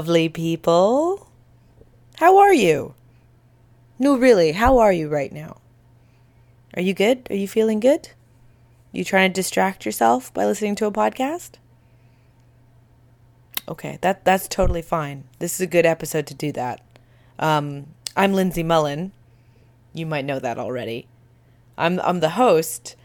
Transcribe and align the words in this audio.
lovely 0.00 0.30
people. 0.30 1.28
How 2.16 2.38
are 2.38 2.54
you? 2.54 2.94
No, 3.98 4.16
really, 4.16 4.52
how 4.52 4.78
are 4.78 4.94
you 4.94 5.10
right 5.10 5.30
now? 5.30 5.58
Are 6.72 6.80
you 6.80 6.94
good? 6.94 7.26
Are 7.28 7.36
you 7.36 7.46
feeling 7.46 7.80
good? 7.80 8.08
You 8.92 9.04
trying 9.04 9.30
to 9.30 9.34
distract 9.34 9.84
yourself 9.84 10.32
by 10.32 10.46
listening 10.46 10.74
to 10.76 10.86
a 10.86 10.90
podcast? 10.90 11.56
Okay, 13.68 13.98
that 14.00 14.24
that's 14.24 14.48
totally 14.48 14.80
fine. 14.80 15.24
This 15.38 15.52
is 15.56 15.60
a 15.60 15.66
good 15.66 15.84
episode 15.84 16.26
to 16.28 16.34
do 16.34 16.50
that. 16.52 16.80
Um, 17.38 17.88
I'm 18.16 18.32
Lindsay 18.32 18.62
Mullen. 18.62 19.12
You 19.92 20.06
might 20.06 20.24
know 20.24 20.38
that 20.38 20.56
already. 20.56 21.08
I'm 21.76 22.00
I'm 22.00 22.20
the 22.20 22.36
host 22.40 22.96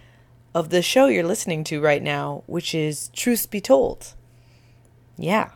of 0.54 0.70
the 0.70 0.82
show 0.82 1.08
you're 1.08 1.28
listening 1.28 1.66
to 1.66 1.82
right 1.82 2.02
now, 2.02 2.44
which 2.46 2.74
is 2.74 3.10
Truth 3.10 3.52
Be 3.52 3.60
Told. 3.60 4.14
Yeah, 5.18 5.52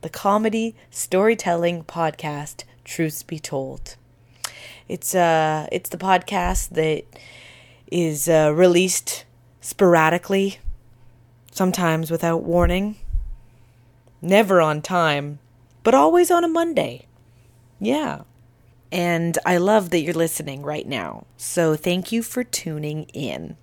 the 0.00 0.08
comedy 0.08 0.74
storytelling 0.90 1.84
podcast 1.84 2.64
Truths 2.84 3.22
Be 3.22 3.38
Told. 3.38 3.96
It's 4.88 5.14
uh 5.14 5.68
it's 5.70 5.90
the 5.90 5.98
podcast 5.98 6.70
that 6.70 7.04
is 7.90 8.28
uh, 8.28 8.52
released 8.54 9.24
sporadically, 9.60 10.58
sometimes 11.50 12.10
without 12.10 12.42
warning, 12.42 12.96
never 14.22 14.60
on 14.60 14.80
time, 14.80 15.38
but 15.82 15.94
always 15.94 16.30
on 16.30 16.44
a 16.44 16.48
Monday. 16.48 17.06
Yeah. 17.80 18.22
And 18.92 19.38
I 19.46 19.56
love 19.56 19.90
that 19.90 20.00
you're 20.00 20.14
listening 20.14 20.62
right 20.62 20.86
now. 20.86 21.26
So 21.36 21.76
thank 21.76 22.10
you 22.10 22.22
for 22.22 22.42
tuning 22.42 23.04
in. 23.12 23.56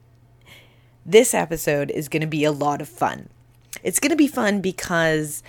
This 1.06 1.34
episode 1.34 1.92
is 1.92 2.10
going 2.10 2.22
to 2.22 2.28
be 2.28 2.44
a 2.44 2.52
lot 2.52 2.82
of 2.82 2.90
fun. 2.90 3.30
It's 3.84 4.00
going 4.00 4.10
to 4.12 4.18
be 4.18 4.28
fun 4.28 4.62
because 4.62 5.44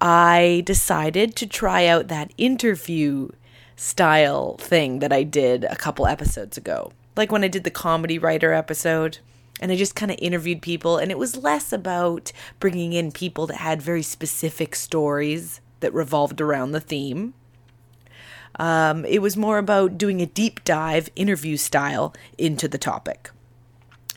I 0.00 0.62
decided 0.64 1.34
to 1.36 1.46
try 1.46 1.86
out 1.86 2.08
that 2.08 2.32
interview 2.38 3.30
style 3.76 4.56
thing 4.58 4.98
that 5.00 5.12
I 5.12 5.22
did 5.22 5.64
a 5.64 5.76
couple 5.76 6.06
episodes 6.06 6.56
ago. 6.56 6.92
Like 7.16 7.32
when 7.32 7.44
I 7.44 7.48
did 7.48 7.64
the 7.64 7.70
comedy 7.70 8.18
writer 8.18 8.52
episode, 8.52 9.18
and 9.60 9.72
I 9.72 9.76
just 9.76 9.96
kind 9.96 10.10
of 10.10 10.18
interviewed 10.20 10.62
people, 10.62 10.98
and 10.98 11.10
it 11.10 11.18
was 11.18 11.36
less 11.36 11.72
about 11.72 12.32
bringing 12.60 12.92
in 12.92 13.10
people 13.10 13.46
that 13.48 13.56
had 13.56 13.82
very 13.82 14.02
specific 14.02 14.74
stories 14.76 15.60
that 15.80 15.92
revolved 15.92 16.40
around 16.40 16.72
the 16.72 16.80
theme. 16.80 17.34
Um, 18.56 19.04
it 19.04 19.20
was 19.20 19.36
more 19.36 19.58
about 19.58 19.98
doing 19.98 20.20
a 20.20 20.26
deep 20.26 20.64
dive 20.64 21.08
interview 21.16 21.56
style 21.56 22.14
into 22.36 22.68
the 22.68 22.78
topic. 22.78 23.30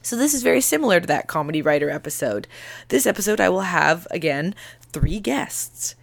So, 0.04 0.16
this 0.16 0.34
is 0.34 0.42
very 0.42 0.62
similar 0.62 1.00
to 1.00 1.08
that 1.08 1.28
comedy 1.28 1.62
writer 1.62 1.92
episode. 1.92 2.48
This 2.88 3.06
episode, 3.06 3.40
I 3.40 3.50
will 3.50 3.62
have 3.62 4.08
again 4.10 4.56
three 4.92 5.20
guests, 5.20 5.96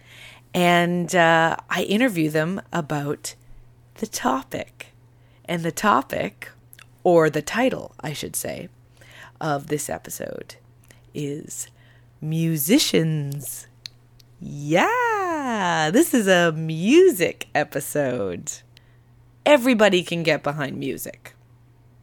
and 0.53 1.13
uh, 1.15 1.57
I 1.69 1.83
interview 1.83 2.29
them 2.29 2.61
about 2.73 3.35
the 3.95 4.07
topic. 4.07 4.87
And 5.45 5.63
the 5.63 5.71
topic, 5.71 6.49
or 7.03 7.29
the 7.29 7.41
title, 7.41 7.95
I 8.01 8.13
should 8.13 8.35
say, 8.35 8.69
of 9.41 9.67
this 9.67 9.89
episode 9.89 10.55
is 11.13 11.67
musicians. 12.21 13.67
Yeah, 14.39 15.89
this 15.91 16.13
is 16.13 16.27
a 16.27 16.51
music 16.51 17.47
episode. 17.55 18.51
Everybody 19.45 20.03
can 20.03 20.23
get 20.23 20.43
behind 20.43 20.77
music. 20.77 21.33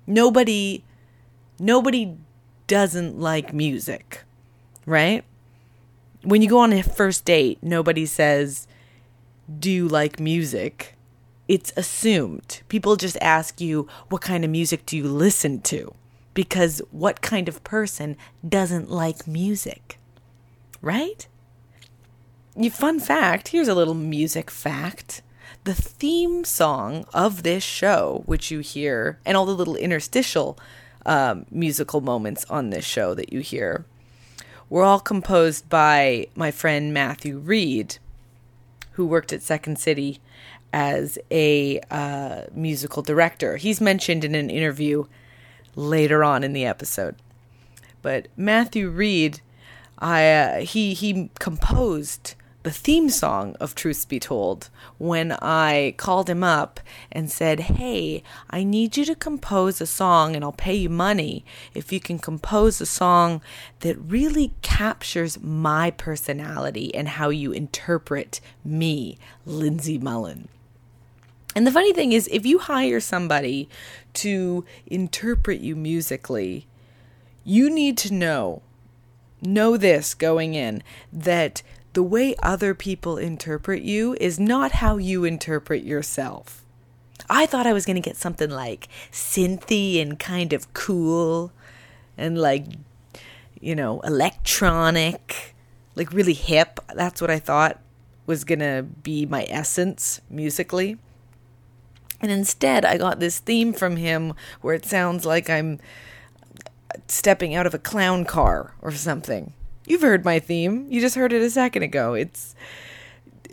Nobody 0.06 0.84
nobody 1.58 2.16
doesn't 2.66 3.18
like 3.18 3.52
music, 3.52 4.24
right? 4.84 5.24
When 6.26 6.42
you 6.42 6.48
go 6.48 6.58
on 6.58 6.72
a 6.72 6.82
first 6.82 7.24
date, 7.24 7.58
nobody 7.62 8.04
says, 8.04 8.66
"Do 9.48 9.70
you 9.70 9.86
like 9.86 10.18
music?" 10.18 10.96
It's 11.46 11.72
assumed. 11.76 12.62
People 12.68 12.96
just 12.96 13.16
ask 13.20 13.60
you, 13.60 13.86
"What 14.08 14.22
kind 14.22 14.44
of 14.44 14.50
music 14.50 14.84
do 14.86 14.96
you 14.96 15.06
listen 15.06 15.60
to?" 15.70 15.94
Because 16.34 16.82
what 16.90 17.22
kind 17.22 17.48
of 17.48 17.62
person 17.62 18.16
doesn't 18.46 18.90
like 18.90 19.28
music? 19.28 20.00
Right? 20.82 21.28
fun 22.72 22.98
fact 22.98 23.48
here's 23.48 23.68
a 23.68 23.74
little 23.76 23.94
music 23.94 24.50
fact. 24.50 25.22
The 25.62 25.74
theme 25.74 26.44
song 26.44 27.04
of 27.14 27.44
this 27.44 27.62
show, 27.62 28.24
which 28.26 28.50
you 28.50 28.58
hear, 28.58 29.20
and 29.24 29.36
all 29.36 29.46
the 29.46 29.54
little 29.54 29.76
interstitial 29.76 30.58
um, 31.04 31.46
musical 31.52 32.00
moments 32.00 32.44
on 32.50 32.70
this 32.70 32.84
show 32.84 33.14
that 33.14 33.32
you 33.32 33.38
hear, 33.38 33.84
were 34.68 34.82
all 34.82 35.00
composed 35.00 35.68
by 35.68 36.26
my 36.34 36.50
friend 36.50 36.92
Matthew 36.92 37.38
Reed, 37.38 37.98
who 38.92 39.06
worked 39.06 39.32
at 39.32 39.42
Second 39.42 39.78
City 39.78 40.20
as 40.72 41.18
a 41.30 41.80
uh, 41.90 42.42
musical 42.52 43.02
director. 43.02 43.56
He's 43.56 43.80
mentioned 43.80 44.24
in 44.24 44.34
an 44.34 44.50
interview 44.50 45.04
later 45.74 46.24
on 46.24 46.42
in 46.42 46.52
the 46.52 46.64
episode. 46.64 47.16
But 48.02 48.28
Matthew 48.36 48.88
Reed, 48.90 49.40
I 49.98 50.30
uh, 50.30 50.60
he 50.60 50.94
he 50.94 51.30
composed 51.38 52.34
the 52.66 52.72
theme 52.72 53.08
song 53.08 53.54
of 53.60 53.76
Truth 53.76 54.08
Be 54.08 54.18
Told 54.18 54.70
when 54.98 55.30
I 55.40 55.94
called 55.98 56.28
him 56.28 56.42
up 56.42 56.80
and 57.12 57.30
said, 57.30 57.60
Hey, 57.60 58.24
I 58.50 58.64
need 58.64 58.96
you 58.96 59.04
to 59.04 59.14
compose 59.14 59.80
a 59.80 59.86
song 59.86 60.34
and 60.34 60.44
I'll 60.44 60.50
pay 60.50 60.74
you 60.74 60.90
money 60.90 61.44
if 61.74 61.92
you 61.92 62.00
can 62.00 62.18
compose 62.18 62.80
a 62.80 62.86
song 62.86 63.40
that 63.80 63.96
really 63.98 64.52
captures 64.62 65.40
my 65.40 65.92
personality 65.92 66.92
and 66.92 67.06
how 67.06 67.28
you 67.28 67.52
interpret 67.52 68.40
me, 68.64 69.16
Lindsay 69.44 69.96
Mullen. 69.96 70.48
And 71.54 71.68
the 71.68 71.72
funny 71.72 71.92
thing 71.92 72.10
is, 72.10 72.28
if 72.32 72.44
you 72.44 72.58
hire 72.58 72.98
somebody 72.98 73.68
to 74.14 74.64
interpret 74.88 75.60
you 75.60 75.76
musically, 75.76 76.66
you 77.44 77.70
need 77.70 77.96
to 77.98 78.12
know, 78.12 78.62
know 79.40 79.76
this 79.76 80.14
going 80.14 80.54
in, 80.54 80.82
that 81.12 81.62
the 81.96 82.02
way 82.02 82.34
other 82.42 82.74
people 82.74 83.16
interpret 83.16 83.80
you 83.80 84.14
is 84.20 84.38
not 84.38 84.70
how 84.70 84.98
you 84.98 85.24
interpret 85.24 85.82
yourself. 85.82 86.62
I 87.30 87.46
thought 87.46 87.66
I 87.66 87.72
was 87.72 87.86
going 87.86 87.96
to 87.96 88.02
get 88.02 88.18
something 88.18 88.50
like 88.50 88.88
synthy 89.10 90.02
and 90.02 90.18
kind 90.18 90.52
of 90.52 90.74
cool 90.74 91.52
and 92.18 92.36
like, 92.36 92.66
you 93.58 93.74
know, 93.74 94.00
electronic, 94.00 95.54
like 95.94 96.12
really 96.12 96.34
hip. 96.34 96.80
That's 96.94 97.22
what 97.22 97.30
I 97.30 97.38
thought 97.38 97.80
was 98.26 98.44
going 98.44 98.58
to 98.58 98.82
be 99.02 99.24
my 99.24 99.46
essence 99.48 100.20
musically. 100.28 100.98
And 102.20 102.30
instead, 102.30 102.84
I 102.84 102.98
got 102.98 103.20
this 103.20 103.38
theme 103.38 103.72
from 103.72 103.96
him 103.96 104.34
where 104.60 104.74
it 104.74 104.84
sounds 104.84 105.24
like 105.24 105.48
I'm 105.48 105.80
stepping 107.08 107.54
out 107.54 107.66
of 107.66 107.72
a 107.72 107.78
clown 107.78 108.26
car 108.26 108.74
or 108.82 108.92
something. 108.92 109.54
You've 109.86 110.02
heard 110.02 110.24
my 110.24 110.38
theme. 110.38 110.86
You 110.90 111.00
just 111.00 111.14
heard 111.14 111.32
it 111.32 111.42
a 111.42 111.50
second 111.50 111.82
ago. 111.82 112.14
It's 112.14 112.54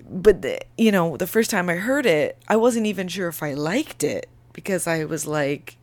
but 0.09 0.41
the, 0.41 0.59
you 0.77 0.91
know, 0.91 1.17
the 1.17 1.27
first 1.27 1.49
time 1.49 1.69
I 1.69 1.75
heard 1.75 2.05
it, 2.05 2.37
I 2.47 2.55
wasn't 2.55 2.85
even 2.85 3.07
sure 3.07 3.27
if 3.29 3.41
I 3.41 3.53
liked 3.53 4.03
it 4.03 4.27
because 4.51 4.85
I 4.85 5.05
was 5.05 5.25
like 5.25 5.77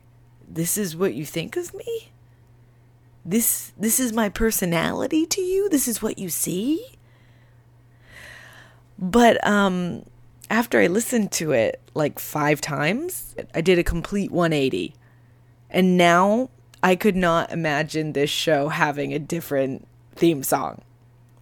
this 0.49 0.77
is 0.77 0.97
what 0.97 1.15
you 1.15 1.25
think 1.25 1.56
of 1.56 1.72
me? 1.75 2.11
This 3.25 3.72
this 3.78 4.00
is 4.00 4.12
my 4.12 4.29
personality 4.29 5.26
to 5.26 5.41
you? 5.41 5.69
This 5.69 5.87
is 5.87 6.02
what 6.02 6.19
you 6.19 6.29
see? 6.29 6.85
But 8.99 9.44
um 9.46 10.05
after 10.50 10.81
I 10.81 10.88
listened 10.88 11.31
to 11.32 11.53
it 11.53 11.81
like 11.94 12.19
5 12.19 12.61
times, 12.61 13.37
I 13.55 13.61
did 13.61 13.79
a 13.79 13.85
complete 13.85 14.32
180. 14.32 14.94
And 15.70 15.96
now 15.96 16.50
I 16.82 16.96
could 16.96 17.14
not 17.14 17.53
imagine 17.53 18.12
this 18.12 18.31
show 18.31 18.69
having 18.69 19.14
a 19.14 19.20
different 19.20 19.87
theme 20.20 20.43
song. 20.43 20.82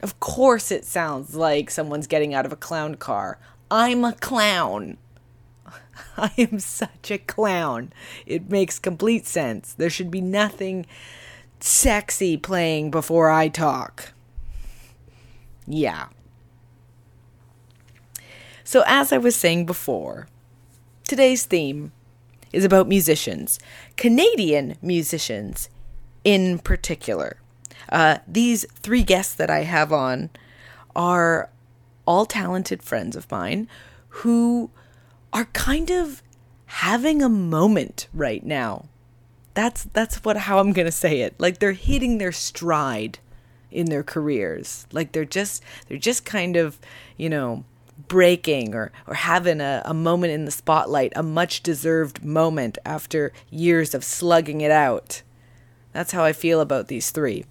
Of 0.00 0.20
course, 0.20 0.70
it 0.70 0.84
sounds 0.84 1.34
like 1.34 1.69
someone's 1.69 2.06
getting 2.06 2.32
out 2.32 2.46
of 2.46 2.52
a 2.52 2.56
clown 2.56 2.94
car. 2.94 3.38
I'm 3.70 4.04
a 4.04 4.12
clown. 4.12 4.96
I 6.16 6.30
am 6.38 6.60
such 6.60 7.10
a 7.10 7.19
clown. 7.19 7.92
It 8.25 8.48
makes 8.48 8.78
complete 8.78 9.26
sense. 9.26 9.75
There 9.75 9.90
should 9.90 10.10
be 10.10 10.20
nothing 10.20 10.86
sexy 11.58 12.36
playing 12.36 12.92
before 12.92 13.30
I 13.30 13.48
talk. 13.48 14.12
Yeah. 15.66 16.06
So, 18.62 18.84
as 18.86 19.12
I 19.12 19.19
was 19.19 19.34
saying 19.34 19.66
before, 19.66 20.28
today's 21.02 21.44
theme 21.44 21.90
is 22.52 22.64
about 22.64 22.86
musicians, 22.86 23.58
Canadian 23.96 24.76
musicians 24.80 25.69
in 26.22 26.60
particular. 26.60 27.38
Uh, 27.88 28.19
these 28.26 28.67
three 28.75 29.02
guests 29.02 29.35
that 29.35 29.50
I 29.50 29.61
have 29.62 29.93
on 29.93 30.31
are 30.94 31.50
all 32.06 32.26
talented 32.26 32.82
friends 32.82 33.17
of 33.17 33.31
mine 33.31 33.69
who 34.08 34.70
are 35.32 35.46
kind 35.46 35.90
of 35.90 36.23
having 36.67 37.23
a 37.23 37.29
moment 37.29 38.08
right 38.12 38.44
now. 38.44 38.87
That's 39.55 39.85
that's 39.85 40.25
what 40.25 40.37
how 40.37 40.58
I'm 40.58 40.73
going 40.73 40.87
to 40.87 40.93
say 40.93 41.20
it. 41.20 41.35
Like 41.38 41.58
they're 41.58 41.73
hitting 41.73 42.19
their 42.19 42.32
stride 42.32 43.19
in 43.70 43.87
their 43.87 44.02
careers. 44.02 44.87
Like 44.93 45.12
they're 45.12 45.25
just 45.25 45.62
they're 45.88 45.99
just 45.99 46.25
kind 46.25 46.56
of, 46.56 46.79
you 47.17 47.29
know, 47.29 47.64
breaking 48.06 48.75
or, 48.75 48.93
or 49.06 49.14
having 49.14 49.61
a, 49.61 49.82
a 49.85 49.94
moment 49.94 50.32
in 50.32 50.44
the 50.44 50.50
spotlight, 50.50 51.12
a 51.17 51.23
much 51.23 51.62
deserved 51.62 52.25
moment 52.25 52.79
after 52.85 53.32
years 53.50 53.94
of 53.94 54.05
slugging 54.05 54.61
it 54.61 54.70
out. 54.70 55.23
That's 55.93 56.12
how 56.12 56.23
I 56.23 56.32
feel 56.32 56.61
about 56.61 56.88
these 56.88 57.11
three. 57.11 57.44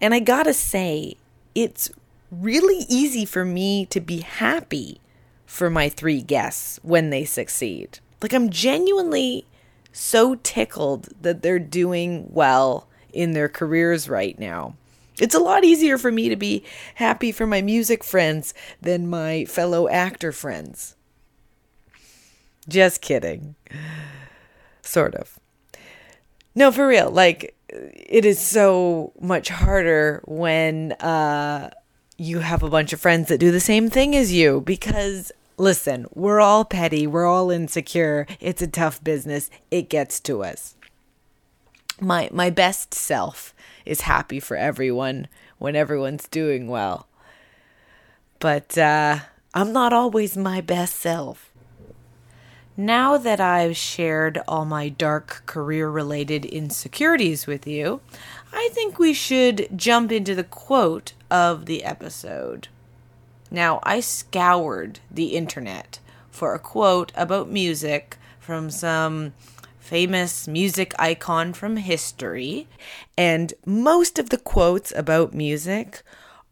And 0.00 0.14
I 0.14 0.20
gotta 0.20 0.54
say, 0.54 1.16
it's 1.54 1.90
really 2.30 2.84
easy 2.88 3.24
for 3.24 3.44
me 3.44 3.86
to 3.86 4.00
be 4.00 4.20
happy 4.20 5.00
for 5.46 5.70
my 5.70 5.88
three 5.88 6.20
guests 6.20 6.80
when 6.82 7.10
they 7.10 7.24
succeed. 7.24 8.00
Like, 8.20 8.32
I'm 8.32 8.50
genuinely 8.50 9.46
so 9.92 10.34
tickled 10.36 11.08
that 11.22 11.42
they're 11.42 11.58
doing 11.58 12.26
well 12.30 12.88
in 13.12 13.32
their 13.32 13.48
careers 13.48 14.08
right 14.08 14.38
now. 14.38 14.74
It's 15.20 15.34
a 15.34 15.40
lot 15.40 15.62
easier 15.64 15.96
for 15.96 16.10
me 16.10 16.28
to 16.28 16.36
be 16.36 16.64
happy 16.96 17.30
for 17.30 17.46
my 17.46 17.62
music 17.62 18.02
friends 18.02 18.52
than 18.80 19.08
my 19.08 19.44
fellow 19.44 19.88
actor 19.88 20.32
friends. 20.32 20.96
Just 22.68 23.00
kidding. 23.00 23.54
Sort 24.82 25.14
of. 25.14 25.38
No, 26.54 26.72
for 26.72 26.88
real. 26.88 27.10
Like, 27.10 27.54
it 27.74 28.24
is 28.24 28.38
so 28.38 29.12
much 29.20 29.48
harder 29.48 30.22
when 30.26 30.92
uh, 30.92 31.70
you 32.16 32.38
have 32.40 32.62
a 32.62 32.70
bunch 32.70 32.92
of 32.92 33.00
friends 33.00 33.28
that 33.28 33.38
do 33.38 33.50
the 33.50 33.60
same 33.60 33.90
thing 33.90 34.14
as 34.14 34.32
you 34.32 34.60
because 34.60 35.32
listen, 35.56 36.06
we're 36.14 36.40
all 36.40 36.64
petty, 36.64 37.06
we're 37.06 37.26
all 37.26 37.50
insecure. 37.50 38.26
It's 38.40 38.62
a 38.62 38.66
tough 38.66 39.02
business. 39.02 39.50
It 39.70 39.88
gets 39.88 40.20
to 40.20 40.42
us. 40.42 40.76
My 42.00 42.28
my 42.32 42.50
best 42.50 42.94
self 42.94 43.54
is 43.84 44.02
happy 44.02 44.40
for 44.40 44.56
everyone 44.56 45.28
when 45.58 45.76
everyone's 45.76 46.28
doing 46.28 46.68
well. 46.68 47.06
But 48.40 48.76
uh, 48.76 49.20
I'm 49.54 49.72
not 49.72 49.92
always 49.92 50.36
my 50.36 50.60
best 50.60 50.96
self. 50.96 51.50
Now 52.76 53.16
that 53.18 53.40
I've 53.40 53.76
shared 53.76 54.42
all 54.48 54.64
my 54.64 54.88
dark 54.88 55.42
career 55.46 55.88
related 55.88 56.44
insecurities 56.44 57.46
with 57.46 57.68
you, 57.68 58.00
I 58.52 58.68
think 58.72 58.98
we 58.98 59.12
should 59.12 59.68
jump 59.76 60.10
into 60.10 60.34
the 60.34 60.42
quote 60.42 61.12
of 61.30 61.66
the 61.66 61.84
episode. 61.84 62.66
Now, 63.48 63.78
I 63.84 64.00
scoured 64.00 64.98
the 65.08 65.36
internet 65.36 66.00
for 66.30 66.52
a 66.52 66.58
quote 66.58 67.12
about 67.14 67.48
music 67.48 68.16
from 68.40 68.70
some 68.70 69.34
famous 69.78 70.48
music 70.48 70.94
icon 70.98 71.52
from 71.52 71.76
history, 71.76 72.66
and 73.16 73.54
most 73.64 74.18
of 74.18 74.30
the 74.30 74.38
quotes 74.38 74.90
about 74.96 75.32
music 75.32 76.02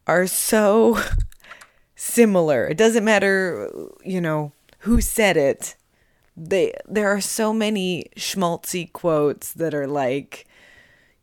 are 0.07 0.29
so 0.29 1.01
similar. 1.97 2.69
It 2.69 2.77
doesn't 2.77 3.05
matter, 3.05 3.69
you 4.05 4.21
know, 4.21 4.53
who 4.81 5.01
said 5.01 5.37
it. 5.37 5.75
They 6.37 6.73
there 6.87 7.09
are 7.09 7.21
so 7.21 7.53
many 7.53 8.07
schmaltzy 8.17 8.93
quotes 8.93 9.53
that 9.53 9.75
are 9.75 9.87
like 9.87 10.47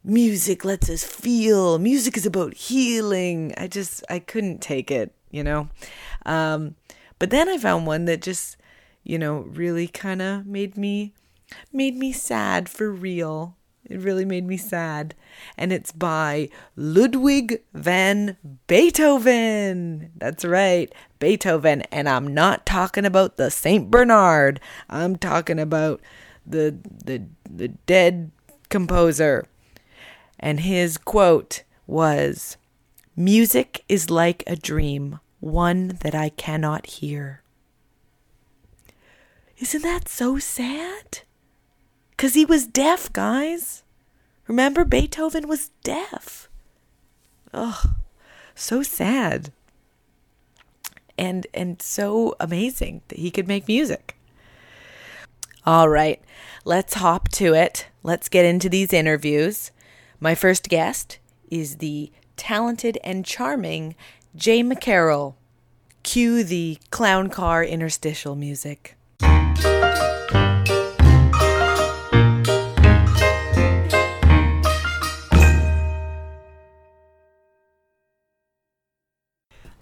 music 0.03 0.63
lets 0.63 0.89
us 0.89 1.03
feel. 1.03 1.79
Music 1.79 2.15
is 2.15 2.25
about 2.25 2.53
healing. 2.53 3.53
I 3.57 3.67
just 3.67 4.03
I 4.09 4.19
couldn't 4.19 4.61
take 4.61 4.91
it 4.91 5.13
you 5.31 5.43
know? 5.43 5.69
Um, 6.25 6.75
but 7.17 7.29
then 7.29 7.49
I 7.49 7.57
found 7.57 7.85
one 7.85 8.05
that 8.05 8.21
just, 8.21 8.57
you 9.03 9.17
know, 9.17 9.39
really 9.39 9.87
kind 9.87 10.21
of 10.21 10.45
made 10.45 10.77
me 10.77 11.13
made 11.73 11.95
me 11.95 12.11
sad 12.11 12.69
for 12.69 12.91
real. 12.91 13.55
It 13.89 13.99
really 13.99 14.25
made 14.25 14.45
me 14.45 14.55
sad. 14.55 15.15
And 15.57 15.73
it's 15.73 15.91
by 15.91 16.49
Ludwig 16.75 17.61
van 17.73 18.37
Beethoven. 18.67 20.11
That's 20.15 20.45
right, 20.45 20.93
Beethoven. 21.19 21.81
And 21.91 22.07
I'm 22.07 22.33
not 22.33 22.65
talking 22.65 23.05
about 23.05 23.37
the 23.37 23.49
Saint 23.49 23.89
Bernard. 23.89 24.59
I'm 24.89 25.15
talking 25.15 25.59
about 25.59 26.01
the 26.45 26.77
the 27.03 27.23
the 27.49 27.69
dead 27.69 28.31
composer. 28.69 29.47
And 30.39 30.61
his 30.61 30.97
quote 30.97 31.63
was 31.87 32.57
Music 33.15 33.83
is 33.89 34.09
like 34.09 34.43
a 34.47 34.55
dream, 34.55 35.19
one 35.39 35.97
that 36.01 36.15
I 36.15 36.29
cannot 36.29 36.85
hear. 36.85 37.41
Isn't 39.57 39.81
that 39.81 40.07
so 40.07 40.37
sad? 40.39 41.19
Because 42.19 42.33
he 42.33 42.43
was 42.43 42.67
deaf, 42.67 43.13
guys. 43.13 43.83
Remember, 44.45 44.83
Beethoven 44.83 45.47
was 45.47 45.71
deaf. 45.85 46.49
Oh, 47.53 47.81
so 48.53 48.83
sad. 48.83 49.53
And 51.17 51.47
and 51.53 51.81
so 51.81 52.35
amazing 52.37 53.03
that 53.07 53.19
he 53.19 53.31
could 53.31 53.47
make 53.47 53.69
music. 53.69 54.17
All 55.65 55.87
right, 55.87 56.21
let's 56.65 56.95
hop 56.95 57.29
to 57.29 57.53
it. 57.53 57.87
Let's 58.03 58.27
get 58.27 58.43
into 58.43 58.67
these 58.67 58.91
interviews. 58.91 59.71
My 60.19 60.35
first 60.35 60.67
guest 60.67 61.19
is 61.49 61.77
the 61.77 62.11
talented 62.35 62.97
and 63.01 63.23
charming 63.23 63.95
Jay 64.35 64.61
McCarrol. 64.61 65.35
Cue 66.03 66.43
the 66.43 66.79
clown 66.89 67.29
car 67.29 67.63
interstitial 67.63 68.35
music. 68.35 68.97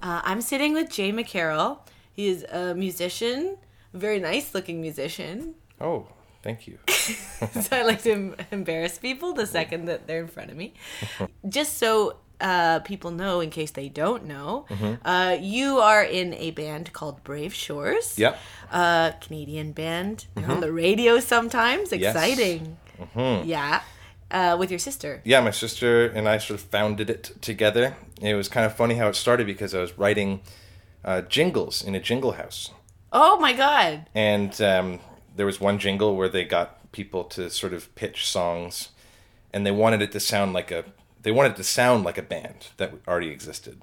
Uh, 0.08 0.22
I'm 0.24 0.40
sitting 0.40 0.72
with 0.72 0.90
Jay 0.90 1.12
McCarrol. 1.12 1.80
He 2.14 2.28
is 2.28 2.46
a 2.46 2.74
musician, 2.74 3.58
a 3.94 3.98
very 3.98 4.20
nice 4.22 4.56
looking 4.56 4.80
musician. 4.80 5.56
Oh, 5.82 6.08
thank 6.42 6.66
you. 6.66 6.80
so 6.88 7.76
I 7.76 7.82
like 7.82 8.04
to 8.04 8.34
embarrass 8.52 8.98
people 9.00 9.34
the 9.34 9.46
second 9.46 9.84
that 9.86 10.08
they're 10.08 10.22
in 10.22 10.30
front 10.30 10.50
of 10.50 10.56
me. 10.56 10.76
Just 11.50 11.78
so 11.78 12.16
uh, 12.40 12.80
people 12.80 13.12
know, 13.12 13.42
in 13.42 13.50
case 13.50 13.72
they 13.72 13.90
don't 13.90 14.24
know, 14.24 14.66
mm-hmm. 14.70 15.06
uh, 15.06 15.36
you 15.42 15.80
are 15.80 16.04
in 16.04 16.34
a 16.36 16.52
band 16.52 16.94
called 16.94 17.22
Brave 17.26 17.54
Shores. 17.54 18.18
Yep. 18.18 18.40
A 18.72 19.14
Canadian 19.20 19.74
band. 19.74 20.28
Mm-hmm. 20.38 20.52
on 20.52 20.62
the 20.62 20.72
radio 20.72 21.20
sometimes. 21.20 21.92
Exciting. 21.92 22.78
Yes. 22.98 23.08
Mm-hmm. 23.14 23.50
Yeah. 23.50 23.82
Uh, 24.32 24.56
with 24.58 24.72
your 24.72 24.80
sister. 24.80 25.22
Yeah, 25.26 25.42
my 25.42 25.52
sister 25.52 26.06
and 26.06 26.30
I 26.30 26.38
sort 26.38 26.62
of 26.62 26.66
founded 26.66 27.10
it 27.10 27.32
together. 27.42 27.98
It 28.22 28.34
was 28.34 28.48
kind 28.48 28.66
of 28.66 28.76
funny 28.76 28.96
how 28.96 29.08
it 29.08 29.16
started 29.16 29.48
because 29.48 29.76
I 29.76 29.80
was 29.80 29.98
writing 29.98 30.42
uh, 31.06 31.22
jingles 31.22 31.84
in 31.84 31.96
a 31.96 32.00
jingle 32.00 32.34
house. 32.34 32.72
Oh 33.12 33.40
my 33.40 33.54
god! 33.54 34.08
And 34.14 34.60
um, 34.62 35.00
there 35.36 35.46
was 35.46 35.62
one 35.62 35.80
jingle 35.80 36.16
where 36.16 36.30
they 36.30 36.44
got 36.44 36.92
people 36.92 37.24
to 37.26 37.50
sort 37.50 37.74
of 37.74 37.94
pitch 37.96 38.28
songs, 38.28 38.90
and 39.54 39.66
they 39.66 39.72
wanted 39.72 40.02
it 40.02 40.12
to 40.14 40.20
sound 40.20 40.54
like 40.54 40.72
a 40.72 40.86
they 41.22 41.32
wanted 41.32 41.54
it 41.54 41.58
to 41.58 41.64
sound 41.64 42.04
like 42.04 42.18
a 42.18 42.22
band 42.24 42.68
that 42.78 42.94
already 43.08 43.30
existed. 43.30 43.82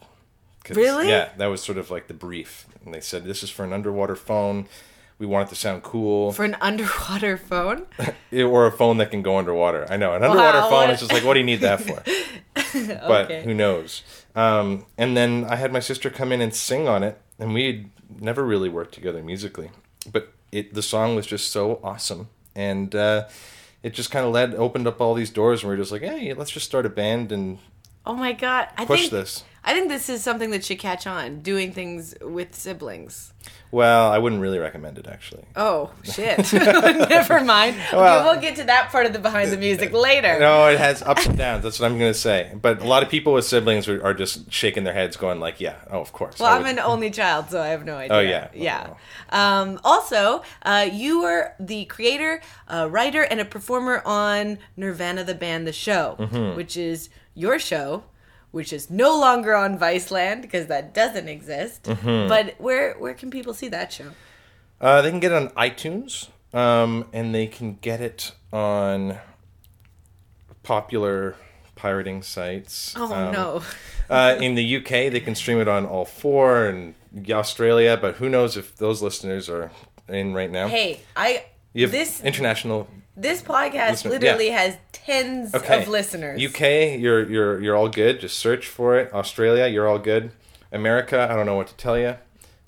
Really? 0.71 1.09
Yeah, 1.09 1.31
that 1.37 1.47
was 1.47 1.62
sort 1.62 1.79
of 1.79 1.91
like 1.91 2.07
the 2.07 2.14
brief. 2.14 2.67
And 2.85 2.95
they 2.95 3.00
said, 3.00 3.25
this 3.25 3.43
is 3.43 3.50
for 3.50 3.64
an 3.64 3.73
underwater 3.73 4.17
phone. 4.17 4.67
We 5.25 5.31
want 5.31 5.49
it 5.49 5.54
to 5.54 5.57
sound 5.59 5.83
cool. 5.83 6.33
For 6.33 6.45
an 6.45 6.57
underwater 6.61 7.37
phone? 7.50 7.87
or 8.33 8.66
a 8.66 8.73
phone 8.73 8.99
that 8.99 9.11
can 9.11 9.23
go 9.23 9.38
underwater. 9.38 9.87
I 9.90 9.97
know. 9.97 10.12
An 10.12 10.23
underwater 10.23 10.59
wow, 10.59 10.69
phone 10.69 10.90
is 10.90 11.00
just 11.00 11.12
like, 11.12 11.25
what 11.25 11.33
do 11.33 11.40
you 11.40 11.47
need 11.47 11.61
that 11.61 11.81
for? 11.81 12.02
but 13.09 13.31
who 13.31 13.54
knows? 13.54 14.02
Um, 14.35 14.85
and 14.99 15.16
then 15.16 15.47
I 15.49 15.57
had 15.57 15.73
my 15.73 15.81
sister 15.81 16.11
come 16.11 16.31
in 16.31 16.43
and 16.43 16.54
sing 16.54 16.88
on 16.88 17.02
it. 17.02 17.19
And 17.38 17.54
we 17.54 17.90
never 18.21 18.45
really 18.45 18.69
worked 18.69 18.93
together 18.93 19.23
musically. 19.23 19.71
But 20.12 20.33
it 20.52 20.75
the 20.75 20.83
song 20.83 21.16
was 21.16 21.26
just 21.26 21.50
so 21.50 21.81
awesome. 21.83 22.28
And 22.54 22.95
uh, 22.95 23.28
it 23.83 23.95
just 23.95 24.11
kind 24.11 24.26
of 24.26 24.33
led 24.33 24.54
opened 24.54 24.87
up 24.87 25.00
all 25.00 25.14
these 25.14 25.31
doors 25.31 25.62
and 25.62 25.71
we 25.71 25.75
are 25.75 25.78
just 25.78 25.93
like 25.93 26.02
hey 26.02 26.33
let's 26.33 26.50
just 26.50 26.66
start 26.66 26.87
a 26.87 26.88
band 26.88 27.31
and 27.31 27.59
oh 28.07 28.14
my 28.14 28.33
god 28.33 28.69
I 28.76 28.87
push 28.87 29.02
think, 29.02 29.12
this 29.12 29.45
i 29.64 29.73
think 29.73 29.88
this 29.88 30.09
is 30.09 30.23
something 30.23 30.50
that 30.50 30.64
should 30.64 30.78
catch 30.78 31.06
on 31.06 31.40
doing 31.40 31.73
things 31.73 32.14
with 32.21 32.54
siblings. 32.54 33.33
Well 33.71 34.11
i 34.11 34.18
wouldn't 34.18 34.40
really 34.40 34.59
recommend 34.59 34.99
it 34.99 35.06
actually. 35.06 35.44
Oh 35.56 35.92
shit. 36.02 36.52
Never 36.52 37.42
mind. 37.42 37.76
Well, 37.92 38.18
okay, 38.18 38.25
we'll 38.25 38.40
get 38.40 38.56
to 38.56 38.64
that 38.64 38.90
part 38.90 39.06
of 39.06 39.12
the 39.12 39.18
behind 39.18 39.50
the 39.50 39.56
music 39.56 39.92
later. 40.09 40.38
No 40.38 40.68
it 40.68 40.78
has 40.78 41.02
ups 41.02 41.26
and 41.26 41.37
downs. 41.37 41.62
That's 41.64 41.80
what 41.80 41.90
i'm 41.90 41.99
going 41.99 42.12
to 42.12 42.18
say. 42.18 42.52
But 42.61 42.80
a 42.80 42.87
lot 42.87 43.02
of 43.02 43.09
people 43.09 43.33
with 43.33 43.44
siblings 43.44 43.88
are, 43.88 44.14
just 44.14 44.52
shaking 44.52 44.85
their 44.85 44.94
heads 44.94 45.16
going 45.16 45.40
like 45.40 45.61
yeah 45.61 45.76
oh 45.90 46.00
of 46.00 46.12
course. 46.12 46.38
Well 46.38 46.52
i'm 46.54 46.66
an 46.66 46.78
only 46.78 47.11
child 47.11 47.50
so 47.50 47.61
i 47.61 47.68
have 47.68 47.85
no 47.85 47.97
idea. 47.97 48.16
oh 48.16 48.21
yeah. 48.21 48.49
Yeah 48.54 48.90
oh. 48.90 48.97
Um, 49.35 49.80
also, 49.85 50.42
uh, 50.62 50.88
you 50.90 51.23
were 51.23 51.54
the 51.59 51.87
creator, 51.87 52.40
uh, 52.68 52.88
writer, 52.90 53.23
and 53.23 53.40
a 53.40 53.44
performer 53.44 54.00
on 54.04 54.59
Nirvana 54.76 55.25
the 55.25 55.35
Band, 55.35 55.66
the 55.66 55.73
show, 55.73 56.16
mm-hmm. 56.18 56.56
which 56.56 56.76
is 56.76 57.09
your 57.35 57.59
show, 57.59 58.04
which 58.54 58.73
is 58.73 58.88
no 58.88 59.18
longer 59.18 59.52
on 59.52 59.76
Viceland 59.76 60.40
because 60.40 60.68
that 60.68 60.94
doesn't 60.94 61.28
exist. 61.28 61.82
Mm-hmm. 61.82 62.28
But 62.28 62.54
where 62.58 62.94
where 62.94 63.12
can 63.12 63.28
people 63.28 63.52
see 63.52 63.68
that 63.68 63.92
show? 63.92 64.11
Uh, 64.80 65.02
they 65.02 65.11
can 65.11 65.18
get 65.18 65.32
it 65.32 65.34
on 65.34 65.49
iTunes, 65.50 66.28
um, 66.52 67.08
and 67.12 67.34
they 67.34 67.49
can 67.49 67.75
get 67.80 68.00
it 68.00 68.30
on 68.52 69.18
popular 70.62 71.34
pirating 71.75 72.23
sites. 72.23 72.94
Oh 72.96 73.12
um, 73.12 73.32
no! 73.32 73.62
uh, 74.08 74.37
in 74.40 74.54
the 74.54 74.76
UK, 74.76 75.11
they 75.11 75.20
can 75.20 75.34
stream 75.34 75.58
it 75.58 75.66
on 75.66 75.84
all 75.84 76.04
four, 76.04 76.66
and 76.66 76.94
Australia, 77.30 77.99
but 78.00 78.16
who 78.16 78.28
knows 78.28 78.56
if 78.56 78.76
those 78.76 79.02
listeners 79.02 79.49
are 79.49 79.73
in 80.08 80.32
right 80.32 80.50
now. 80.50 80.68
Hey, 80.68 81.00
I 81.16 81.44
You 81.73 81.82
have 81.82 81.90
this 81.90 82.23
international 82.23 82.87
this 83.16 83.42
podcast 83.42 83.90
Listener- 84.04 84.11
literally 84.12 84.47
yeah. 84.49 84.59
has 84.59 84.76
tens 84.92 85.54
okay. 85.54 85.83
of 85.83 85.88
listeners. 85.88 86.42
UK, 86.44 86.99
you're 87.00 87.28
you're 87.28 87.61
you're 87.61 87.76
all 87.76 87.88
good. 87.88 88.21
Just 88.21 88.38
search 88.38 88.66
for 88.66 88.97
it. 88.99 89.12
Australia, 89.12 89.66
you're 89.66 89.88
all 89.88 89.99
good. 89.99 90.30
America, 90.73 91.28
I 91.30 91.35
don't 91.37 91.47
know 91.47 91.56
what 91.56 91.68
to 91.68 91.75
tell 91.75 91.99
you. 91.99 92.16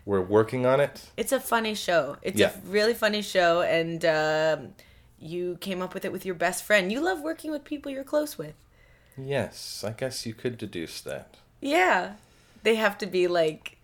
We're 0.04 0.20
working 0.22 0.64
on 0.66 0.78
it. 0.78 1.10
It's 1.16 1.32
a 1.32 1.40
funny 1.40 1.74
show. 1.74 2.16
It's 2.22 2.38
Yeah. 2.38 2.52
a 2.54 2.68
really 2.68 2.94
funny 2.94 3.22
show, 3.22 3.62
and 3.62 4.04
um, 4.04 4.74
you 5.18 5.56
came 5.60 5.82
up 5.82 5.94
with 5.94 6.04
it 6.04 6.12
with 6.12 6.24
your 6.24 6.36
best 6.36 6.62
friend. 6.62 6.92
You 6.92 7.00
love 7.00 7.20
working 7.22 7.50
with 7.50 7.64
people 7.64 7.90
you're 7.90 8.04
close 8.04 8.38
with. 8.38 8.54
Yes, 9.18 9.82
I 9.84 9.90
guess 9.90 10.24
you 10.26 10.34
could 10.34 10.58
deduce 10.58 11.00
that. 11.00 11.36
Yeah, 11.60 12.12
they 12.62 12.76
have 12.76 12.96
to 12.98 13.06
be 13.06 13.26
like 13.26 13.75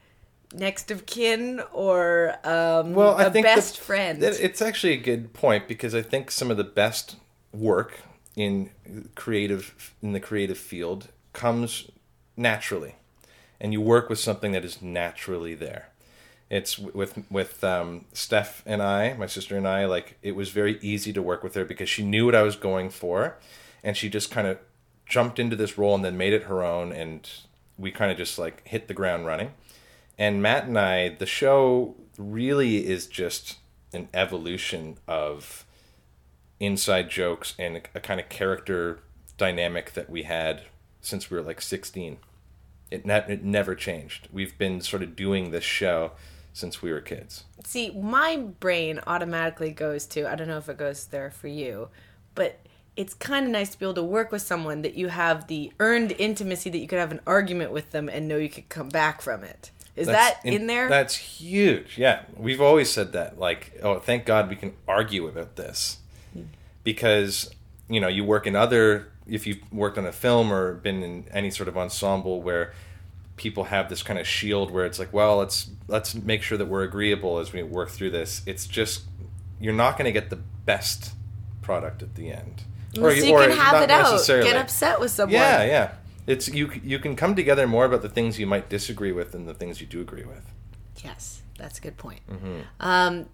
next 0.54 0.90
of 0.90 1.06
kin 1.06 1.60
or 1.72 2.34
um, 2.44 2.94
Well, 2.94 3.16
I 3.16 3.24
think 3.30 3.46
the- 3.46 3.54
best 3.54 3.78
friend. 3.78 4.22
It's 4.22 4.62
actually 4.62 4.92
a 4.94 4.98
good 4.98 5.32
point 5.32 5.68
because 5.68 5.94
I 5.94 6.02
think 6.02 6.30
some 6.30 6.50
of 6.50 6.56
the 6.56 6.64
best 6.64 7.16
work 7.52 8.00
in 8.36 8.70
creative 9.14 9.94
in 10.02 10.12
the 10.12 10.20
creative 10.20 10.58
field 10.58 11.08
comes 11.32 11.90
naturally, 12.36 12.96
and 13.60 13.72
you 13.72 13.80
work 13.80 14.08
with 14.08 14.18
something 14.18 14.52
that 14.52 14.64
is 14.64 14.80
naturally 14.82 15.54
there. 15.54 15.88
It's 16.48 16.78
with 16.78 17.18
with 17.30 17.62
um, 17.64 18.04
Steph 18.12 18.62
and 18.66 18.82
I, 18.82 19.14
my 19.14 19.26
sister 19.26 19.56
and 19.56 19.66
I. 19.66 19.86
Like 19.86 20.18
it 20.22 20.32
was 20.36 20.50
very 20.50 20.78
easy 20.82 21.12
to 21.12 21.22
work 21.22 21.42
with 21.42 21.54
her 21.54 21.64
because 21.64 21.88
she 21.88 22.02
knew 22.04 22.26
what 22.26 22.34
I 22.34 22.42
was 22.42 22.56
going 22.56 22.90
for, 22.90 23.36
and 23.82 23.96
she 23.96 24.08
just 24.08 24.30
kind 24.30 24.46
of 24.46 24.58
jumped 25.06 25.38
into 25.38 25.56
this 25.56 25.76
role 25.76 25.94
and 25.94 26.04
then 26.04 26.16
made 26.16 26.32
it 26.32 26.44
her 26.44 26.62
own, 26.62 26.92
and 26.92 27.28
we 27.78 27.90
kind 27.90 28.10
of 28.10 28.16
just 28.18 28.38
like 28.38 28.66
hit 28.66 28.88
the 28.88 28.94
ground 28.94 29.26
running. 29.26 29.52
And 30.18 30.42
Matt 30.42 30.64
and 30.64 30.78
I, 30.78 31.10
the 31.10 31.26
show 31.26 31.96
really 32.18 32.86
is 32.86 33.06
just 33.06 33.58
an 33.92 34.08
evolution 34.14 34.98
of 35.06 35.66
inside 36.60 37.10
jokes 37.10 37.54
and 37.58 37.76
a 37.94 38.00
kind 38.00 38.20
of 38.20 38.28
character 38.28 39.00
dynamic 39.36 39.94
that 39.94 40.08
we 40.08 40.22
had 40.22 40.62
since 41.00 41.30
we 41.30 41.36
were 41.36 41.42
like 41.42 41.60
16. 41.60 42.18
It, 42.90 43.06
ne- 43.06 43.24
it 43.28 43.42
never 43.42 43.74
changed. 43.74 44.28
We've 44.32 44.56
been 44.56 44.80
sort 44.80 45.02
of 45.02 45.16
doing 45.16 45.50
this 45.50 45.64
show 45.64 46.12
since 46.52 46.82
we 46.82 46.92
were 46.92 47.00
kids. 47.00 47.44
See, 47.64 47.90
my 47.90 48.36
brain 48.36 49.00
automatically 49.06 49.70
goes 49.70 50.06
to 50.08 50.30
I 50.30 50.34
don't 50.34 50.48
know 50.48 50.58
if 50.58 50.68
it 50.68 50.76
goes 50.76 51.06
there 51.06 51.30
for 51.30 51.48
you, 51.48 51.88
but 52.34 52.60
it's 52.94 53.14
kind 53.14 53.46
of 53.46 53.50
nice 53.50 53.70
to 53.70 53.78
be 53.78 53.86
able 53.86 53.94
to 53.94 54.02
work 54.02 54.30
with 54.30 54.42
someone 54.42 54.82
that 54.82 54.94
you 54.94 55.08
have 55.08 55.46
the 55.46 55.72
earned 55.80 56.12
intimacy 56.18 56.68
that 56.70 56.78
you 56.78 56.86
could 56.86 56.98
have 56.98 57.10
an 57.10 57.20
argument 57.26 57.72
with 57.72 57.90
them 57.90 58.08
and 58.08 58.28
know 58.28 58.36
you 58.36 58.50
could 58.50 58.68
come 58.68 58.90
back 58.90 59.22
from 59.22 59.42
it. 59.42 59.70
Is 59.94 60.06
That's 60.06 60.42
that 60.42 60.46
in, 60.46 60.66
there? 60.66 60.88
That's 60.88 61.14
huge. 61.14 61.98
Yeah, 61.98 62.22
we've 62.36 62.62
always 62.62 62.90
said 62.90 63.12
that. 63.12 63.38
Like, 63.38 63.78
oh, 63.82 63.98
thank 63.98 64.24
God 64.24 64.48
we 64.48 64.56
can 64.56 64.72
argue 64.88 65.26
about 65.26 65.56
this, 65.56 65.98
because 66.82 67.50
you 67.88 68.00
know 68.00 68.08
you 68.08 68.24
work 68.24 68.46
in 68.46 68.56
other. 68.56 69.08
If 69.26 69.46
you've 69.46 69.60
worked 69.72 69.98
on 69.98 70.06
a 70.06 70.12
film 70.12 70.52
or 70.52 70.74
been 70.74 71.02
in 71.02 71.24
any 71.30 71.50
sort 71.50 71.68
of 71.68 71.76
ensemble 71.76 72.42
where 72.42 72.72
people 73.36 73.64
have 73.64 73.88
this 73.88 74.02
kind 74.02 74.18
of 74.18 74.26
shield 74.26 74.70
where 74.70 74.84
it's 74.84 74.98
like, 74.98 75.12
well, 75.12 75.36
let's 75.36 75.68
let's 75.88 76.14
make 76.14 76.42
sure 76.42 76.56
that 76.58 76.66
we're 76.66 76.82
agreeable 76.82 77.38
as 77.38 77.52
we 77.52 77.62
work 77.62 77.90
through 77.90 78.10
this. 78.10 78.42
It's 78.46 78.66
just 78.66 79.04
you're 79.60 79.72
not 79.74 79.96
going 79.96 80.06
to 80.06 80.12
get 80.12 80.30
the 80.30 80.36
best 80.36 81.12
product 81.60 82.02
at 82.02 82.14
the 82.14 82.32
end. 82.32 82.62
so 82.94 83.08
you 83.08 83.36
can 83.36 83.50
have 83.52 83.82
it 83.82 83.90
out. 83.90 84.26
Get 84.26 84.56
upset 84.56 85.00
with 85.00 85.10
someone. 85.10 85.34
Yeah, 85.34 85.64
yeah. 85.64 85.92
It's 86.26 86.48
you. 86.48 86.70
You 86.82 86.98
can 86.98 87.16
come 87.16 87.34
together 87.34 87.66
more 87.66 87.84
about 87.84 88.02
the 88.02 88.08
things 88.08 88.38
you 88.38 88.46
might 88.46 88.68
disagree 88.68 89.12
with 89.12 89.32
than 89.32 89.46
the 89.46 89.54
things 89.54 89.80
you 89.80 89.86
do 89.86 90.00
agree 90.00 90.24
with. 90.24 90.52
Yes, 91.04 91.42
that's 91.58 91.78
a 91.78 91.82
good 91.82 91.96
point. 91.96 92.20
Mm-hmm. 92.30 92.60
Um, 92.80 93.26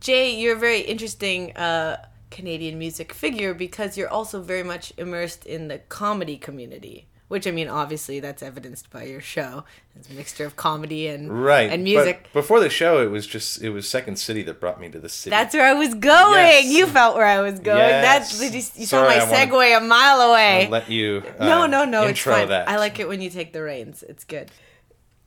Jay, 0.00 0.38
you're 0.38 0.56
a 0.56 0.58
very 0.58 0.80
interesting 0.80 1.56
uh, 1.56 2.06
Canadian 2.30 2.78
music 2.78 3.12
figure 3.12 3.54
because 3.54 3.96
you're 3.96 4.08
also 4.08 4.40
very 4.40 4.62
much 4.62 4.92
immersed 4.96 5.46
in 5.46 5.68
the 5.68 5.78
comedy 5.78 6.36
community. 6.36 7.08
Which 7.28 7.44
I 7.46 7.50
mean, 7.50 7.66
obviously, 7.66 8.20
that's 8.20 8.40
evidenced 8.40 8.88
by 8.90 9.02
your 9.02 9.20
show. 9.20 9.64
It's 9.96 10.08
a 10.08 10.12
mixture 10.12 10.44
of 10.46 10.54
comedy 10.54 11.08
and 11.08 11.42
Right. 11.44 11.68
and 11.70 11.82
music. 11.82 12.28
But 12.32 12.42
before 12.42 12.60
the 12.60 12.70
show, 12.70 13.02
it 13.02 13.10
was 13.10 13.26
just 13.26 13.60
it 13.62 13.70
was 13.70 13.88
Second 13.88 14.16
City 14.16 14.42
that 14.44 14.60
brought 14.60 14.80
me 14.80 14.88
to 14.90 15.00
the 15.00 15.08
city. 15.08 15.30
That's 15.30 15.52
where 15.52 15.64
I 15.66 15.72
was 15.72 15.92
going. 15.94 16.34
Yes. 16.36 16.66
You 16.66 16.86
felt 16.86 17.16
where 17.16 17.26
I 17.26 17.40
was 17.40 17.58
going. 17.58 17.78
Yes. 17.78 18.38
That's 18.38 18.40
you, 18.54 18.80
you 18.80 18.86
saw 18.86 19.02
my 19.02 19.16
I 19.16 19.24
wanted- 19.24 19.50
segue 19.50 19.76
a 19.76 19.80
mile 19.80 20.20
away. 20.30 20.66
I'll 20.66 20.70
let 20.70 20.88
you. 20.88 21.24
Uh, 21.38 21.44
no, 21.46 21.66
no, 21.66 21.84
no. 21.84 22.02
It's 22.02 22.10
Intro 22.10 22.34
fine. 22.34 22.48
that. 22.50 22.68
I 22.68 22.76
like 22.76 23.00
it 23.00 23.08
when 23.08 23.20
you 23.20 23.28
take 23.30 23.52
the 23.52 23.62
reins. 23.62 24.04
It's 24.08 24.22
good. 24.22 24.52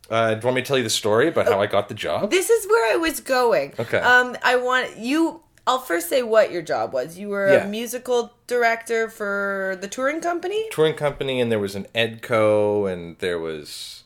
Uh, 0.10 0.34
do 0.36 0.40
you 0.40 0.46
want 0.46 0.56
me 0.56 0.62
to 0.62 0.68
tell 0.68 0.78
you 0.78 0.84
the 0.84 0.90
story 0.90 1.28
about 1.28 1.46
how 1.48 1.62
I 1.62 1.68
got 1.68 1.88
the 1.90 1.94
job? 1.94 2.32
This 2.32 2.50
is 2.50 2.66
where 2.68 2.94
I 2.94 2.96
was 2.96 3.20
going. 3.20 3.74
Okay. 3.78 4.00
Um, 4.00 4.36
I 4.42 4.56
want 4.56 4.98
you. 4.98 5.44
I'll 5.70 5.78
first 5.80 6.10
say 6.10 6.24
what 6.24 6.52
your 6.52 6.64
job 6.64 6.94
was. 6.94 7.20
You 7.20 7.30
were 7.30 7.54
Yeah. 7.54 7.66
a 7.66 7.68
musical 7.68 8.34
director 8.48 9.08
for 9.08 9.78
the 9.80 9.88
touring 9.88 10.20
company. 10.20 10.68
Touring 10.72 10.96
company, 10.96 11.40
and 11.40 11.52
there 11.52 11.60
was 11.60 11.76
an 11.76 11.86
Edco, 11.94 12.92
and 12.92 13.18
there 13.20 13.38
was 13.38 14.02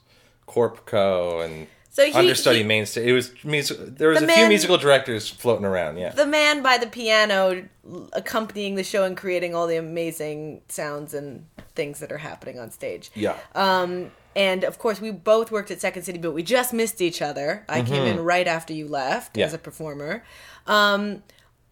Corpco, 0.46 1.43
and 1.46 1.67
So 1.89 2.03
he- 2.05 2.12
understudy 2.13 2.58
he- 2.60 2.63
mainstage. 2.65 3.08
It 3.08 3.13
was 3.13 3.32
music. 3.46 3.77
There 3.98 4.10
was 4.10 4.20
The 4.20 4.25
a 4.25 4.36
few 4.36 4.48
musical 4.50 4.77
directors 4.77 5.29
floating 5.29 5.63
around. 5.65 5.98
Yeah. 5.98 6.10
The 6.10 6.25
man 6.25 6.62
by 6.62 6.77
the 6.77 6.88
piano, 6.88 7.63
accompanying 8.12 8.75
the 8.75 8.84
show 8.84 9.03
and 9.03 9.15
creating 9.15 9.55
all 9.55 9.65
the 9.67 9.77
amazing 9.77 10.62
sounds 10.67 11.13
and 11.13 11.46
things 11.75 12.00
that 12.00 12.12
are 12.12 12.17
happening 12.17 12.60
on 12.60 12.72
stage. 12.72 13.10
yeah. 13.15 13.36
Um, 13.55 14.12
and 14.36 14.63
of 14.65 14.79
course, 14.79 15.00
we 15.00 15.12
both 15.12 15.50
worked 15.50 15.72
at 15.72 15.79
Second 15.79 16.03
City, 16.03 16.17
but 16.17 16.32
we 16.34 16.43
just 16.43 16.74
missed 16.74 17.00
each 17.01 17.22
other. 17.22 17.63
I 17.70 17.84
came 17.84 18.03
in 18.03 18.20
right 18.24 18.48
after 18.48 18.74
you 18.74 18.88
left 18.88 19.32
Mm-hmm. 19.34 19.39
Yeah. 19.39 19.46
as 19.46 19.53
a 19.53 19.58
performer. 19.60 20.24
Um, 20.67 21.24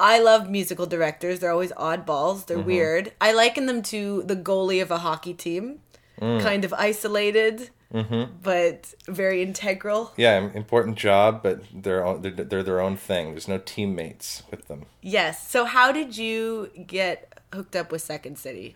I 0.02 0.20
love 0.20 0.50
musical 0.50 0.86
directors. 0.88 1.40
They're 1.40 1.52
always 1.52 1.72
oddballs. 1.74 2.38
Mm-hmm. 2.40 2.48
They're 2.48 2.60
weird. 2.60 3.12
I 3.22 3.32
liken 3.34 3.68
them 3.68 3.82
to 3.84 4.24
the 4.24 4.36
goalie 4.36 4.82
of 4.82 4.90
a 4.92 4.98
hockey 4.98 5.34
team, 5.34 5.80
Mm. 6.20 6.42
kind 6.42 6.64
of 6.66 6.72
isolated, 6.74 7.70
but 7.92 8.94
very 9.08 9.42
integral. 9.42 10.14
yeah, 10.18 10.50
important 10.54 10.96
job, 10.98 11.42
but 11.44 11.62
they're, 11.74 12.06
own- 12.06 12.22
they're 12.22 12.32
they're 12.32 12.64
their 12.64 12.80
own 12.82 12.96
thing. 12.96 13.32
There's 13.32 13.48
no 13.48 13.58
teammates 13.58 14.44
with 14.52 14.68
them. 14.68 14.86
Yes. 15.02 15.50
So, 15.50 15.66
how 15.66 15.92
did 15.92 16.18
you 16.18 16.70
get 16.88 17.40
hooked 17.54 17.76
up 17.76 17.92
with 17.92 18.02
Second 18.02 18.38
City? 18.38 18.76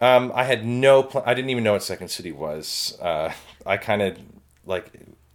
Um, 0.00 0.30
I 0.34 0.44
had 0.44 0.64
no. 0.64 1.02
Pl- 1.02 1.22
I 1.24 1.32
didn't 1.34 1.50
even 1.50 1.64
know 1.64 1.72
what 1.72 1.82
Second 1.82 2.08
City 2.08 2.32
was. 2.32 2.96
Uh, 3.00 3.32
I 3.64 3.76
kind 3.76 4.02
of 4.02 4.18
like. 4.64 4.92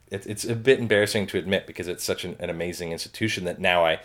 It, 0.10 0.28
it's 0.28 0.44
a 0.46 0.56
bit 0.56 0.80
embarrassing 0.80 1.28
to 1.28 1.38
admit 1.38 1.66
because 1.66 1.88
it's 1.88 2.04
such 2.04 2.26
an, 2.26 2.36
an 2.40 2.50
amazing 2.50 2.92
institution 2.92 3.46
that 3.46 3.60
now 3.60 3.86
I 3.86 4.00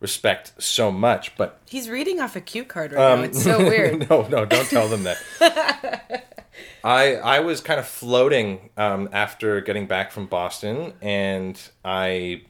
respect 0.00 0.52
so 0.62 0.90
much. 0.92 1.36
But 1.36 1.60
He's 1.68 1.88
reading 1.88 2.20
off 2.20 2.36
a 2.36 2.40
cue 2.40 2.64
card 2.64 2.92
right 2.92 3.12
Um, 3.12 3.20
now. 3.20 3.24
It's 3.26 3.42
so 3.42 3.58
weird. 3.68 4.08
no, 4.10 4.26
no, 4.28 4.44
don't 4.44 4.68
tell 4.68 4.88
them 4.88 5.04
that. 5.04 5.18
I 6.84 7.14
I 7.16 7.40
was 7.40 7.60
kind 7.60 7.80
of 7.80 7.86
floating 7.86 8.70
um, 8.76 9.08
after 9.12 9.60
getting 9.60 9.86
back 9.86 10.12
from 10.12 10.26
Boston, 10.26 10.92
and 11.02 11.60
I 11.84 12.42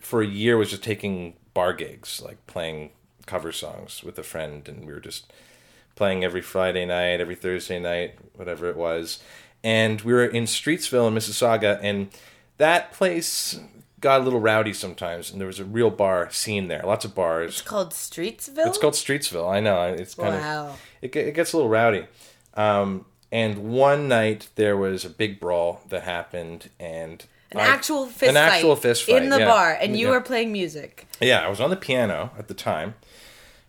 for 0.00 0.20
a 0.22 0.26
year 0.26 0.56
was 0.56 0.70
just 0.70 0.82
taking 0.82 1.34
bar 1.54 1.72
gigs, 1.72 2.20
like 2.24 2.44
playing 2.46 2.90
cover 3.26 3.52
songs 3.52 4.02
with 4.02 4.18
a 4.18 4.22
friend, 4.22 4.68
and 4.68 4.84
we 4.86 4.92
were 4.92 5.00
just 5.00 5.32
playing 5.94 6.24
every 6.24 6.40
Friday 6.42 6.86
night, 6.86 7.20
every 7.20 7.34
Thursday 7.34 7.78
night, 7.78 8.16
whatever 8.34 8.68
it 8.68 8.76
was. 8.76 9.20
And 9.64 10.00
we 10.02 10.12
were 10.12 10.24
in 10.24 10.44
Streetsville 10.44 11.08
in 11.08 11.14
Mississauga, 11.14 11.78
and 11.82 12.08
that 12.58 12.92
place 12.92 13.58
got 14.00 14.20
a 14.20 14.24
little 14.24 14.40
rowdy 14.40 14.72
sometimes, 14.72 15.30
and 15.30 15.40
there 15.40 15.46
was 15.46 15.58
a 15.60 15.64
real 15.64 15.90
bar 15.90 16.30
scene 16.30 16.68
there, 16.68 16.82
lots 16.84 17.04
of 17.04 17.14
bars. 17.14 17.52
It's 17.52 17.62
called 17.62 17.90
Streetsville. 17.92 18.66
It's 18.66 18.78
called 18.78 18.94
Streetsville. 18.94 19.50
I 19.50 19.60
know. 19.60 19.82
It's 19.84 20.14
kind 20.14 20.34
Wow. 20.36 20.66
of 20.68 20.80
it, 21.02 21.14
it 21.16 21.34
gets 21.34 21.52
a 21.52 21.56
little 21.56 21.70
rowdy. 21.70 22.06
Um, 22.54 23.06
and 23.30 23.70
one 23.70 24.08
night 24.08 24.48
there 24.54 24.76
was 24.76 25.04
a 25.04 25.10
big 25.10 25.38
brawl 25.40 25.80
that 25.88 26.02
happened, 26.04 26.70
and 26.80 27.24
An 27.52 27.58
I- 27.60 27.66
actual 27.66 28.06
fist 28.06 28.30
an 28.30 28.36
actual 28.36 28.74
fight 28.76 28.82
fist 28.82 29.04
fight 29.04 29.22
in 29.22 29.28
the 29.30 29.38
yeah. 29.40 29.46
bar, 29.46 29.76
and 29.80 29.96
you 29.98 30.06
Yeah. 30.06 30.12
were 30.12 30.20
playing 30.20 30.52
music. 30.52 31.06
Yeah, 31.20 31.44
I 31.44 31.48
was 31.48 31.60
on 31.60 31.70
the 31.70 31.76
piano 31.76 32.30
at 32.38 32.48
the 32.48 32.54
time, 32.54 32.94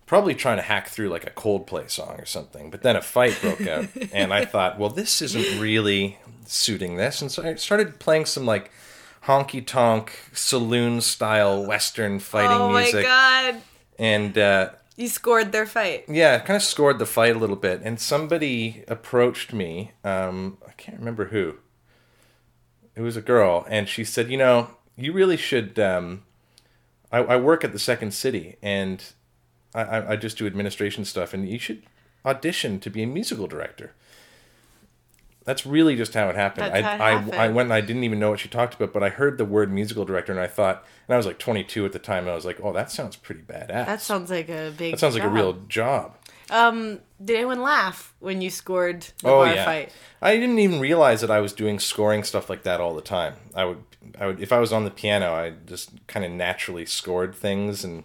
probably 0.06 0.34
trying 0.36 0.58
to 0.58 0.64
hack 0.64 0.88
through 0.90 1.10
like 1.10 1.26
a 1.26 1.30
Coldplay 1.32 1.90
song 1.90 2.16
or 2.20 2.26
something. 2.26 2.70
But 2.70 2.82
then 2.84 2.96
a 2.96 3.02
fight 3.02 3.38
broke 3.42 3.66
out, 3.68 3.88
and 4.14 4.34
I 4.34 4.46
thought, 4.46 4.80
well, 4.80 4.90
this 4.90 5.22
isn't 5.22 5.60
really 5.60 6.18
suiting 6.46 6.96
this, 6.98 7.22
and 7.22 7.32
so 7.32 7.44
I 7.44 7.56
started 7.56 8.00
playing 8.00 8.26
some 8.26 8.46
like 8.46 8.72
honky 9.30 9.66
tonk 9.66 10.12
saloon 10.34 11.00
style 11.02 11.64
Western 11.66 12.20
fighting 12.20 12.58
music. 12.72 12.96
oh 12.96 12.98
music, 12.98 13.04
my 13.06 13.52
god! 13.54 13.62
and. 14.00 14.38
Uh, 14.38 14.70
You 14.98 15.08
scored 15.08 15.52
their 15.52 15.66
fight. 15.68 16.06
yeah, 16.10 16.40
kind 16.40 16.58
of 16.58 16.64
scored 16.64 16.98
the 17.00 17.06
fight 17.06 17.36
a 17.36 17.40
little 17.40 17.56
bit. 17.56 17.82
And 17.84 18.00
somebody 18.00 18.84
approached 18.88 19.54
me. 19.54 19.92
Um, 20.04 20.58
I 20.68 20.72
can't 20.82 20.98
remember 21.00 21.26
who. 21.26 21.56
It 22.96 23.02
was 23.02 23.16
a 23.16 23.22
girl, 23.22 23.66
and 23.70 23.88
she 23.88 24.04
said, 24.04 24.30
"You 24.30 24.38
know, 24.38 24.72
you 24.98 25.14
really 25.14 25.38
should. 25.38 25.78
Um, 25.80 26.24
I, 27.12 27.20
I 27.20 27.36
work 27.38 27.64
at 27.64 27.72
the 27.72 27.80
Second 27.80 28.12
City, 28.14 28.58
and 28.62 29.02
I, 29.74 30.14
I 30.14 30.16
just 30.18 30.38
do 30.38 30.46
administration 30.48 31.06
stuff, 31.06 31.34
and 31.34 31.48
you 31.48 31.60
should 31.60 31.84
audition 32.26 32.80
to 32.82 32.90
be 32.90 33.04
a 33.04 33.08
musical 33.08 33.48
director." 33.48 33.94
That's 35.50 35.66
really 35.66 35.96
just 35.96 36.14
how 36.14 36.30
it 36.30 36.36
happened. 36.36 36.72
That's 36.72 36.86
I, 36.86 37.08
I, 37.08 37.12
happened. 37.14 37.34
I 37.34 37.48
went 37.48 37.66
and 37.68 37.74
I 37.74 37.82
didn't 37.82 38.04
even 38.04 38.20
know 38.20 38.30
what 38.30 38.40
she 38.40 38.48
talked 38.48 38.76
about, 38.76 38.94
but 38.94 39.02
I 39.02 39.10
heard 39.10 39.40
the 39.40 39.46
word 39.46 39.74
musical 39.74 40.06
director 40.06 40.32
and 40.32 40.40
I 40.40 40.46
thought, 40.46 40.86
and 41.08 41.16
I 41.16 41.18
was 41.18 41.26
like 41.26 41.40
22 41.40 41.88
at 41.88 41.92
the 41.92 41.98
time, 41.98 42.26
and 42.26 42.30
I 42.30 42.36
was 42.36 42.46
like, 42.46 42.60
oh, 42.62 42.72
that 42.72 42.92
sounds 42.92 43.16
pretty 43.16 43.42
badass. 43.42 43.88
That 43.88 44.00
sounds 44.00 44.30
like 44.30 44.48
a 44.48 44.72
big. 44.78 44.94
that 44.94 45.00
sounds 45.00 45.16
like 45.16 45.24
a 45.24 45.28
real 45.28 45.54
job. 45.68 46.16
Um, 46.52 47.00
did 47.24 47.36
anyone 47.38 47.64
laugh 47.64 48.14
when 48.20 48.42
you 48.42 48.52
scored 48.52 49.08
the 49.24 49.30
oh 49.30 49.44
bar 49.44 49.56
yeah. 49.56 49.66
fight? 49.66 49.92
I 50.22 50.38
didn't 50.38 50.60
even 50.60 50.80
realize 50.80 51.22
that 51.22 51.32
I 51.32 51.40
was 51.40 51.52
doing 51.52 51.80
scoring 51.80 52.24
stuff 52.24 52.48
like 52.48 52.62
that 52.62 52.80
all 52.80 52.94
the 52.94 53.02
time. 53.02 53.34
I 53.56 53.66
would, 53.66 53.84
I 54.20 54.28
would, 54.28 54.40
if 54.40 54.54
I 54.54 54.60
was 54.60 54.72
on 54.72 54.84
the 54.84 54.92
piano, 54.92 55.34
I 55.34 55.54
just 55.66 56.06
kind 56.06 56.24
of 56.24 56.32
naturally 56.32 56.86
scored 56.86 57.34
things, 57.34 57.84
and 57.84 58.04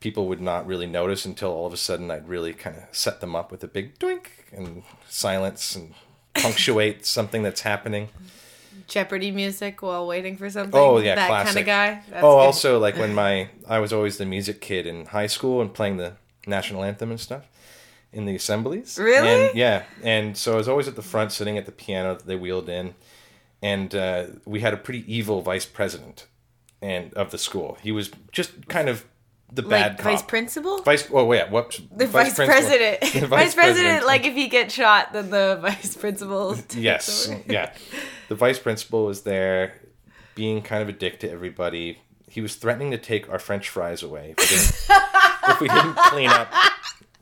people 0.00 0.28
would 0.28 0.40
not 0.40 0.66
really 0.66 0.86
notice 0.86 1.26
until 1.26 1.50
all 1.50 1.66
of 1.66 1.74
a 1.74 1.76
sudden 1.76 2.10
I'd 2.10 2.26
really 2.26 2.54
kind 2.54 2.76
of 2.76 2.84
set 2.90 3.20
them 3.20 3.36
up 3.36 3.52
with 3.52 3.62
a 3.62 3.68
big 3.68 3.98
doink 3.98 4.28
and 4.50 4.82
silence 5.06 5.76
and 5.76 5.92
punctuate 6.34 7.06
something 7.06 7.42
that's 7.42 7.62
happening. 7.62 8.08
Jeopardy 8.86 9.30
music 9.30 9.82
while 9.82 10.06
waiting 10.06 10.36
for 10.36 10.50
something. 10.50 10.78
Oh 10.78 10.98
yeah, 10.98 11.14
that 11.14 11.28
classic. 11.28 11.46
kind 11.46 11.58
of 11.58 11.66
guy. 11.66 12.02
That's 12.10 12.24
oh, 12.24 12.36
good. 12.36 12.44
also 12.44 12.78
like 12.78 12.96
when 12.96 13.14
my 13.22 13.48
I 13.66 13.78
was 13.78 13.92
always 13.92 14.18
the 14.18 14.26
music 14.26 14.60
kid 14.60 14.86
in 14.86 15.06
high 15.06 15.26
school 15.26 15.60
and 15.60 15.72
playing 15.72 15.96
the 15.96 16.14
national 16.46 16.84
anthem 16.84 17.10
and 17.10 17.18
stuff 17.18 17.48
in 18.12 18.26
the 18.26 18.36
assemblies. 18.36 18.98
Really? 18.98 19.48
And, 19.48 19.54
yeah, 19.56 19.84
and 20.02 20.36
so 20.36 20.52
I 20.52 20.56
was 20.56 20.68
always 20.68 20.86
at 20.86 20.96
the 20.96 21.02
front, 21.02 21.32
sitting 21.32 21.58
at 21.58 21.66
the 21.66 21.72
piano 21.72 22.14
that 22.14 22.26
they 22.26 22.36
wheeled 22.36 22.68
in, 22.68 22.94
and 23.62 23.94
uh, 23.94 24.26
we 24.44 24.60
had 24.60 24.72
a 24.72 24.76
pretty 24.76 25.04
evil 25.12 25.42
vice 25.42 25.66
president, 25.66 26.26
and 26.80 27.12
of 27.14 27.30
the 27.30 27.38
school. 27.38 27.78
He 27.82 27.90
was 27.90 28.10
just 28.30 28.68
kind 28.68 28.88
of 28.88 29.04
the 29.52 29.62
bad 29.62 29.92
like 29.92 29.98
cop. 29.98 30.12
vice 30.12 30.22
principal. 30.22 30.82
Vice. 30.82 31.08
Oh 31.12 31.32
yeah, 31.32 31.50
what? 31.50 31.78
the 31.94 32.06
vice, 32.06 32.34
principal. 32.34 32.46
president. 32.46 33.00
The 33.00 33.26
vice, 33.26 33.54
president, 33.54 34.06
like 34.06 34.24
if 34.24 34.36
you 34.36 34.48
get 34.48 34.72
shot, 34.72 35.12
then 35.12 35.30
the 35.30 35.58
vice 35.62 35.96
principal. 35.96 36.56
Yes, 36.74 37.28
over. 37.28 37.40
yeah. 37.48 37.72
The 38.28 38.34
vice 38.34 38.58
principal 38.58 39.06
was 39.06 39.22
there, 39.22 39.80
being 40.34 40.62
kind 40.62 40.82
of 40.82 40.88
a 40.88 40.92
dick 40.92 41.20
to 41.20 41.30
everybody. 41.30 42.00
He 42.28 42.40
was 42.40 42.56
threatening 42.56 42.90
to 42.90 42.98
take 42.98 43.28
our 43.28 43.38
French 43.38 43.68
fries 43.68 44.02
away 44.02 44.34
if 44.36 44.40
we 44.40 44.56
didn't, 44.56 45.00
if 45.48 45.60
we 45.60 45.68
didn't 45.68 45.96
clean 45.96 46.30
up 46.30 46.52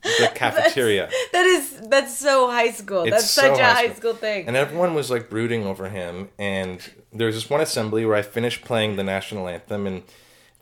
the 0.02 0.30
cafeteria. 0.34 1.10
That 1.32 1.44
is 1.46 1.80
that's 1.88 2.16
so 2.16 2.50
high 2.50 2.70
school. 2.70 3.02
It's 3.02 3.10
that's 3.10 3.30
so 3.30 3.42
such 3.42 3.58
a 3.58 3.64
high 3.64 3.72
high 3.72 3.86
school. 3.88 3.96
school 3.96 4.14
thing. 4.14 4.46
And 4.46 4.56
everyone 4.56 4.94
was 4.94 5.10
like 5.10 5.28
brooding 5.28 5.64
over 5.64 5.88
him. 5.88 6.30
And 6.38 6.80
there 7.12 7.26
was 7.26 7.36
this 7.36 7.50
one 7.50 7.60
assembly 7.60 8.04
where 8.04 8.16
I 8.16 8.22
finished 8.22 8.62
playing 8.64 8.96
the 8.96 9.04
national 9.04 9.48
anthem, 9.48 9.86
and 9.86 10.02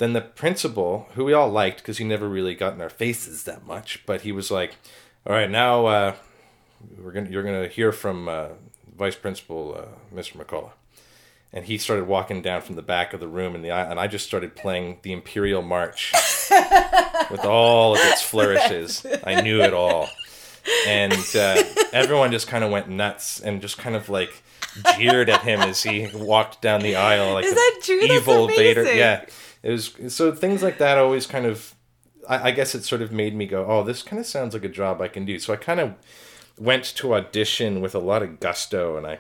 then 0.00 0.14
the 0.14 0.22
principal, 0.22 1.08
who 1.14 1.24
we 1.24 1.32
all 1.32 1.50
liked 1.50 1.78
because 1.78 1.98
he 1.98 2.04
never 2.04 2.28
really 2.28 2.54
got 2.54 2.72
in 2.72 2.80
our 2.80 2.90
faces 2.90 3.44
that 3.44 3.66
much, 3.66 4.02
but 4.06 4.22
he 4.22 4.32
was 4.32 4.50
like, 4.50 4.76
"All 5.26 5.32
right, 5.32 5.50
now 5.50 5.86
uh, 5.86 6.14
we're 6.98 7.12
gonna 7.12 7.30
you're 7.30 7.42
gonna 7.42 7.68
hear 7.68 7.92
from 7.92 8.28
uh, 8.28 8.48
Vice 8.96 9.14
Principal 9.16 9.76
uh, 9.78 10.14
Mr. 10.16 10.32
McCullough." 10.32 10.72
And 11.52 11.66
he 11.66 11.78
started 11.78 12.06
walking 12.06 12.42
down 12.42 12.62
from 12.62 12.76
the 12.76 12.82
back 12.82 13.12
of 13.12 13.20
the 13.20 13.28
room, 13.28 13.54
in 13.54 13.62
the 13.62 13.72
aisle, 13.72 13.90
and 13.90 14.00
I 14.00 14.06
just 14.06 14.24
started 14.24 14.56
playing 14.56 14.98
the 15.02 15.12
Imperial 15.12 15.62
March 15.62 16.12
with 17.30 17.44
all 17.44 17.94
of 17.94 18.00
its 18.04 18.22
flourishes. 18.22 19.04
I 19.24 19.40
knew 19.40 19.60
it 19.60 19.74
all 19.74 20.08
and 20.86 21.36
uh, 21.36 21.62
everyone 21.92 22.30
just 22.30 22.46
kind 22.46 22.64
of 22.64 22.70
went 22.70 22.88
nuts 22.88 23.40
and 23.40 23.60
just 23.60 23.78
kind 23.78 23.96
of 23.96 24.08
like 24.08 24.42
jeered 24.96 25.28
at 25.28 25.42
him 25.42 25.60
as 25.60 25.82
he 25.82 26.08
walked 26.14 26.60
down 26.60 26.80
the 26.80 26.96
aisle 26.96 27.34
like 27.34 27.44
Is 27.44 27.54
that 27.54 27.80
true? 27.82 28.00
Evil 28.00 28.48
Vader. 28.48 28.84
Yeah, 28.92 29.24
it 29.62 29.70
was 29.70 29.94
so 30.08 30.32
things 30.32 30.62
like 30.62 30.78
that 30.78 30.98
always 30.98 31.26
kind 31.26 31.46
of. 31.46 31.74
I, 32.28 32.48
I 32.48 32.50
guess 32.50 32.74
it 32.74 32.84
sort 32.84 33.02
of 33.02 33.12
made 33.12 33.34
me 33.34 33.46
go, 33.46 33.64
oh, 33.66 33.82
this 33.82 34.02
kind 34.02 34.20
of 34.20 34.26
sounds 34.26 34.54
like 34.54 34.64
a 34.64 34.68
job 34.68 35.00
I 35.00 35.08
can 35.08 35.24
do. 35.24 35.38
So 35.38 35.52
I 35.52 35.56
kind 35.56 35.80
of 35.80 35.94
went 36.58 36.84
to 36.96 37.14
audition 37.14 37.80
with 37.80 37.94
a 37.94 37.98
lot 37.98 38.22
of 38.22 38.40
gusto, 38.40 38.96
and 38.96 39.06
I 39.06 39.18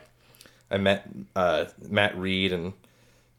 I 0.70 0.76
met 0.78 1.08
uh, 1.34 1.66
Matt 1.88 2.16
Reed 2.16 2.52
and. 2.52 2.72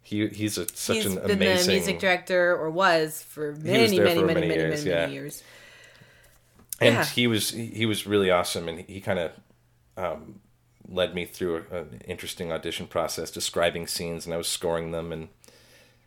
He, 0.04 0.28
he's 0.30 0.58
a, 0.58 0.68
such 0.74 0.96
He's 0.98 1.06
an 1.06 1.16
been 1.16 1.32
amazing 1.32 1.68
the 1.68 1.74
music 1.74 2.00
director, 2.00 2.58
or 2.58 2.72
was 2.72 3.22
for 3.22 3.54
many, 3.54 3.96
there 3.96 4.06
many, 4.06 4.20
for 4.20 4.26
many, 4.26 4.34
many 4.34 4.34
many, 4.34 4.48
many, 4.48 4.56
years, 4.56 4.84
many, 4.84 4.90
yeah. 4.90 5.08
years. 5.08 5.44
and 6.82 6.96
Yeah. 6.96 7.06
he 7.06 7.28
was 7.28 7.52
he 7.52 7.86
was 7.86 8.08
really 8.08 8.32
awesome 8.32 8.68
and 8.68 8.80
he 8.80 9.00
kind 9.00 9.20
of 9.20 9.32
um, 9.98 10.40
led 10.90 11.14
me 11.14 11.26
through 11.26 11.66
a, 11.72 11.78
an 11.78 12.02
interesting 12.06 12.52
audition 12.52 12.88
process 12.88 13.30
describing 13.32 13.86
scenes 13.88 14.26
and 14.26 14.34
i 14.34 14.38
was 14.38 14.48
scoring 14.48 14.92
them 14.92 15.12
and 15.12 15.30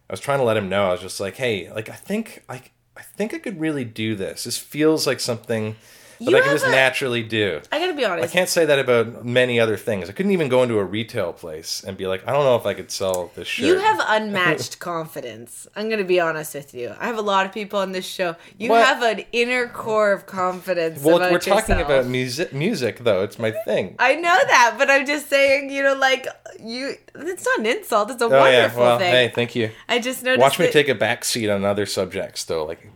i 0.08 0.12
was 0.12 0.20
trying 0.20 0.38
to 0.38 0.44
let 0.44 0.56
him 0.56 0.68
know. 0.68 0.88
I 0.88 0.92
was 0.92 1.00
just 1.00 1.20
like 1.20 1.36
hey 1.36 1.70
like 1.72 1.88
i 1.88 1.94
think 1.94 2.44
i, 2.48 2.62
I 2.96 3.02
think 3.02 3.34
i 3.34 3.38
could 3.38 3.60
really 3.60 3.84
do 3.84 4.14
this. 4.14 4.44
This 4.44 4.58
feels 4.58 5.06
like 5.06 5.20
something 5.20 5.76
that 6.20 6.30
You 6.30 6.36
i 6.36 6.40
can 6.40 6.50
just 6.52 6.66
a- 6.66 6.70
naturally 6.70 7.22
do 7.22 7.60
I 7.72 7.78
gotta 7.78 7.94
be 7.94 8.04
honest. 8.04 8.24
I 8.28 8.32
can't 8.32 8.48
say 8.48 8.64
that 8.66 8.78
about 8.78 9.24
many 9.24 9.58
other 9.60 9.76
things. 9.76 10.08
I 10.08 10.12
couldn't 10.12 10.32
even 10.32 10.48
go 10.48 10.62
into 10.62 10.78
a 10.78 10.84
retail 10.84 11.32
place 11.32 11.82
and 11.86 11.96
be 11.96 12.06
like, 12.06 12.26
I 12.26 12.32
don't 12.32 12.44
know 12.44 12.56
if 12.56 12.66
I 12.66 12.74
could 12.74 12.90
sell 12.90 13.30
this 13.34 13.48
shirt. 13.48 13.66
You 13.66 13.78
have 13.78 14.00
unmatched 14.06 14.78
confidence. 14.78 15.66
I'm 15.76 15.88
to 15.90 16.04
be 16.04 16.20
honest 16.20 16.54
with 16.54 16.74
you. 16.74 16.94
I 16.98 17.06
have 17.06 17.18
a 17.18 17.22
lot 17.22 17.46
of 17.46 17.52
people 17.52 17.78
on 17.78 17.92
this 17.92 18.04
show. 18.06 18.36
You 18.58 18.70
What? 18.70 18.84
have 18.86 19.02
an 19.02 19.24
inner 19.32 19.68
core 19.68 20.12
of 20.12 20.26
confidence. 20.26 21.02
well, 21.02 21.18
we're 21.18 21.38
talking 21.38 21.80
about 21.80 22.06
music. 22.06 22.52
Music, 22.52 22.98
though, 23.00 23.22
it's 23.22 23.38
my 23.38 23.52
thing. 23.64 23.94
I 23.98 24.14
know 24.16 24.22
that, 24.46 24.74
but 24.78 24.90
I'm 24.90 25.06
just 25.06 25.28
saying, 25.28 25.70
you 25.70 25.82
know, 25.82 25.94
like 25.94 26.26
you. 26.60 26.94
It's 27.14 27.44
not 27.46 27.58
an 27.60 27.66
insult. 27.66 28.10
It's 28.10 28.20
a 28.22 28.24
oh 28.24 28.28
yeah. 28.28 28.40
wonderful 28.40 28.82
Well, 28.82 28.98
thing. 28.98 29.10
hey, 29.12 29.32
thank 29.34 29.54
you. 29.54 29.70
I 29.88 29.98
just 29.98 30.22
noticed. 30.22 30.40
Watch 30.40 30.58
me 30.58 30.66
that- 30.66 30.72
take 30.72 30.88
a 30.88 30.94
back 30.94 31.24
seat 31.24 31.48
on 31.48 31.64
other 31.64 31.86
subjects, 31.86 32.44
though. 32.44 32.64
Like 32.64 32.90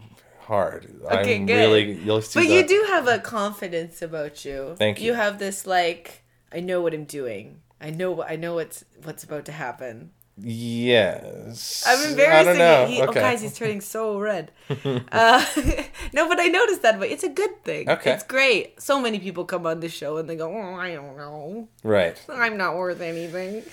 hard. 0.49 0.91
Okay, 1.05 1.37
I'm 1.37 1.47
good. 1.47 1.55
really. 1.55 1.93
You'll 1.93 2.23
see. 2.23 2.41
But 2.41 2.49
you 2.49 2.67
do 2.67 2.85
have 2.89 3.07
a 3.07 3.19
confidence 3.19 4.03
about 4.03 4.45
you. 4.45 4.75
Thank 4.77 5.01
you. 5.01 5.09
You 5.09 5.15
have 5.15 5.39
this 5.39 5.67
like, 5.67 6.25
I 6.53 6.61
know 6.61 6.81
what 6.81 6.95
I'm 6.95 7.05
doing. 7.05 7.61
I 7.81 7.91
know. 7.91 8.11
what 8.11 8.31
I 8.31 8.37
know 8.37 8.55
what's 8.55 8.85
what's 9.05 9.23
about 9.23 9.45
to 9.45 9.53
happen. 9.53 10.11
Yes. 10.41 11.85
I'm 11.87 11.99
I 11.99 12.11
embarrassing 12.11 12.47
don't 12.47 12.59
know. 12.59 12.87
He, 12.87 13.03
oh, 13.03 13.07
okay. 13.07 13.21
guys, 13.21 13.43
he's 13.43 13.57
turning 13.59 13.81
so 13.81 14.19
red. 14.31 14.53
uh, 15.13 15.45
no, 16.13 16.29
but 16.29 16.41
I 16.41 16.47
noticed 16.47 16.83
that. 16.83 16.99
But 16.99 17.11
it's 17.11 17.25
a 17.25 17.29
good 17.29 17.63
thing. 17.65 17.89
Okay. 17.91 18.13
It's 18.13 18.25
great. 18.25 18.81
So 18.81 19.01
many 19.01 19.19
people 19.19 19.45
come 19.45 19.67
on 19.67 19.81
the 19.81 19.89
show 19.89 20.17
and 20.17 20.29
they 20.29 20.37
go, 20.37 20.51
"Oh, 20.51 20.75
I 20.75 20.95
don't 20.95 21.17
know. 21.17 21.69
right. 21.85 22.21
I'm 22.29 22.57
not 22.57 22.75
worth 22.77 23.01
anything." 23.01 23.65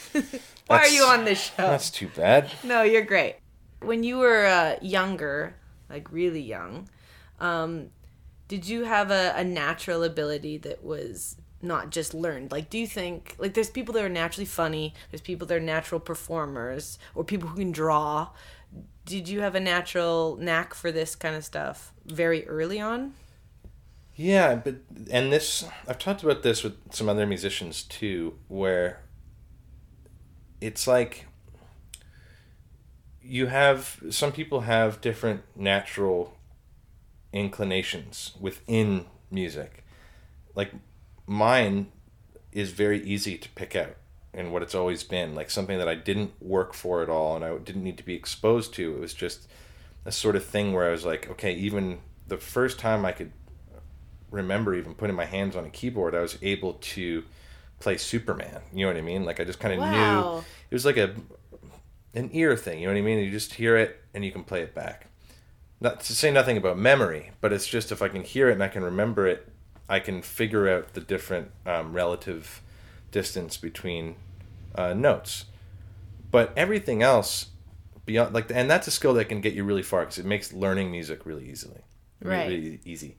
Why 0.67 0.79
are 0.79 0.88
you 0.88 1.03
on 1.03 1.25
this 1.25 1.39
show? 1.39 1.69
That's 1.71 1.89
too 1.89 2.09
bad. 2.15 2.51
No, 2.63 2.81
you're 2.81 3.05
great. 3.05 3.38
When 3.81 4.03
you 4.03 4.17
were 4.17 4.45
uh, 4.45 4.75
younger, 4.81 5.55
like 5.89 6.12
really 6.12 6.41
young, 6.41 6.89
um, 7.39 7.89
did 8.48 8.67
you 8.67 8.84
have 8.84 9.12
a, 9.12 9.34
a 9.36 9.43
natural 9.43 10.04
ability 10.04 10.58
that 10.60 10.84
was 10.84 11.38
not 11.62 11.89
just 11.89 12.13
learned? 12.13 12.52
Like, 12.52 12.69
do 12.69 12.78
you 12.78 12.88
think, 12.88 13.36
like, 13.39 13.54
there's 13.54 13.69
people 13.69 13.93
that 13.95 14.04
are 14.04 14.10
naturally 14.10 14.45
funny, 14.45 14.93
there's 15.10 15.21
people 15.21 15.48
that 15.48 15.56
are 15.56 15.60
natural 15.60 16.00
performers, 16.00 17.00
or 17.15 17.24
people 17.24 17.50
who 17.50 17.58
can 17.58 17.71
draw. 17.71 18.30
Did 19.06 19.28
you 19.28 19.41
have 19.41 19.56
a 19.56 19.60
natural 19.60 20.38
knack 20.39 20.74
for 20.74 20.91
this 20.91 21.15
kind 21.15 21.36
of 21.36 21.43
stuff 21.43 21.93
very 22.06 22.48
early 22.48 22.80
on? 22.80 23.13
Yeah, 24.15 24.56
but 24.56 24.76
and 25.12 25.32
this 25.32 25.65
I've 25.88 26.00
talked 26.00 26.24
about 26.24 26.41
this 26.41 26.63
with 26.63 26.78
some 26.91 27.10
other 27.10 27.26
musicians 27.26 27.84
too, 27.84 28.36
where 28.48 29.02
it's 30.62 30.88
like 30.88 31.28
you 33.25 33.47
have 33.47 34.03
some 34.09 34.31
people 34.31 34.61
have 34.61 35.01
different 35.01 35.41
natural 35.55 36.38
inclinations 37.33 38.33
within 38.39 39.05
music. 39.31 39.83
Like 40.55 40.71
mine 41.27 41.88
is 42.51 42.71
very 42.71 43.03
easy 43.03 43.38
to 43.38 43.49
pick 43.49 43.75
out 43.75 43.95
and 44.33 44.51
what 44.51 44.61
it's 44.61 44.75
always 44.75 45.03
been 45.03 45.35
like 45.35 45.49
something 45.49 45.77
that 45.77 45.88
I 45.88 45.95
didn't 45.95 46.41
work 46.41 46.73
for 46.73 47.01
at 47.01 47.09
all 47.09 47.35
and 47.35 47.43
I 47.43 47.57
didn't 47.57 47.83
need 47.83 47.97
to 47.97 48.05
be 48.05 48.15
exposed 48.15 48.73
to. 48.75 48.95
It 48.95 48.99
was 48.99 49.13
just 49.13 49.47
a 50.05 50.11
sort 50.11 50.35
of 50.35 50.45
thing 50.45 50.73
where 50.73 50.88
I 50.88 50.91
was 50.91 51.05
like, 51.05 51.29
okay, 51.31 51.53
even 51.53 51.99
the 52.27 52.38
first 52.38 52.79
time 52.79 53.05
I 53.05 53.11
could 53.11 53.31
remember 54.31 54.75
even 54.75 54.95
putting 54.95 55.15
my 55.15 55.25
hands 55.25 55.55
on 55.55 55.65
a 55.65 55.69
keyboard, 55.69 56.15
I 56.15 56.21
was 56.21 56.38
able 56.41 56.73
to 56.73 57.23
play 57.79 57.97
Superman. 57.97 58.61
You 58.73 58.85
know 58.85 58.91
what 58.93 58.97
I 58.97 59.01
mean? 59.01 59.25
Like 59.25 59.39
I 59.39 59.43
just 59.43 59.59
kind 59.59 59.73
of 59.73 59.79
Wow. 59.79 59.89
knew 59.91 60.19
it 60.69 60.73
was 60.73 60.85
like 60.85 60.97
a 60.97 61.15
an 62.15 62.30
ear 62.34 62.56
thing. 62.56 62.80
You 62.80 62.88
know 62.88 62.93
what 62.93 62.99
I 62.99 63.04
mean? 63.04 63.19
You 63.19 63.32
just 63.32 63.56
hear 63.56 63.78
it 63.78 64.01
and 64.13 64.23
you 64.25 64.32
can 64.32 64.43
play 64.43 64.62
it 64.62 64.73
back. 64.73 65.08
Not 65.82 65.99
to 66.01 66.13
say 66.15 66.32
nothing 66.32 66.58
about 66.58 66.78
memory, 66.78 67.32
but 67.41 67.51
it's 67.54 67.67
just 67.67 67.91
if 67.91 68.01
I 68.01 68.08
can 68.08 68.23
hear 68.23 68.49
it 68.49 68.54
and 68.54 68.63
I 68.63 68.69
can 68.69 68.84
remember 68.84 69.28
it, 69.28 69.47
I 69.89 69.99
can 69.99 70.21
figure 70.21 70.67
out 70.69 70.93
the 70.93 71.01
different 71.01 71.51
um, 71.65 71.93
relative 71.93 72.62
distance 73.12 73.58
between 73.58 74.15
uh, 74.73 74.93
notes. 74.93 75.45
But 76.32 76.54
everything 76.58 77.04
else 77.04 77.47
beyond 78.06 78.34
like 78.34 78.51
and 78.51 78.69
that's 78.69 78.88
a 78.88 78.91
skill 78.91 79.13
that 79.15 79.25
can 79.30 79.41
get 79.41 79.54
you 79.54 79.63
really 79.63 79.82
far 79.82 80.01
because 80.01 80.19
it 80.19 80.25
makes 80.25 80.54
learning 80.54 80.91
music 80.91 81.25
really 81.25 81.49
easily 81.49 81.82
really, 82.21 82.38
Right. 82.38 82.47
really 82.49 82.80
easy 82.86 83.17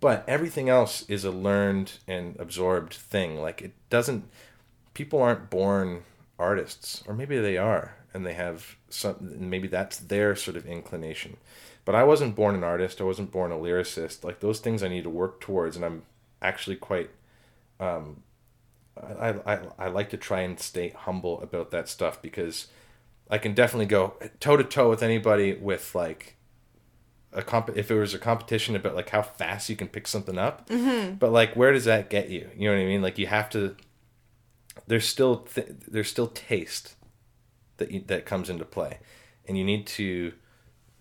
but 0.00 0.24
everything 0.28 0.68
else 0.68 1.02
is 1.08 1.24
a 1.24 1.30
learned 1.30 1.92
and 2.08 2.34
absorbed 2.40 2.92
thing 2.92 3.40
like 3.40 3.62
it 3.62 3.72
doesn't 3.88 4.24
people 4.94 5.22
aren't 5.22 5.48
born 5.48 6.02
artists 6.40 7.04
or 7.06 7.14
maybe 7.14 7.38
they 7.38 7.56
are 7.56 7.94
and 8.14 8.26
they 8.26 8.34
have 8.34 8.76
some 8.88 9.16
maybe 9.20 9.68
that's 9.68 9.98
their 9.98 10.34
sort 10.34 10.56
of 10.56 10.66
inclination 10.66 11.36
but 11.84 11.94
i 11.94 12.02
wasn't 12.02 12.34
born 12.34 12.54
an 12.54 12.64
artist 12.64 13.00
i 13.00 13.04
wasn't 13.04 13.30
born 13.30 13.52
a 13.52 13.56
lyricist 13.56 14.24
like 14.24 14.40
those 14.40 14.60
things 14.60 14.82
i 14.82 14.88
need 14.88 15.04
to 15.04 15.10
work 15.10 15.40
towards 15.40 15.76
and 15.76 15.84
i'm 15.84 16.02
actually 16.42 16.76
quite 16.76 17.10
um 17.80 18.22
I, 18.96 19.34
I 19.46 19.58
I 19.78 19.88
like 19.88 20.10
to 20.10 20.16
try 20.16 20.40
and 20.40 20.58
stay 20.58 20.88
humble 20.88 21.40
about 21.42 21.70
that 21.70 21.88
stuff 21.88 22.20
because 22.22 22.68
I 23.30 23.38
can 23.38 23.54
definitely 23.54 23.86
go 23.86 24.14
toe 24.40 24.56
to 24.56 24.64
toe 24.64 24.88
with 24.88 25.02
anybody 25.02 25.54
with 25.54 25.94
like 25.94 26.36
a 27.32 27.42
comp 27.42 27.70
if 27.76 27.90
it 27.90 27.98
was 27.98 28.14
a 28.14 28.18
competition 28.18 28.74
about 28.76 28.94
like 28.94 29.10
how 29.10 29.22
fast 29.22 29.68
you 29.68 29.76
can 29.76 29.88
pick 29.88 30.06
something 30.06 30.38
up. 30.38 30.68
Mm-hmm. 30.68 31.16
But 31.16 31.32
like 31.32 31.54
where 31.54 31.72
does 31.72 31.84
that 31.84 32.08
get 32.08 32.30
you? 32.30 32.50
You 32.56 32.70
know 32.70 32.76
what 32.76 32.82
I 32.82 32.86
mean? 32.86 33.02
Like 33.02 33.18
you 33.18 33.26
have 33.26 33.50
to 33.50 33.76
there's 34.86 35.06
still 35.06 35.38
th- 35.38 35.68
there's 35.88 36.08
still 36.08 36.28
taste 36.28 36.94
that 37.78 37.90
you, 37.90 38.02
that 38.06 38.26
comes 38.26 38.50
into 38.50 38.64
play. 38.64 38.98
And 39.46 39.56
you 39.56 39.64
need 39.64 39.86
to 39.88 40.32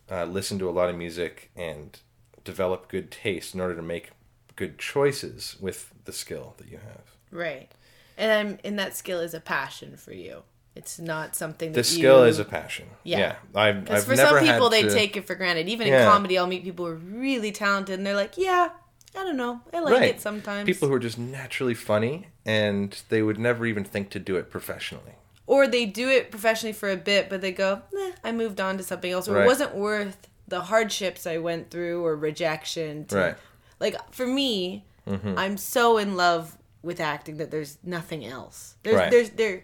uh, 0.10 0.26
listen 0.26 0.60
to 0.60 0.70
a 0.70 0.72
lot 0.72 0.90
of 0.90 0.96
music 0.96 1.52
and 1.56 2.00
develop 2.44 2.88
good 2.88 3.12
taste 3.12 3.56
in 3.56 3.62
order 3.62 3.76
to 3.76 3.82
make 3.82 4.12
good 4.56 4.78
choices 4.78 5.58
with 5.60 5.92
the 6.06 6.14
skill 6.14 6.54
that 6.58 6.70
you 6.70 6.78
have. 6.78 7.16
Right. 7.32 7.72
And 8.18 8.32
I'm, 8.32 8.60
and 8.64 8.80
that 8.80 8.96
skill 8.96 9.20
is 9.20 9.34
a 9.34 9.40
passion 9.40 9.98
for 9.98 10.14
you. 10.14 10.44
It's 10.76 11.00
not 11.00 11.36
something 11.36 11.72
that 11.72 11.80
the 11.80 11.84
skill 11.84 12.24
you... 12.24 12.26
is 12.26 12.40
a 12.40 12.46
passion. 12.46 12.88
Yeah, 13.04 13.18
yeah. 13.18 13.36
I've, 13.56 13.90
I've 13.90 14.04
for 14.04 14.16
some 14.16 14.40
people 14.40 14.70
they 14.70 14.84
to... 14.84 14.90
take 14.90 15.16
it 15.16 15.26
for 15.26 15.36
granted. 15.36 15.70
Even 15.70 15.88
yeah. 15.88 16.04
in 16.04 16.10
comedy, 16.10 16.38
I'll 16.38 16.48
meet 16.48 16.64
people 16.64 16.86
who 16.86 16.92
are 16.92 16.96
really 16.96 17.54
talented, 17.54 17.98
and 17.98 18.06
they're 18.06 18.16
like, 18.16 18.38
"Yeah, 18.38 18.72
I 19.18 19.24
don't 19.24 19.38
know, 19.38 19.62
I 19.74 19.80
like 19.80 19.94
right. 19.94 20.16
it 20.16 20.22
sometimes." 20.22 20.66
People 20.66 20.90
who 20.90 20.94
are 20.94 21.00
just 21.00 21.18
naturally 21.18 21.76
funny, 21.76 22.28
and 22.46 23.02
they 23.08 23.22
would 23.22 23.40
never 23.40 23.66
even 23.66 23.86
think 23.86 24.10
to 24.12 24.20
do 24.20 24.36
it 24.36 24.50
professionally. 24.50 25.14
Or 25.48 25.68
they 25.68 25.86
do 25.86 26.10
it 26.10 26.32
professionally 26.32 26.74
for 26.74 26.90
a 26.90 26.98
bit, 26.98 27.30
but 27.30 27.42
they 27.42 27.52
go, 27.52 27.82
"Nah, 27.94 28.12
I 28.24 28.32
moved 28.32 28.60
on 28.60 28.78
to 28.78 28.84
something 28.84 29.12
else," 29.12 29.28
or 29.28 29.34
right. 29.34 29.44
it 29.44 29.48
wasn't 29.48 29.76
worth 29.76 30.28
the 30.48 30.62
hardships 30.62 31.28
I 31.28 31.38
went 31.38 31.70
through 31.70 32.04
or 32.04 32.16
rejection. 32.16 33.06
To, 33.06 33.18
right. 33.18 33.36
Like 33.80 33.96
for 34.12 34.26
me, 34.26 34.86
mm-hmm. 35.08 35.38
I'm 35.38 35.58
so 35.58 35.98
in 35.98 36.16
love 36.16 36.58
with 36.82 37.00
acting 37.00 37.38
that 37.38 37.52
there's 37.52 37.78
nothing 37.84 38.26
else. 38.26 38.76
There's 38.84 38.96
right. 38.96 39.12
there's 39.12 39.30
there 39.32 39.64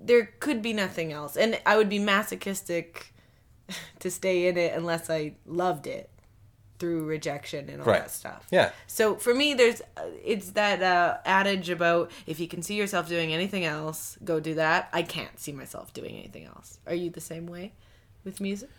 there 0.00 0.30
could 0.40 0.62
be 0.62 0.72
nothing 0.72 1.12
else. 1.12 1.36
And 1.36 1.60
I 1.66 1.76
would 1.76 1.88
be 1.88 1.98
masochistic 1.98 3.12
to 4.00 4.10
stay 4.10 4.48
in 4.48 4.56
it 4.56 4.74
unless 4.74 5.10
I 5.10 5.34
loved 5.46 5.86
it 5.86 6.10
through 6.78 7.04
rejection 7.04 7.68
and 7.68 7.80
all 7.80 7.86
right. 7.86 8.02
that 8.02 8.10
stuff. 8.10 8.46
Yeah. 8.50 8.70
So 8.86 9.16
for 9.16 9.34
me, 9.34 9.54
there's 9.54 9.80
uh, 9.96 10.04
it's 10.24 10.50
that 10.50 10.82
uh, 10.82 11.18
adage 11.24 11.70
about 11.70 12.10
if 12.26 12.40
you 12.40 12.48
can 12.48 12.62
see 12.62 12.74
yourself 12.74 13.08
doing 13.08 13.32
anything 13.32 13.64
else, 13.64 14.16
go 14.24 14.40
do 14.40 14.54
that. 14.54 14.88
I 14.92 15.02
can't 15.02 15.38
see 15.38 15.52
myself 15.52 15.92
doing 15.92 16.16
anything 16.16 16.44
else. 16.44 16.78
Are 16.86 16.94
you 16.94 17.10
the 17.10 17.20
same 17.20 17.46
way 17.46 17.72
with 18.24 18.40
music? 18.40 18.70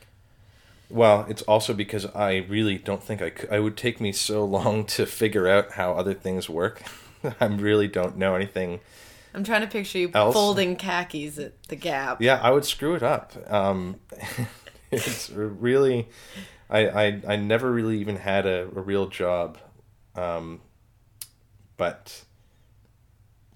Well, 0.89 1.25
it's 1.29 1.43
also 1.43 1.73
because 1.73 2.07
I 2.15 2.37
really 2.49 2.77
don't 2.77 3.03
think 3.03 3.21
I 3.21 3.29
could. 3.29 3.51
I 3.51 3.59
would 3.59 3.77
take 3.77 4.01
me 4.01 4.11
so 4.11 4.43
long 4.43 4.85
to 4.85 5.05
figure 5.05 5.47
out 5.47 5.73
how 5.73 5.93
other 5.93 6.13
things 6.13 6.49
work. 6.49 6.81
I 7.39 7.45
really 7.45 7.87
don't 7.87 8.17
know 8.17 8.35
anything. 8.35 8.79
I'm 9.33 9.43
trying 9.43 9.61
to 9.61 9.67
picture 9.67 9.99
you 9.99 10.11
else. 10.13 10.33
folding 10.33 10.75
khakis 10.75 11.37
at 11.37 11.61
the 11.67 11.75
Gap. 11.75 12.21
Yeah, 12.21 12.39
I 12.41 12.49
would 12.49 12.65
screw 12.65 12.95
it 12.95 13.03
up. 13.03 13.33
Um, 13.51 13.97
it's 14.91 15.29
really, 15.29 16.07
I, 16.69 16.87
I 16.87 17.21
I 17.27 17.35
never 17.35 17.71
really 17.71 17.99
even 17.99 18.17
had 18.17 18.45
a, 18.45 18.63
a 18.63 18.81
real 18.81 19.07
job, 19.07 19.57
um, 20.15 20.61
but. 21.77 22.25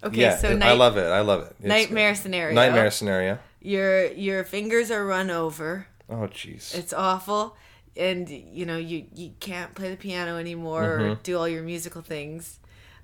Okay, 0.04 0.20
yeah, 0.20 0.36
so 0.36 0.54
night, 0.54 0.68
I 0.68 0.74
love 0.74 0.98
it. 0.98 1.06
I 1.06 1.22
love 1.22 1.44
it. 1.44 1.56
It's 1.60 1.68
nightmare 1.68 2.14
scenario. 2.14 2.54
Nightmare 2.54 2.92
scenario. 2.92 3.40
Your 3.62 4.12
your 4.12 4.44
fingers 4.44 4.92
are 4.92 5.06
run 5.06 5.30
over. 5.30 5.88
Oh 6.10 6.28
jeez. 6.28 6.76
It's 6.76 6.92
awful, 6.92 7.56
and 7.96 8.30
you 8.30 8.66
know 8.66 8.76
you 8.76 9.06
you 9.16 9.32
can't 9.40 9.74
play 9.76 9.90
the 9.90 9.96
piano 9.96 10.36
anymore 10.36 10.98
mm-hmm. 11.00 11.12
or 11.12 11.16
do 11.16 11.38
all 11.38 11.48
your 11.48 11.64
musical 11.64 12.02
things 12.02 12.60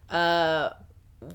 uh, 0.10 0.72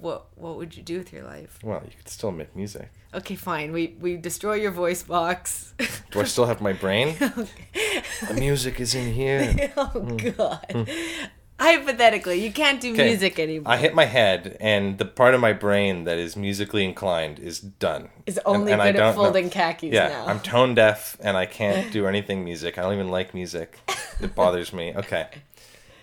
what 0.01 0.27
what 0.37 0.57
would 0.57 0.77
you 0.77 0.83
do 0.83 0.99
with 0.99 1.13
your 1.13 1.25
life? 1.25 1.59
Well, 1.63 1.83
you 1.85 1.93
could 1.97 2.09
still 2.09 2.33
make 2.33 2.55
music. 2.57 2.91
Okay, 3.13 3.37
fine. 3.37 3.73
We 3.73 3.97
we 4.01 4.17
destroy 4.17 4.55
your 4.55 4.71
voice 4.71 5.03
box. 5.03 5.75
do 6.11 6.21
I 6.21 6.25
still 6.25 6.47
have 6.47 6.61
my 6.61 6.73
brain? 6.73 7.17
the 8.29 8.35
music 8.35 8.81
is 8.81 8.95
in 8.95 9.13
here. 9.13 9.73
oh 9.77 9.93
mm. 9.95 10.37
God. 10.37 10.67
Mm. 10.71 11.29
Hypothetically, 11.59 12.45
you 12.45 12.53
can't 12.53 12.81
do 12.81 12.93
music 12.93 13.39
anymore. 13.39 13.73
I 13.73 13.77
hit 13.77 13.95
my 13.95 14.07
head, 14.07 14.57
and 14.59 14.99
the 14.99 15.05
part 15.05 15.35
of 15.35 15.41
my 15.41 15.53
brain 15.53 16.03
that 16.03 16.19
is 16.19 16.35
musically 16.37 16.85
inclined 16.85 17.39
is 17.39 17.61
done. 17.61 18.09
Is 18.27 18.41
only 18.45 18.73
and, 18.73 18.83
and 18.83 18.97
good 18.97 19.03
at 19.03 19.15
folding 19.15 19.45
know. 19.45 19.51
khakis 19.51 19.93
yeah, 19.93 20.09
now. 20.09 20.27
I'm 20.27 20.41
tone 20.41 20.75
deaf, 20.75 21.17
and 21.21 21.37
I 21.37 21.47
can't 21.47 21.93
do 21.93 22.07
anything 22.07 22.45
music. 22.45 22.77
I 22.77 22.83
don't 22.83 22.95
even 22.95 23.09
like 23.09 23.35
music. 23.35 23.79
It 24.21 24.35
bothers 24.35 24.73
me. 24.73 24.95
Okay, 24.97 25.29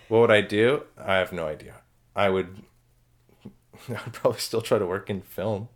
what 0.07 0.19
would 0.21 0.31
I 0.31 0.39
do? 0.39 0.84
I 0.97 1.15
have 1.15 1.34
no 1.34 1.47
idea. 1.47 1.75
I 2.15 2.29
would 2.29 2.63
I'd 3.89 4.13
probably 4.13 4.39
still 4.39 4.62
try 4.62 4.79
to 4.79 4.86
work 4.86 5.10
in 5.10 5.21
film. 5.21 5.69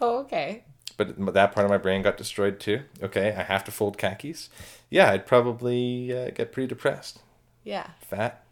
Oh, 0.00 0.18
okay. 0.20 0.64
But 0.96 1.34
that 1.34 1.52
part 1.52 1.64
of 1.64 1.70
my 1.70 1.78
brain 1.78 2.02
got 2.02 2.16
destroyed 2.16 2.58
too. 2.58 2.82
Okay, 3.02 3.34
I 3.36 3.42
have 3.42 3.64
to 3.64 3.70
fold 3.70 3.98
khakis. 3.98 4.48
Yeah, 4.90 5.10
I'd 5.10 5.26
probably 5.26 6.16
uh, 6.16 6.30
get 6.30 6.52
pretty 6.52 6.68
depressed. 6.68 7.20
Yeah. 7.64 7.88
Fat. 8.00 8.44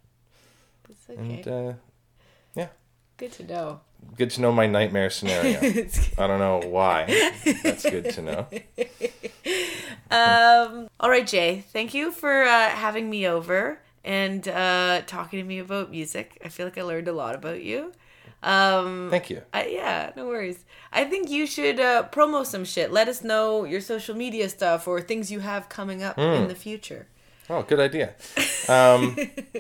That's 0.88 1.10
okay. 1.10 1.20
And 1.20 1.48
uh, 1.48 1.72
yeah. 2.54 2.68
Good 3.16 3.32
to 3.32 3.44
know. 3.44 3.80
Good 4.16 4.30
to 4.30 4.40
know 4.40 4.52
my 4.52 4.66
nightmare 4.66 5.08
scenario. 5.10 5.60
I 6.18 6.26
don't 6.26 6.38
know 6.38 6.60
why. 6.66 7.06
That's 7.62 7.88
good 7.88 8.10
to 8.10 8.22
know. 8.22 8.46
Um. 10.10 10.88
All 11.00 11.10
right, 11.10 11.26
Jay. 11.26 11.64
Thank 11.72 11.92
you 11.92 12.12
for 12.12 12.44
uh, 12.44 12.68
having 12.68 13.10
me 13.10 13.26
over 13.26 13.80
and 14.04 14.46
uh, 14.46 15.02
talking 15.06 15.40
to 15.40 15.44
me 15.44 15.58
about 15.58 15.90
music. 15.90 16.40
I 16.44 16.50
feel 16.50 16.66
like 16.66 16.78
I 16.78 16.82
learned 16.82 17.08
a 17.08 17.12
lot 17.12 17.34
about 17.34 17.62
you. 17.64 17.92
Um, 18.42 19.08
Thank 19.10 19.30
you. 19.30 19.42
I, 19.52 19.66
yeah, 19.66 20.12
no 20.16 20.26
worries. 20.26 20.64
I 20.94 21.04
think 21.04 21.28
you 21.28 21.46
should 21.46 21.80
uh, 21.80 22.04
promo 22.10 22.46
some 22.46 22.64
shit. 22.64 22.92
Let 22.92 23.08
us 23.08 23.24
know 23.24 23.64
your 23.64 23.80
social 23.80 24.14
media 24.14 24.48
stuff 24.48 24.86
or 24.86 25.00
things 25.00 25.30
you 25.30 25.40
have 25.40 25.68
coming 25.68 26.04
up 26.04 26.16
mm. 26.16 26.42
in 26.42 26.48
the 26.48 26.54
future. 26.54 27.08
Oh, 27.50 27.62
good 27.62 27.80
idea. 27.80 28.14
Um, 28.68 29.16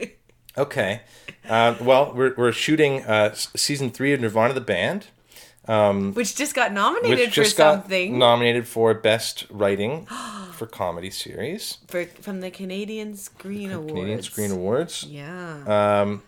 okay. 0.58 1.02
Uh, 1.48 1.74
well, 1.80 2.12
we're, 2.14 2.34
we're 2.36 2.52
shooting 2.52 3.02
uh, 3.02 3.34
season 3.34 3.90
three 3.90 4.12
of 4.12 4.20
Nirvana 4.20 4.54
the 4.54 4.60
Band. 4.60 5.08
Um, 5.66 6.12
which 6.14 6.36
just 6.36 6.54
got 6.54 6.72
nominated 6.72 7.32
just 7.32 7.56
for 7.56 7.62
something. 7.62 8.18
nominated 8.18 8.68
for 8.68 8.94
Best 8.94 9.46
Writing 9.50 10.06
for 10.52 10.66
Comedy 10.66 11.10
Series. 11.10 11.78
For, 11.88 12.04
from 12.04 12.42
the 12.42 12.50
Canadian 12.50 13.16
Screen 13.16 13.72
Awards. 13.72 13.92
Canadian 13.92 14.22
Screen 14.22 14.50
Awards. 14.52 15.04
Yeah. 15.08 16.02
Um, 16.02 16.22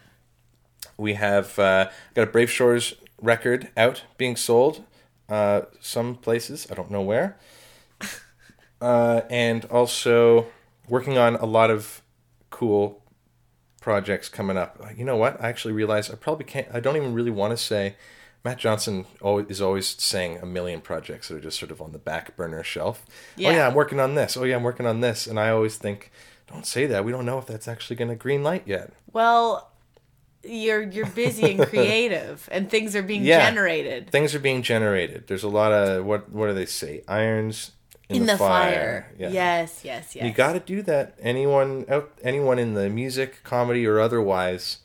we 0.96 1.14
have 1.14 1.58
uh, 1.58 1.90
got 2.14 2.22
a 2.22 2.30
Brave 2.30 2.50
Shores 2.50 2.94
record 3.20 3.68
out 3.76 4.02
being 4.18 4.36
sold 4.36 4.84
uh, 5.28 5.62
some 5.80 6.14
places. 6.14 6.66
I 6.70 6.74
don't 6.74 6.90
know 6.90 7.02
where. 7.02 7.36
Uh, 8.80 9.22
and 9.30 9.64
also 9.66 10.46
working 10.88 11.16
on 11.16 11.36
a 11.36 11.46
lot 11.46 11.70
of 11.70 12.02
cool 12.50 13.02
projects 13.80 14.28
coming 14.28 14.56
up. 14.56 14.80
You 14.96 15.04
know 15.04 15.16
what? 15.16 15.40
I 15.42 15.48
actually 15.48 15.72
realized 15.72 16.12
I 16.12 16.16
probably 16.16 16.44
can't. 16.44 16.68
I 16.72 16.80
don't 16.80 16.96
even 16.96 17.14
really 17.14 17.30
want 17.30 17.52
to 17.52 17.56
say. 17.56 17.96
Matt 18.44 18.58
Johnson 18.58 19.06
is 19.48 19.60
always 19.60 20.00
saying 20.00 20.38
a 20.40 20.46
million 20.46 20.80
projects 20.80 21.28
that 21.28 21.36
are 21.36 21.40
just 21.40 21.58
sort 21.58 21.72
of 21.72 21.82
on 21.82 21.90
the 21.92 21.98
back 21.98 22.36
burner 22.36 22.62
shelf. 22.62 23.04
Yeah. 23.34 23.48
Oh 23.48 23.52
yeah, 23.52 23.66
I'm 23.66 23.74
working 23.74 23.98
on 23.98 24.14
this. 24.14 24.36
Oh 24.36 24.44
yeah, 24.44 24.54
I'm 24.56 24.62
working 24.62 24.86
on 24.86 25.00
this, 25.00 25.26
and 25.26 25.40
I 25.40 25.48
always 25.48 25.76
think, 25.76 26.12
don't 26.46 26.64
say 26.66 26.86
that. 26.86 27.04
We 27.04 27.10
don't 27.10 27.26
know 27.26 27.38
if 27.38 27.46
that's 27.46 27.66
actually 27.66 27.96
going 27.96 28.10
to 28.10 28.14
green 28.14 28.44
light 28.44 28.62
yet. 28.64 28.92
Well, 29.12 29.72
you're 30.48 30.82
you're 30.82 31.06
busy 31.06 31.52
and 31.52 31.66
creative 31.68 32.48
and 32.52 32.70
things 32.70 32.96
are 32.96 33.02
being 33.02 33.24
yeah, 33.24 33.48
generated. 33.48 34.10
Things 34.10 34.34
are 34.34 34.40
being 34.40 34.62
generated. 34.62 35.26
There's 35.26 35.42
a 35.42 35.48
lot 35.48 35.72
of 35.72 36.04
what 36.04 36.30
what 36.30 36.48
do 36.48 36.54
they 36.54 36.66
say? 36.66 37.02
Irons 37.08 37.72
in, 38.08 38.16
in 38.16 38.26
the, 38.26 38.32
the, 38.32 38.38
fire, 38.38 39.08
fire. 39.08 39.14
Yeah. 39.18 39.30
yes 39.30 39.80
yes 39.84 40.14
yes 40.14 40.24
you 40.24 40.32
got 40.32 40.52
to 40.52 40.60
do 40.60 40.82
that. 40.82 41.16
Anyone 41.20 41.86
out 41.88 42.12
anyone 42.22 42.58
in 42.58 42.74
the 42.74 42.88
music 42.88 43.42
comedy 43.44 43.86
or 43.86 44.00
otherwise 44.00 44.78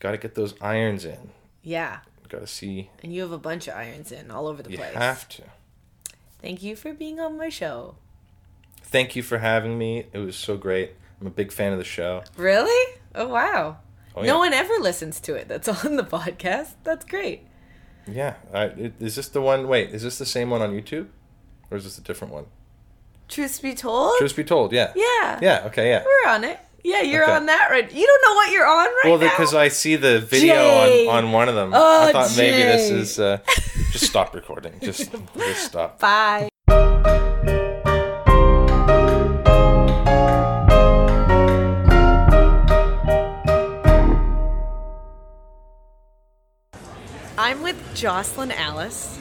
got 0.00 0.12
to 0.12 0.18
get 0.18 0.34
those 0.34 0.54
irons 0.60 1.04
in. 1.04 1.30
Yeah. 1.62 2.00
Got 2.28 2.42
to 2.42 2.46
see. 2.46 2.90
And 3.02 3.12
you 3.12 3.22
have 3.22 3.32
a 3.32 3.38
bunch 3.38 3.66
of 3.66 3.74
irons 3.74 4.12
in 4.12 4.30
all 4.30 4.46
over 4.46 4.62
the 4.62 4.68
place. 4.68 4.78
you 4.78 4.84
place. 4.84 4.94
have 4.94 5.28
to. 5.30 5.42
Thank 6.40 6.62
you 6.62 6.76
for 6.76 6.92
being 6.92 7.18
on 7.18 7.36
my 7.36 7.48
show. 7.48 7.96
Thank 8.82 9.16
you 9.16 9.22
for 9.22 9.38
having 9.38 9.76
me. 9.76 10.06
It 10.12 10.18
was 10.18 10.36
so 10.36 10.56
great. 10.56 10.92
I'm 11.20 11.26
a 11.26 11.30
big 11.30 11.52
fan 11.52 11.72
of 11.72 11.78
the 11.78 11.84
show. 11.84 12.22
Really? 12.36 12.94
Oh 13.14 13.26
wow 13.26 13.78
Oh, 14.20 14.22
yeah. 14.22 14.32
No 14.32 14.38
one 14.38 14.52
ever 14.52 14.74
listens 14.80 15.20
to 15.20 15.34
it. 15.34 15.48
That's 15.48 15.68
on 15.84 15.96
the 15.96 16.04
podcast. 16.04 16.74
That's 16.84 17.04
great. 17.04 17.46
Yeah. 18.06 18.34
I, 18.52 18.92
is 19.00 19.16
this 19.16 19.28
the 19.28 19.40
one? 19.40 19.68
Wait, 19.68 19.90
is 19.90 20.02
this 20.02 20.18
the 20.18 20.26
same 20.26 20.50
one 20.50 20.62
on 20.62 20.72
YouTube, 20.72 21.08
or 21.70 21.78
is 21.78 21.84
this 21.84 21.98
a 21.98 22.02
different 22.02 22.32
one? 22.32 22.46
Truth 23.28 23.62
be 23.62 23.74
told. 23.74 24.18
Truth 24.18 24.36
be 24.36 24.44
told. 24.44 24.72
Yeah. 24.72 24.92
Yeah. 24.94 25.38
Yeah. 25.40 25.62
Okay. 25.66 25.90
Yeah. 25.90 26.04
We're 26.04 26.30
on 26.30 26.44
it. 26.44 26.58
Yeah, 26.82 27.02
you're 27.02 27.24
okay. 27.24 27.32
on 27.32 27.46
that 27.46 27.68
right. 27.70 27.92
You 27.92 28.06
don't 28.06 28.22
know 28.24 28.34
what 28.34 28.50
you're 28.52 28.66
on 28.66 28.86
right 28.86 29.00
well, 29.04 29.18
now. 29.18 29.26
Well, 29.26 29.30
because 29.30 29.54
I 29.54 29.68
see 29.68 29.96
the 29.96 30.18
video 30.18 31.08
on, 31.08 31.24
on 31.24 31.32
one 31.32 31.48
of 31.48 31.54
them. 31.54 31.72
Oh, 31.74 32.08
I 32.08 32.12
thought 32.12 32.30
Jay. 32.30 32.50
maybe 32.50 32.62
this 32.62 32.90
is. 32.90 33.18
Uh, 33.20 33.38
just 33.92 34.06
stop 34.06 34.34
recording. 34.34 34.74
Just 34.80 35.12
just 35.36 35.66
stop. 35.66 35.98
Bye. 35.98 36.48
I'm 47.50 47.62
with 47.62 47.96
Jocelyn 47.96 48.52
Alice, 48.52 49.18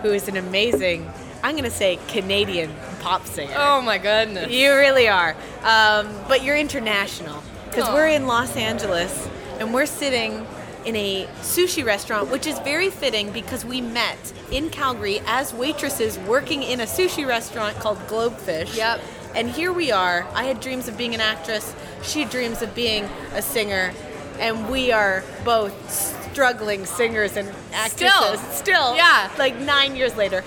who 0.00 0.08
is 0.08 0.28
an 0.28 0.38
amazing, 0.38 1.06
I'm 1.42 1.56
going 1.56 1.64
to 1.64 1.70
say 1.70 1.98
Canadian 2.08 2.74
pop 3.00 3.26
singer. 3.26 3.52
Oh 3.54 3.82
my 3.82 3.98
goodness. 3.98 4.50
You 4.50 4.72
really 4.72 5.08
are. 5.08 5.36
Um, 5.62 6.08
but 6.26 6.42
you're 6.42 6.56
international 6.56 7.42
because 7.68 7.92
we're 7.92 8.06
in 8.06 8.26
Los 8.26 8.56
Angeles 8.56 9.28
and 9.60 9.74
we're 9.74 9.84
sitting 9.84 10.46
in 10.86 10.96
a 10.96 11.26
sushi 11.42 11.84
restaurant, 11.84 12.30
which 12.30 12.46
is 12.46 12.58
very 12.60 12.88
fitting 12.88 13.30
because 13.30 13.62
we 13.62 13.82
met 13.82 14.32
in 14.50 14.70
Calgary 14.70 15.20
as 15.26 15.52
waitresses 15.52 16.18
working 16.20 16.62
in 16.62 16.80
a 16.80 16.86
sushi 16.86 17.26
restaurant 17.26 17.76
called 17.78 17.98
Globefish. 18.08 18.74
Yep. 18.74 19.02
And 19.34 19.50
here 19.50 19.70
we 19.70 19.92
are. 19.92 20.26
I 20.32 20.44
had 20.44 20.60
dreams 20.60 20.88
of 20.88 20.96
being 20.96 21.14
an 21.14 21.20
actress. 21.20 21.76
She 22.02 22.24
dreams 22.24 22.62
of 22.62 22.74
being 22.74 23.04
a 23.34 23.42
singer. 23.42 23.92
And 24.38 24.70
we 24.70 24.92
are 24.92 25.22
both 25.44 26.15
struggling 26.36 26.84
singers 26.84 27.34
and 27.34 27.48
actresses. 27.72 28.40
Still. 28.40 28.52
Still. 28.52 28.94
Yeah. 28.94 29.30
Like 29.38 29.56
nine 29.58 29.96
years 29.96 30.18
later. 30.18 30.42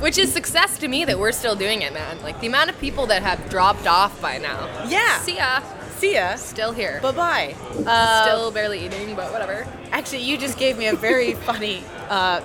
Which 0.00 0.16
is 0.16 0.32
success 0.32 0.78
to 0.78 0.88
me 0.88 1.04
that 1.04 1.18
we're 1.18 1.32
still 1.32 1.54
doing 1.54 1.82
it, 1.82 1.92
man. 1.92 2.22
Like 2.22 2.40
the 2.40 2.46
amount 2.46 2.70
of 2.70 2.80
people 2.80 3.04
that 3.08 3.20
have 3.22 3.50
dropped 3.50 3.86
off 3.86 4.22
by 4.22 4.38
now. 4.38 4.86
Yeah. 4.88 5.18
See 5.20 5.36
ya. 5.36 5.60
See 5.98 6.14
ya. 6.14 6.36
Still 6.36 6.72
here. 6.72 6.98
Bye 7.02 7.12
bye. 7.12 7.56
Uh, 7.86 8.22
Still 8.24 8.50
barely 8.50 8.86
eating, 8.86 9.14
but 9.14 9.30
whatever. 9.30 9.66
Actually, 9.90 10.22
you 10.22 10.38
just 10.38 10.58
gave 10.58 10.78
me 10.78 10.86
a 10.86 10.94
very 10.94 11.34
funny 11.48 11.82
uh, 12.08 12.40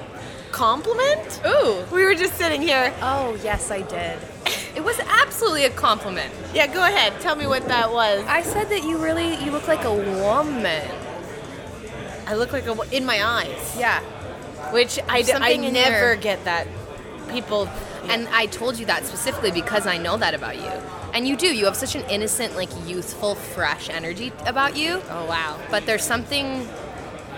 compliment. 0.51 1.39
Ooh. 1.47 1.85
We 1.89 2.03
were 2.03 2.15
just 2.15 2.33
sitting 2.33 2.61
here. 2.61 2.93
Oh, 3.01 3.39
yes, 3.41 3.71
I 3.71 3.83
did. 3.83 4.19
It 4.75 4.83
was 4.83 4.99
absolutely 4.99 5.63
a 5.63 5.69
compliment. 5.69 6.33
Yeah, 6.53 6.67
go 6.67 6.83
ahead. 6.83 7.13
Tell 7.21 7.37
me 7.37 7.47
what 7.47 7.65
that 7.69 7.93
was. 7.93 8.25
I 8.27 8.41
said 8.41 8.67
that 8.71 8.83
you 8.83 8.97
really 8.97 9.35
you 9.41 9.51
look 9.51 9.69
like 9.69 9.85
a 9.85 9.93
woman. 9.93 10.89
I 12.27 12.35
look 12.35 12.51
like 12.53 12.65
a 12.67 12.75
in 12.95 13.05
my 13.05 13.23
eyes, 13.23 13.75
Yeah. 13.77 13.99
which 14.71 14.99
I, 15.09 15.21
d- 15.21 15.33
I 15.33 15.55
never 15.57 16.07
your- 16.13 16.15
get 16.15 16.43
that. 16.45 16.67
People 17.29 17.67
And 18.09 18.27
I 18.29 18.47
told 18.47 18.77
you 18.77 18.85
that 18.87 19.05
specifically 19.05 19.51
because 19.51 19.87
I 19.87 19.97
know 19.97 20.17
that 20.17 20.33
about 20.33 20.57
you. 20.57 20.71
And 21.13 21.27
you 21.27 21.35
do. 21.37 21.47
You 21.47 21.65
have 21.65 21.75
such 21.77 21.95
an 21.95 22.03
innocent, 22.09 22.55
like 22.55 22.69
youthful, 22.85 23.35
fresh 23.35 23.89
energy 23.89 24.31
about 24.45 24.75
you. 24.75 25.01
oh 25.09 25.25
wow, 25.25 25.57
But 25.71 25.85
there's 25.85 26.03
something 26.03 26.67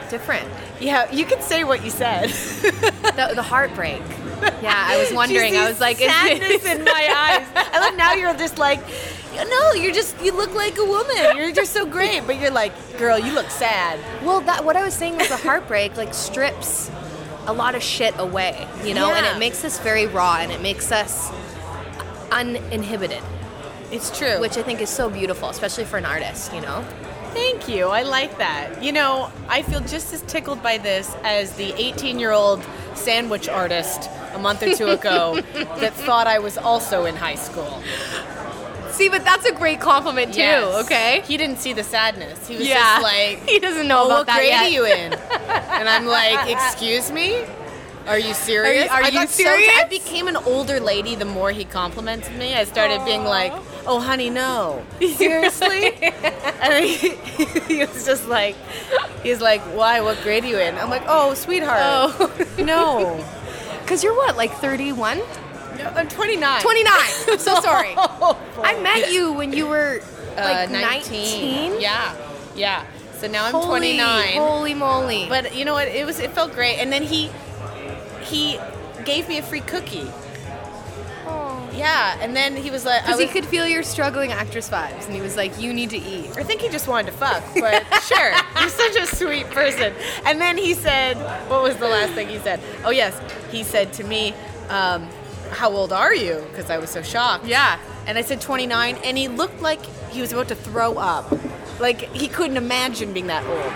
different. 0.10 0.48
yeah, 0.80 1.12
you 1.12 1.26
can 1.26 1.41
say 1.41 1.63
what 1.63 1.84
you 1.84 1.91
said. 1.91 2.32
The, 3.15 3.32
the 3.34 3.43
heartbreak. 3.43 4.02
Yeah, 4.62 4.74
I 4.76 4.98
was 4.98 5.13
wondering. 5.21 5.56
I 5.56 5.69
was 5.69 5.80
like, 5.80 5.98
sadness 6.00 6.65
in 6.65 6.84
my 6.84 6.91
eyes. 6.91 7.48
I 7.74 7.80
love 7.80 7.95
now 7.95 8.13
you're 8.13 8.34
just 8.36 8.58
like, 8.58 8.82
no, 9.43 9.74
you're 9.74 9.93
just 9.93 10.19
you 10.24 10.32
look 10.32 10.54
like 10.54 10.78
a 10.78 10.86
woman. 10.86 11.38
You're 11.38 11.52
just 11.52 11.74
so 11.74 11.86
great, 11.86 12.26
but 12.26 12.39
you're 12.39 12.52
like, 12.52 12.71
girl, 12.98 13.17
you 13.19 13.34
look 13.34 13.50
sad. 13.50 14.00
Well, 14.24 14.41
that 14.41 14.63
what 14.63 14.76
I 14.76 14.84
was 14.84 14.93
saying 14.93 15.17
was 15.17 15.28
the 15.30 15.38
heartbreak 15.38 15.98
like 15.98 16.13
strips 16.13 16.89
a 17.48 17.54
lot 17.54 17.76
of 17.76 17.84
shit 17.84 18.13
away, 18.17 18.67
you 18.84 18.93
know, 18.95 19.13
and 19.13 19.26
it 19.26 19.38
makes 19.38 19.63
us 19.63 19.80
very 19.80 20.08
raw 20.08 20.38
and 20.39 20.52
it 20.52 20.62
makes 20.62 20.91
us 20.91 21.32
uninhibited, 22.32 23.21
It's 23.91 24.15
true. 24.17 24.39
which 24.39 24.58
I 24.58 24.63
think 24.63 24.82
is 24.82 24.89
so 24.89 25.10
beautiful, 25.10 25.50
especially 25.50 25.86
for 25.86 25.98
an 25.98 26.06
artist, 26.06 26.54
you 26.54 26.62
know. 26.62 26.84
Thank 27.34 27.67
you. 27.67 27.88
I 27.88 28.04
like 28.04 28.38
that. 28.38 28.82
You 28.82 28.93
know, 28.93 29.30
I 29.50 29.62
feel 29.62 29.82
just 29.82 30.13
as 30.13 30.21
tickled 30.24 30.63
by 30.63 30.78
this 30.78 31.13
as 31.24 31.52
the 31.54 31.74
18 31.80 32.17
year 32.17 32.32
old 32.32 32.63
sandwich 32.95 33.50
artist 33.50 34.10
a 34.34 34.39
month 34.39 34.63
or 34.63 34.74
two 34.74 34.88
ago 34.88 35.39
that 35.54 35.93
thought 35.93 36.28
I 36.28 36.39
was 36.39 36.58
also 36.58 37.06
in 37.06 37.15
high 37.15 37.36
school. 37.36 37.82
See, 38.95 39.10
but 39.10 39.25
that's 39.25 39.45
a 39.45 39.51
great 39.53 39.81
compliment 39.81 40.34
too. 40.34 40.39
Yes. 40.39 40.86
Okay. 40.86 41.21
He 41.27 41.36
didn't 41.36 41.58
see 41.58 41.73
the 41.73 41.84
sadness. 41.84 42.47
He 42.47 42.55
was 42.55 42.65
Yeah. 42.67 42.75
just 42.75 43.03
like, 43.03 43.39
he 43.49 43.60
doesn't 43.60 43.88
know 43.88 44.03
oh, 44.03 44.05
about 44.05 44.17
what 44.19 44.27
that 44.27 44.38
grade 44.38 44.49
yet. 44.49 44.63
are 44.63 44.69
you 44.69 44.86
in? 44.86 45.13
And 45.13 45.89
I'm 45.89 46.05
like, 46.05 46.49
excuse 46.49 47.12
me? 47.12 47.43
Are 48.08 48.17
you 48.19 48.34
serious? 48.49 48.89
are 48.89 49.03
I 49.03 49.08
you 49.08 49.13
got 49.13 49.29
so- 49.29 49.43
serious? 49.43 49.69
I 49.75 49.88
became 49.89 50.27
an 50.27 50.38
older 50.38 50.79
lady 50.79 51.15
the 51.15 51.25
more 51.25 51.51
he 51.51 51.65
complimented 51.65 52.34
me. 52.38 52.53
I 52.55 52.63
started 52.63 53.03
being 53.03 53.25
like, 53.25 53.51
oh, 53.86 53.99
honey, 53.99 54.29
no. 54.29 54.86
Seriously? 55.15 55.91
and 56.62 56.86
he, 56.86 57.15
he 57.67 57.79
was 57.86 58.05
just 58.05 58.27
like, 58.27 58.55
he's 59.23 59.41
like, 59.41 59.62
why? 59.75 59.99
What 60.01 60.21
grade 60.23 60.45
are 60.45 60.47
you 60.47 60.58
in? 60.60 60.75
I'm 60.77 60.89
like, 60.89 61.03
oh, 61.08 61.34
sweetheart. 61.34 61.81
Oh. 61.81 62.45
No. 62.60 63.25
Because 63.81 64.03
you're 64.03 64.15
what, 64.15 64.38
like 64.38 64.51
31? 64.53 65.21
I'm 65.95 66.08
29. 66.08 66.62
29. 66.62 66.93
I'm 67.28 67.39
so 67.39 67.60
sorry. 67.62 67.93
Oh. 67.98 68.38
I 68.63 68.80
met 68.82 69.12
you 69.12 69.34
when 69.34 69.52
you 69.54 69.67
were 69.67 70.02
like 70.36 70.69
Uh, 70.69 70.71
19. 70.71 71.80
Yeah. 71.82 72.15
Yeah. 72.56 72.84
So 73.19 73.28
now 73.28 73.45
I'm 73.45 73.52
Holy, 73.52 73.67
29. 73.98 74.38
Holy 74.38 74.74
moly. 74.74 75.26
But 75.30 75.56
you 75.56 75.65
know 75.65 75.74
what? 75.74 75.88
It 75.88 76.06
was 76.06 76.19
it 76.19 76.32
felt 76.32 76.54
great. 76.54 76.78
And 76.80 76.91
then 76.91 77.04
he 77.04 77.30
he 78.24 78.60
gave 79.04 79.28
me 79.30 79.38
a 79.38 79.43
free 79.43 79.62
cookie. 79.62 80.08
Oh. 81.28 81.69
Yeah, 81.76 82.17
and 82.21 82.36
then 82.36 82.56
he 82.56 82.71
was 82.71 82.86
like, 82.86 83.04
Because 83.04 83.19
he 83.19 83.28
could 83.28 83.45
feel 83.45 83.67
your 83.67 83.84
struggling 83.84 84.32
actress 84.32 84.69
vibes, 84.69 85.06
and 85.08 85.13
he 85.15 85.21
was 85.21 85.36
like, 85.36 85.60
"You 85.60 85.74
need 85.74 85.89
to 85.91 85.98
eat." 85.98 86.38
I 86.38 86.43
think 86.43 86.62
he 86.62 86.69
just 86.69 86.88
wanted 86.88 87.12
to 87.12 87.17
fuck, 87.17 87.43
but 87.60 87.84
sure. 88.04 88.32
He's 88.60 88.74
such 88.74 88.95
a 88.95 89.06
sweet 89.06 89.48
person. 89.52 89.93
And 90.26 90.39
then 90.39 90.58
he 90.58 90.74
said, 90.74 91.17
what 91.50 91.62
was 91.63 91.76
the 91.78 91.88
last 91.88 92.13
thing 92.13 92.30
he 92.30 92.39
said? 92.39 92.60
Oh 92.86 92.91
yes, 92.91 93.19
he 93.52 93.63
said 93.63 93.91
to 93.93 94.04
me, 94.04 94.34
um, 94.69 95.10
"How 95.51 95.71
old 95.71 95.91
are 95.91 96.13
you?" 96.13 96.45
Because 96.51 96.69
I 96.69 96.77
was 96.77 96.89
so 96.89 97.01
shocked. 97.01 97.45
Yeah. 97.45 97.79
And 98.08 98.17
I 98.17 98.21
said 98.21 98.39
29, 98.39 98.97
and 99.03 99.17
he 99.17 99.27
looked 99.27 99.62
like 99.62 99.84
he 100.12 100.21
was 100.21 100.31
about 100.31 100.47
to 100.49 100.55
throw 100.55 100.97
up. 100.97 101.31
Like 101.79 102.01
he 102.13 102.27
couldn't 102.27 102.58
imagine 102.58 103.13
being 103.13 103.27
that 103.27 103.45
old. 103.45 103.73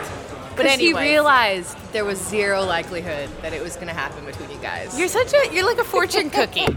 But 0.56 0.66
anyway, 0.66 1.04
he 1.04 1.10
realized 1.12 1.78
there 1.94 2.04
was 2.04 2.20
zero 2.20 2.64
likelihood 2.66 3.30
that 3.42 3.54
it 3.54 3.62
was 3.64 3.76
going 3.76 3.88
to 3.88 3.94
happen 3.94 4.26
between 4.26 4.52
you 4.52 4.58
guys. 4.58 4.98
You're 5.00 5.08
such 5.08 5.34
a 5.34 5.54
you're 5.54 5.66
like 5.66 5.78
a 5.78 5.86
fortune 5.86 6.30
cookie. 6.30 6.68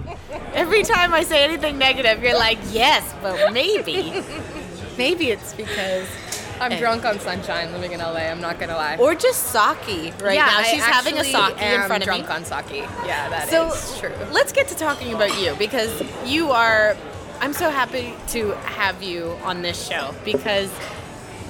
Every 0.55 0.85
time 0.85 1.13
I 1.13 1.25
say 1.25 1.43
anything 1.43 1.79
negative, 1.79 2.23
you're 2.23 2.39
like, 2.39 2.59
yes, 2.71 3.13
but 3.23 3.53
maybe. 3.53 4.23
maybe 4.99 5.31
it's 5.31 5.53
because 5.55 6.07
I'm 6.63 6.79
drunk 6.79 7.05
on 7.05 7.19
sunshine, 7.19 7.73
living 7.73 7.93
in 7.93 8.01
LA. 8.01 8.31
I'm 8.31 8.41
not 8.41 8.61
gonna 8.61 8.77
lie. 8.77 8.97
or 8.97 9.15
just 9.15 9.45
sake 9.45 9.85
right 10.23 10.35
yeah, 10.35 10.47
now. 10.47 10.63
She's 10.63 10.83
having 10.83 11.19
a 11.19 11.25
sake 11.25 11.61
in 11.61 11.83
front 11.83 12.05
of 12.05 12.09
me 12.09 12.23
drunk 12.23 12.31
on 12.31 12.45
sake. 12.45 12.85
Yeah, 13.05 13.29
that 13.29 13.53
is 13.53 13.79
so 13.79 13.99
true. 14.01 14.15
let's 14.31 14.53
get 14.53 14.69
to 14.69 14.77
talking 14.77 15.13
about 15.13 15.41
you 15.41 15.55
because 15.57 16.03
you 16.25 16.51
are 16.51 16.97
I'm 17.41 17.53
so 17.53 17.71
happy 17.71 18.15
to 18.29 18.53
have 18.53 19.03
you 19.03 19.37
on 19.43 19.63
this 19.63 19.89
show 19.89 20.15
because 20.25 20.71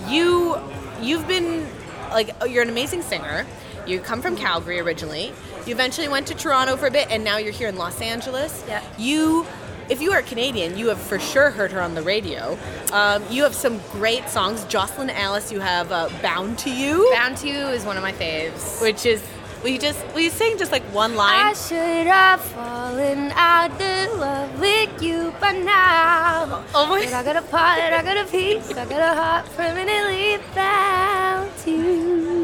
you 0.09 0.59
you've 1.03 1.29
been 1.29 1.69
like 2.11 2.31
you're 2.49 2.63
an 2.63 2.71
amazing 2.71 3.03
singer. 3.03 3.47
You 3.87 4.01
come 4.01 4.23
from 4.23 4.37
Calgary 4.37 4.81
originally. 4.81 5.33
You 5.67 5.75
eventually 5.75 6.09
went 6.09 6.27
to 6.29 6.35
Toronto 6.35 6.77
for 6.77 6.87
a 6.87 6.91
bit 6.91 7.11
and 7.11 7.23
now 7.23 7.37
you're 7.37 7.53
here 7.53 7.69
in 7.69 7.77
Los 7.77 8.01
Angeles. 8.01 8.65
Yeah. 8.67 8.83
You 8.97 9.47
if 9.89 10.01
you 10.01 10.13
are 10.13 10.23
Canadian, 10.23 10.77
you 10.79 10.89
have 10.89 11.01
for 11.01 11.19
sure 11.19 11.51
heard 11.51 11.73
her 11.73 11.81
on 11.81 11.95
the 11.95 12.03
radio. 12.03 12.59
Um, 12.93 13.23
you 13.31 13.43
have 13.43 13.55
some 13.55 13.81
great 13.93 14.29
songs. 14.29 14.65
Jocelyn 14.65 15.11
Alice, 15.11 15.51
you 15.53 15.61
have 15.61 15.91
uh, 15.93 16.09
"Bound 16.23 16.59
to 16.61 16.71
You," 16.71 17.11
Bound 17.15 17.37
to 17.39 17.49
You 17.49 17.67
is 17.69 17.85
one 17.85 17.97
of 17.97 18.03
my 18.03 18.13
faves. 18.13 18.81
which 18.83 19.05
is 19.07 19.23
will 19.63 19.71
you 19.71 19.79
just 19.79 20.05
will 20.15 20.21
you 20.21 20.31
sing 20.31 20.59
just 20.59 20.73
like 20.73 20.83
one 20.95 21.15
line? 21.15 21.47
I 21.47 21.53
should 21.53 22.07
have 22.07 22.41
fallen 22.41 23.31
out 23.37 23.71
of 23.81 24.19
love 24.19 24.61
with 24.61 25.01
you 25.03 25.33
by 25.41 25.53
now. 25.53 26.65
Oh 26.75 26.87
my- 26.87 27.05
But 27.05 27.13
I 27.15 27.23
got 27.23 27.37
a 27.37 27.43
part, 27.43 27.79
I 27.81 28.03
got 28.03 28.17
a 28.17 28.25
piece, 28.31 28.71
I 28.71 28.85
got 28.87 29.01
a 29.01 29.15
heart 29.21 29.47
permanently 29.57 30.39
bound 30.55 31.51
to 31.65 31.71
you. 31.71 32.42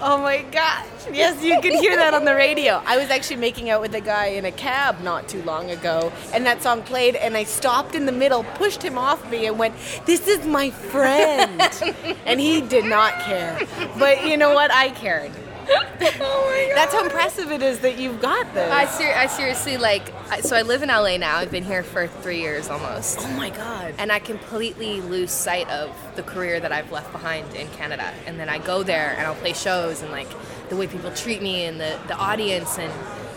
Oh 0.00 0.18
my 0.18 0.42
gosh. 0.42 0.86
Yes, 1.12 1.42
you 1.42 1.60
could 1.60 1.72
hear 1.72 1.96
that 1.96 2.12
on 2.12 2.24
the 2.24 2.34
radio. 2.34 2.82
I 2.84 2.98
was 2.98 3.10
actually 3.10 3.36
making 3.36 3.70
out 3.70 3.80
with 3.80 3.94
a 3.94 4.00
guy 4.00 4.26
in 4.26 4.44
a 4.44 4.52
cab 4.52 5.00
not 5.00 5.28
too 5.28 5.42
long 5.42 5.70
ago, 5.70 6.12
and 6.34 6.44
that 6.44 6.62
song 6.62 6.82
played, 6.82 7.16
and 7.16 7.36
I 7.36 7.44
stopped 7.44 7.94
in 7.94 8.06
the 8.06 8.12
middle, 8.12 8.44
pushed 8.54 8.82
him 8.82 8.98
off 8.98 9.30
me, 9.30 9.46
and 9.46 9.58
went, 9.58 9.74
This 10.04 10.28
is 10.28 10.44
my 10.46 10.70
friend. 10.70 11.60
and 12.26 12.40
he 12.40 12.60
did 12.60 12.84
not 12.84 13.14
care. 13.20 13.58
But 13.98 14.26
you 14.26 14.36
know 14.36 14.52
what? 14.52 14.70
I 14.72 14.90
cared. 14.90 15.32
Oh 15.68 15.82
god. 16.00 16.76
That's 16.76 16.92
how 16.94 17.04
impressive 17.04 17.50
it 17.50 17.62
is 17.62 17.80
that 17.80 17.98
you've 17.98 18.20
got 18.20 18.52
this. 18.54 18.70
I, 18.70 18.84
ser- 18.86 19.14
I 19.16 19.26
seriously 19.26 19.76
like. 19.76 20.12
I, 20.30 20.40
so 20.40 20.56
I 20.56 20.62
live 20.62 20.82
in 20.82 20.88
LA 20.88 21.16
now. 21.16 21.36
I've 21.36 21.50
been 21.50 21.64
here 21.64 21.82
for 21.82 22.06
three 22.06 22.40
years 22.40 22.68
almost, 22.68 23.18
oh 23.20 23.28
my 23.36 23.50
God. 23.50 23.94
and 23.98 24.12
I 24.12 24.18
completely 24.18 25.00
lose 25.00 25.30
sight 25.30 25.68
of 25.70 25.90
the 26.16 26.22
career 26.22 26.60
that 26.60 26.72
I've 26.72 26.90
left 26.92 27.12
behind 27.12 27.54
in 27.54 27.68
Canada. 27.68 28.12
And 28.26 28.38
then 28.38 28.48
I 28.48 28.58
go 28.58 28.82
there 28.82 29.14
and 29.16 29.26
I'll 29.26 29.34
play 29.36 29.52
shows 29.52 30.02
and 30.02 30.10
like 30.12 30.28
the 30.68 30.76
way 30.76 30.86
people 30.86 31.10
treat 31.12 31.42
me 31.42 31.64
and 31.64 31.80
the 31.80 31.98
the 32.08 32.16
audience 32.16 32.78
and 32.78 32.92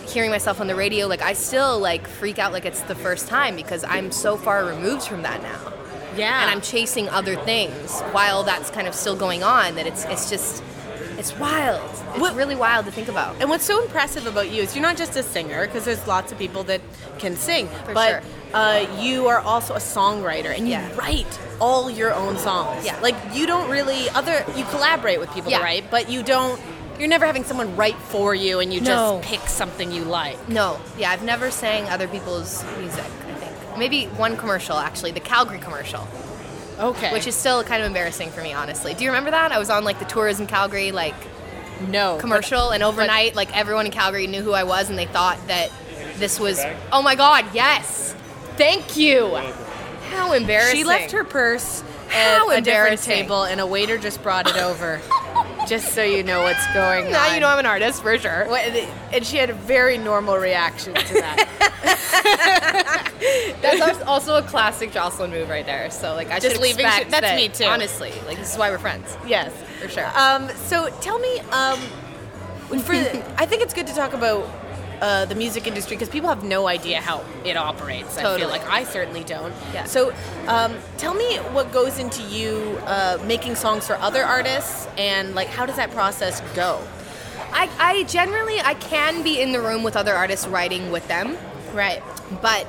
hearing 0.09 0.31
myself 0.31 0.59
on 0.59 0.67
the 0.67 0.75
radio. 0.75 1.07
Like 1.07 1.21
I 1.21 1.33
still 1.33 1.79
like 1.79 2.07
freak 2.07 2.39
out 2.39 2.51
like 2.51 2.65
it's 2.65 2.81
the 2.81 2.95
first 2.95 3.27
time 3.27 3.55
because 3.55 3.83
I'm 3.83 4.11
so 4.11 4.37
far 4.37 4.65
removed 4.65 5.03
from 5.03 5.21
that 5.23 5.41
now. 5.41 5.73
Yeah. 6.17 6.41
and 6.41 6.49
I'm 6.49 6.59
chasing 6.61 7.07
other 7.09 7.35
things 7.37 8.01
while 8.11 8.43
that's 8.43 8.69
kind 8.71 8.87
of 8.87 8.93
still 8.95 9.15
going 9.15 9.43
on. 9.43 9.75
That 9.75 9.87
it's 9.87 10.03
it's 10.05 10.29
just 10.29 10.63
it's 11.19 11.37
wild. 11.37 11.81
It's 11.91 12.19
What- 12.19 12.35
really 12.35 12.55
wild 12.55 12.85
to 12.85 12.91
think 12.91 13.07
about. 13.09 13.35
And 13.39 13.49
what's 13.49 13.65
so 13.65 13.81
impressive 13.83 14.25
about 14.25 14.49
you 14.49 14.63
is 14.63 14.75
you're 14.75 14.81
not 14.81 14.97
just 14.97 15.15
a 15.15 15.23
singer, 15.23 15.67
because 15.67 15.83
there's 15.85 16.05
lots 16.07 16.31
of 16.31 16.37
people 16.39 16.63
that 16.63 16.81
can 17.19 17.35
sing, 17.35 17.67
For 17.85 17.93
but 17.93 18.09
sure. 18.09 18.21
uh, 18.53 18.85
you 18.99 19.27
are 19.27 19.39
also 19.39 19.73
a 19.75 19.79
songwriter 19.79 20.55
and 20.55 20.67
you 20.67 20.73
Yeah. 20.73 20.87
write 20.95 21.27
all 21.59 21.89
your 21.89 22.13
own 22.13 22.37
songs. 22.37 22.85
Yeah. 22.85 22.95
Like 23.01 23.15
you 23.33 23.45
don't 23.45 23.69
really 23.69 24.09
other 24.11 24.43
you 24.55 24.63
collaborate 24.65 25.19
with 25.19 25.29
people 25.33 25.51
Yeah. 25.51 25.57
to 25.59 25.63
write, 25.63 25.91
but 25.91 26.09
you 26.09 26.23
don't 26.23 26.59
you're 26.97 27.07
never 27.07 27.25
having 27.25 27.45
someone 27.45 27.77
write 27.77 27.95
for 28.09 28.35
you 28.35 28.59
and 28.59 28.73
you 28.73 28.81
No. 28.81 29.19
just 29.21 29.29
pick 29.29 29.47
something 29.47 29.89
you 29.91 30.03
like. 30.03 30.37
No, 30.49 30.79
yeah, 30.97 31.11
I've 31.11 31.23
never 31.23 31.49
sang 31.49 31.87
other 31.89 32.07
people's 32.09 32.63
music. 32.77 33.05
I 33.29 33.33
think 33.39 33.77
maybe 33.77 34.05
one 34.17 34.35
commercial 34.35 34.77
actually, 34.77 35.11
the 35.11 35.21
Calgary 35.21 35.59
commercial, 35.59 36.05
Okay. 36.79 37.11
which 37.11 37.27
is 37.27 37.35
still 37.35 37.63
kind 37.63 37.81
of 37.81 37.87
embarrassing 37.87 38.31
for 38.31 38.41
me, 38.41 38.53
honestly. 38.53 38.93
Do 38.93 39.03
you 39.03 39.09
remember 39.09 39.31
that? 39.31 39.51
I 39.51 39.59
was 39.59 39.69
on 39.69 39.83
like 39.83 39.99
the 39.99 40.05
Tourism 40.05 40.47
Calgary 40.47 40.91
like 40.91 41.15
no 41.87 42.17
commercial, 42.19 42.71
and 42.71 42.83
overnight, 42.83 43.35
like 43.35 43.55
everyone 43.55 43.85
in 43.85 43.91
Calgary 43.91 44.27
knew 44.27 44.41
who 44.41 44.53
I 44.53 44.63
was, 44.63 44.89
and 44.89 44.97
they 44.97 45.05
thought 45.05 45.37
that 45.47 45.71
this 46.17 46.39
was. 46.39 46.59
Oh 46.91 47.01
my 47.01 47.15
God! 47.15 47.45
Yes, 47.53 48.15
thank 48.57 48.97
you. 48.97 49.35
How 50.11 50.33
embarrassing. 50.33 50.77
She 50.77 50.83
left 50.83 51.11
her 51.11 51.23
purse 51.23 51.83
How 52.09 52.49
at 52.51 52.59
a 52.59 52.61
different 52.61 53.01
table, 53.01 53.43
and 53.43 53.59
a 53.61 53.65
waiter 53.67 53.97
just 53.97 54.21
brought 54.23 54.47
it 54.49 54.57
over. 54.57 55.01
just 55.67 55.93
so 55.93 56.01
you 56.03 56.23
know 56.23 56.41
what's 56.41 56.65
going 56.73 57.05
on. 57.07 57.11
Now 57.11 57.33
you 57.33 57.39
know 57.39 57.47
I'm 57.47 57.59
an 57.59 57.65
artist 57.65 58.01
for 58.01 58.17
sure. 58.17 58.47
And 59.11 59.25
she 59.25 59.37
had 59.37 59.49
a 59.49 59.53
very 59.53 59.97
normal 59.97 60.37
reaction 60.37 60.93
to 60.93 61.13
that. 61.15 61.47
That's 63.61 64.01
also 64.03 64.37
a 64.37 64.41
classic 64.41 64.91
Jocelyn 64.91 65.31
move 65.31 65.49
right 65.49 65.65
there. 65.65 65.91
So 65.91 66.13
like 66.15 66.31
I 66.31 66.39
Just 66.39 66.55
should 66.55 66.61
leaving 66.63 66.83
that's 66.83 67.09
that- 67.09 67.35
me 67.35 67.49
too. 67.49 67.65
Honestly, 67.65 68.11
like 68.25 68.37
this 68.37 68.51
is 68.53 68.57
why 68.57 68.69
we're 68.71 68.77
friends. 68.79 69.15
yes, 69.27 69.51
For 69.81 69.89
sure. 69.89 70.09
Um, 70.17 70.49
so 70.65 70.89
tell 71.01 71.19
me, 71.19 71.39
um, 71.51 71.79
for 72.81 72.93
I 73.37 73.45
think 73.45 73.61
it's 73.61 73.73
good 73.73 73.87
to 73.87 73.93
talk 73.93 74.13
about 74.13 74.47
uh, 75.01 75.25
the 75.25 75.35
music 75.35 75.67
industry 75.67 75.95
because 75.95 76.09
people 76.09 76.29
have 76.29 76.43
no 76.43 76.67
idea 76.67 76.99
how 77.01 77.23
it 77.45 77.55
operates. 77.57 78.17
I 78.17 78.37
feel 78.37 78.49
like 78.49 78.65
I 78.67 78.83
certainly 78.83 79.23
don't. 79.23 79.53
Yeah. 79.73 79.85
So 79.85 80.13
um, 80.47 80.75
tell 80.97 81.13
me 81.13 81.37
what 81.37 81.71
goes 81.71 81.99
into 81.99 82.21
you 82.23 82.77
uh, 82.85 83.17
making 83.25 83.55
songs 83.55 83.87
for 83.87 83.93
other 83.95 84.23
artists 84.23 84.87
and 84.97 85.35
like 85.35 85.47
how 85.47 85.65
does 85.65 85.77
that 85.77 85.91
process 85.91 86.41
go? 86.55 86.81
I, 87.51 87.69
I 87.79 88.03
generally 88.03 88.59
I 88.59 88.73
can 88.75 89.23
be 89.23 89.41
in 89.41 89.51
the 89.51 89.59
room 89.61 89.83
with 89.83 89.95
other 89.95 90.13
artists 90.13 90.45
writing 90.47 90.91
with 90.91 91.07
them, 91.07 91.37
Right. 91.73 92.03
but 92.41 92.67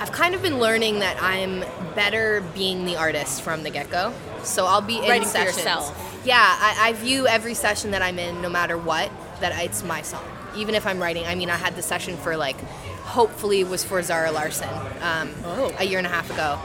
I've 0.00 0.12
kind 0.12 0.34
of 0.34 0.42
been 0.42 0.58
learning 0.58 0.98
that 1.00 1.16
I'm 1.22 1.60
better 1.94 2.42
being 2.54 2.84
the 2.84 2.96
artist 2.96 3.42
from 3.42 3.62
the 3.62 3.70
get 3.70 3.90
go. 3.90 4.12
So 4.42 4.66
I'll 4.66 4.80
be 4.82 4.96
in 4.98 5.02
Writing 5.08 5.22
for 5.24 5.28
sessions. 5.30 5.56
yourself. 5.58 6.20
Yeah, 6.24 6.36
I, 6.38 6.88
I 6.88 6.92
view 6.94 7.26
every 7.26 7.54
session 7.54 7.92
that 7.92 8.02
I'm 8.02 8.18
in, 8.18 8.42
no 8.42 8.48
matter 8.48 8.76
what, 8.76 9.10
that 9.40 9.52
it's 9.64 9.82
my 9.84 10.02
song. 10.02 10.24
Even 10.56 10.74
if 10.74 10.86
I'm 10.86 10.98
writing, 11.00 11.24
I 11.26 11.34
mean, 11.34 11.50
I 11.50 11.56
had 11.56 11.76
the 11.76 11.82
session 11.82 12.16
for 12.16 12.36
like, 12.36 12.58
hopefully 13.04 13.62
was 13.64 13.84
for 13.84 14.02
Zara 14.02 14.32
Larsson 14.32 14.68
um, 15.00 15.32
Oh. 15.44 15.74
a 15.78 15.84
year 15.84 15.98
and 15.98 16.06
a 16.06 16.10
half 16.10 16.30
ago. 16.30 16.58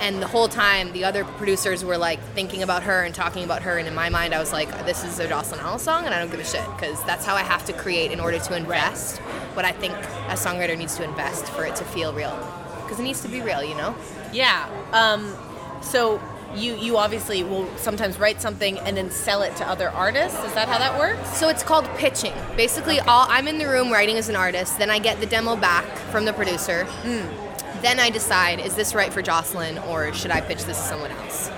And 0.00 0.22
the 0.22 0.28
whole 0.28 0.46
time, 0.46 0.92
the 0.92 1.04
other 1.04 1.24
producers 1.24 1.84
were 1.84 1.98
like 1.98 2.20
thinking 2.34 2.62
about 2.62 2.84
her 2.84 3.02
and 3.02 3.12
talking 3.14 3.42
about 3.42 3.62
her. 3.62 3.78
And 3.78 3.88
in 3.88 3.94
my 3.96 4.08
mind, 4.10 4.32
I 4.32 4.38
was 4.38 4.52
like, 4.52 4.68
this 4.86 5.02
is 5.02 5.18
a 5.18 5.26
Jocelyn 5.26 5.58
Alice 5.60 5.82
song, 5.82 6.04
and 6.04 6.14
I 6.14 6.20
don't 6.20 6.30
give 6.30 6.38
a 6.38 6.44
shit 6.44 6.64
because 6.76 7.02
that's 7.04 7.24
how 7.24 7.34
I 7.34 7.42
have 7.42 7.64
to 7.66 7.72
create 7.72 8.12
in 8.12 8.20
order 8.20 8.38
to 8.38 8.56
invest 8.56 9.18
what 9.54 9.64
I 9.64 9.72
think 9.72 9.94
a 9.94 10.34
songwriter 10.34 10.78
needs 10.78 10.96
to 10.98 11.02
invest 11.04 11.46
for 11.48 11.66
it 11.66 11.74
to 11.76 11.84
feel 11.84 12.12
real. 12.12 12.36
Because 12.82 13.00
it 13.00 13.02
needs 13.02 13.22
to 13.22 13.28
be 13.28 13.40
real, 13.40 13.64
you 13.64 13.74
know? 13.74 13.92
Yeah. 14.32 14.68
Um, 14.92 15.34
so 15.82 16.20
you 16.54 16.76
you 16.76 16.96
obviously 16.96 17.42
will 17.42 17.68
sometimes 17.76 18.18
write 18.18 18.40
something 18.40 18.78
and 18.80 18.96
then 18.96 19.10
sell 19.10 19.42
it 19.42 19.54
to 19.56 19.68
other 19.68 19.90
artists. 19.90 20.42
Is 20.44 20.54
that 20.54 20.68
how 20.68 20.78
that 20.78 20.98
works? 20.98 21.36
So 21.36 21.48
it's 21.48 21.62
called 21.62 21.86
pitching. 21.96 22.32
Basically, 22.56 23.00
all 23.00 23.26
I'm 23.28 23.48
in 23.48 23.58
the 23.58 23.66
room 23.66 23.90
writing 23.92 24.16
as 24.16 24.28
an 24.28 24.36
artist. 24.36 24.78
Then 24.78 24.90
I 24.90 24.98
get 24.98 25.20
the 25.20 25.26
demo 25.26 25.56
back 25.56 25.84
from 26.10 26.24
the 26.24 26.32
producer. 26.32 26.84
Hmm. 26.84 27.82
Then 27.82 28.00
I 28.00 28.10
decide, 28.10 28.58
is 28.60 28.74
this 28.74 28.94
right 28.94 29.12
for 29.12 29.22
Jocelyn 29.22 29.78
or 29.78 30.12
should 30.12 30.32
I 30.32 30.40
pitch 30.40 30.64
this 30.64 30.78
to 30.78 30.82
someone 30.82 31.12
else? 31.12 31.48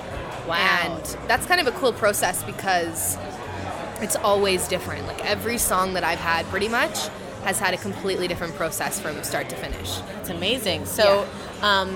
Wow. 0.47 0.57
And 0.57 1.05
that's 1.29 1.47
kind 1.47 1.61
of 1.61 1.67
a 1.67 1.73
cool 1.79 1.93
process 1.93 2.43
because 2.43 3.17
it's 4.03 4.17
always 4.17 4.69
different. 4.69 5.07
Like 5.07 5.25
every 5.25 5.57
song 5.57 5.95
that 5.95 6.05
I've 6.05 6.19
had, 6.19 6.45
pretty 6.47 6.69
much, 6.69 7.09
has 7.45 7.59
had 7.59 7.73
a 7.73 7.79
completely 7.79 8.29
different 8.29 8.55
process 8.55 9.01
from 9.01 9.23
start 9.23 9.49
to 9.49 9.57
finish. 9.57 10.01
It's 10.21 10.29
amazing. 10.29 10.85
So, 10.85 11.27
um, 11.63 11.91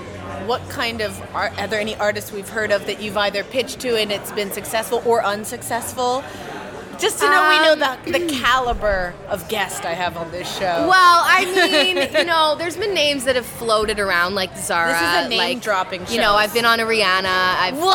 what 0.47 0.67
kind 0.69 1.01
of 1.01 1.19
art, 1.35 1.57
are 1.59 1.67
there 1.67 1.79
any 1.79 1.95
artists 1.95 2.31
we've 2.31 2.49
heard 2.49 2.71
of 2.71 2.85
that 2.87 3.01
you've 3.01 3.17
either 3.17 3.43
pitched 3.43 3.79
to 3.81 3.95
and 3.99 4.11
it's 4.11 4.31
been 4.31 4.51
successful 4.51 5.01
or 5.05 5.23
unsuccessful? 5.23 6.23
Just 6.99 7.19
to 7.19 7.25
know 7.29 7.49
we 7.49 7.59
know 7.59 7.75
the, 7.75 8.19
the 8.19 8.25
caliber 8.33 9.13
of 9.27 9.49
guest 9.49 9.83
I 9.83 9.93
have 9.93 10.15
on 10.15 10.31
this 10.31 10.47
show. 10.57 10.61
Well, 10.87 10.91
I 10.93 11.43
mean, 11.83 11.97
you 12.17 12.23
know, 12.23 12.55
there's 12.57 12.77
been 12.77 12.93
names 12.93 13.25
that 13.25 13.35
have 13.35 13.45
floated 13.45 13.99
around 13.99 14.33
like 14.35 14.55
Zara. 14.57 14.93
This 14.93 15.01
is 15.01 15.25
a 15.25 15.29
name 15.29 15.37
like, 15.55 15.61
dropping 15.61 16.07
You 16.07 16.21
know. 16.21 16.35
I've 16.35 16.53
been 16.53 16.63
on 16.63 16.79
a 16.79 16.83
Rihanna. 16.85 17.25
I've 17.25 17.77
What? 17.77 17.91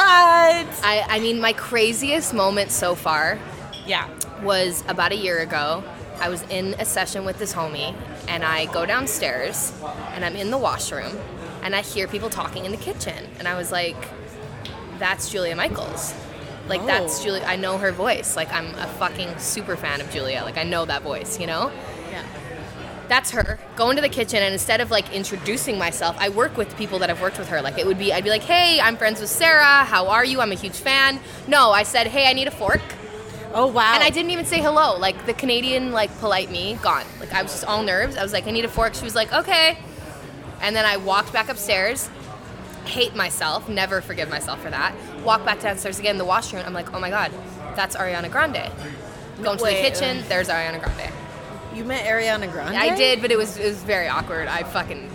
I, 0.85 1.06
I 1.09 1.18
mean, 1.20 1.40
my 1.40 1.54
craziest 1.54 2.35
moment 2.35 2.70
so 2.72 2.94
far 2.94 3.38
Yeah. 3.87 4.06
was 4.42 4.85
about 4.87 5.12
a 5.12 5.16
year 5.16 5.38
ago. 5.38 5.83
I 6.20 6.28
was 6.28 6.42
in 6.50 6.74
a 6.78 6.85
session 6.85 7.24
with 7.24 7.38
this 7.38 7.54
homie, 7.54 7.94
and 8.28 8.44
I 8.44 8.66
go 8.66 8.85
downstairs, 8.85 9.72
and 10.12 10.22
I'm 10.26 10.37
in 10.37 10.50
the 10.50 10.59
washroom, 10.59 11.18
and 11.62 11.74
I 11.74 11.82
hear 11.82 12.06
people 12.08 12.30
talking 12.30 12.64
in 12.64 12.70
the 12.70 12.76
kitchen, 12.78 13.26
and 13.38 13.46
I 13.48 13.56
was 13.56 13.70
like, 13.72 13.96
"That's 14.98 15.28
Julia 15.30 15.54
Michaels." 15.56 16.14
Like 16.68 16.84
that's 16.86 17.20
Oh. 17.20 17.24
Julia. 17.24 17.44
I 17.46 17.56
know 17.56 17.78
her 17.78 17.90
voice. 17.90 18.36
Like 18.36 18.52
I'm 18.52 18.74
a 18.76 18.86
fucking 18.86 19.38
super 19.38 19.76
fan 19.76 20.00
of 20.00 20.10
Julia. 20.10 20.42
Like 20.44 20.56
I 20.58 20.62
know 20.62 20.84
that 20.84 21.02
voice. 21.02 21.40
You 21.40 21.46
know 21.48 21.72
Yeah. 22.12 22.22
that's 23.08 23.32
her. 23.32 23.58
Go 23.74 23.90
into 23.90 24.02
the 24.02 24.08
kitchen 24.08 24.40
and 24.42 24.52
instead 24.52 24.80
of 24.80 24.90
like 24.92 25.12
introducing 25.12 25.78
myself, 25.78 26.14
I 26.20 26.28
work 26.28 26.56
with 26.56 26.76
people 26.76 27.00
that 27.00 27.08
have 27.08 27.20
worked 27.20 27.38
with 27.38 27.48
her. 27.48 27.60
Like 27.60 27.76
it 27.78 27.86
would 27.86 27.98
be, 27.98 28.12
I'd 28.12 28.22
be 28.22 28.30
like, 28.30 28.42
hey, 28.44 28.80
I'm 28.80 28.96
friends 28.96 29.20
with 29.20 29.30
Sarah. 29.30 29.84
How 29.84 30.06
are 30.08 30.24
you? 30.24 30.40
I'm 30.40 30.52
a 30.52 30.54
huge 30.54 30.76
fan. 30.76 31.18
No, 31.48 31.72
I 31.72 31.82
said, 31.82 32.06
hey, 32.06 32.28
I 32.28 32.34
need 32.34 32.46
a 32.46 32.52
fork. 32.52 32.82
Oh 33.52 33.66
wow. 33.66 33.94
And 33.94 34.04
I 34.04 34.10
didn't 34.10 34.30
even 34.30 34.44
say 34.44 34.60
hello. 34.60 34.96
Like 34.96 35.26
the 35.26 35.34
Canadian, 35.34 35.90
like 35.90 36.16
polite 36.20 36.52
me, 36.52 36.78
gone. 36.82 37.04
Like 37.18 37.32
I 37.32 37.42
was 37.42 37.50
just 37.50 37.64
all 37.64 37.82
nerves. 37.82 38.16
I 38.16 38.22
was 38.22 38.32
like, 38.32 38.46
I 38.46 38.52
need 38.52 38.64
a 38.64 38.68
fork. 38.68 38.94
She 38.94 39.02
was 39.02 39.16
like, 39.16 39.32
okay. 39.32 39.76
And 40.60 40.74
then 40.76 40.84
I 40.84 40.96
walked 40.96 41.32
back 41.32 41.48
upstairs. 41.48 42.08
Hate 42.84 43.14
myself. 43.14 43.68
Never 43.68 44.00
forgive 44.00 44.28
myself 44.30 44.60
for 44.62 44.70
that. 44.70 44.94
Walk 45.24 45.44
back 45.44 45.60
downstairs 45.60 45.98
again 45.98 46.18
the 46.18 46.24
washroom. 46.24 46.62
I'm 46.66 46.72
like, 46.72 46.92
oh 46.94 47.00
my 47.00 47.10
god, 47.10 47.32
that's 47.76 47.96
Ariana 47.96 48.30
Grande. 48.30 48.70
Go 49.42 49.52
into 49.52 49.64
Wait, 49.64 49.82
the 49.82 49.88
kitchen. 49.90 50.24
There's 50.28 50.48
Ariana 50.48 50.82
Grande. 50.82 51.12
You 51.74 51.84
met 51.84 52.04
Ariana 52.04 52.50
Grande? 52.50 52.76
I 52.76 52.96
did, 52.96 53.20
but 53.20 53.30
it 53.30 53.38
was 53.38 53.56
it 53.58 53.66
was 53.66 53.82
very 53.84 54.08
awkward. 54.08 54.48
I 54.48 54.62
fucking 54.64 55.10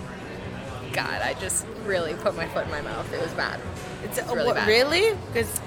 God, 0.93 1.21
I 1.21 1.33
just 1.35 1.65
really 1.83 2.13
put 2.13 2.35
my 2.37 2.47
foot 2.47 2.65
in 2.65 2.71
my 2.71 2.81
mouth. 2.81 3.11
It 3.11 3.21
was 3.21 3.33
bad. 3.33 3.59
It's, 4.03 4.17
It's 4.17 4.31
really 4.31 4.45
what, 4.45 4.55
bad. 4.55 4.67
really? 4.67 5.17
Because 5.27 5.59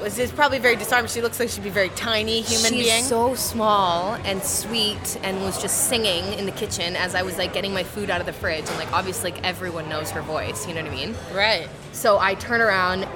was 0.00 0.18
it's 0.18 0.32
probably 0.32 0.58
very 0.58 0.76
disarming. 0.76 1.08
She 1.10 1.20
looks 1.22 1.38
like 1.40 1.48
she'd 1.48 1.64
be 1.64 1.70
very 1.70 1.88
tiny 1.90 2.40
human 2.42 2.72
being. 2.72 2.84
She's 2.84 2.92
being. 2.92 3.04
so 3.04 3.34
small 3.34 4.14
and 4.24 4.42
sweet, 4.42 5.18
and 5.22 5.40
was 5.42 5.60
just 5.60 5.88
singing 5.88 6.24
in 6.38 6.46
the 6.46 6.52
kitchen 6.52 6.96
as 6.96 7.14
I 7.14 7.22
was 7.22 7.38
like 7.38 7.52
getting 7.52 7.72
my 7.74 7.82
food 7.84 8.10
out 8.10 8.20
of 8.20 8.26
the 8.26 8.32
fridge, 8.32 8.68
and 8.68 8.76
like 8.78 8.92
obviously 8.92 9.32
like 9.32 9.44
everyone 9.44 9.88
knows 9.88 10.10
her 10.10 10.22
voice. 10.22 10.66
You 10.66 10.74
know 10.74 10.82
what 10.82 10.90
I 10.92 10.94
mean? 10.94 11.14
right. 11.34 11.68
So 11.92 12.18
I 12.18 12.34
turn 12.34 12.60
around, 12.60 13.06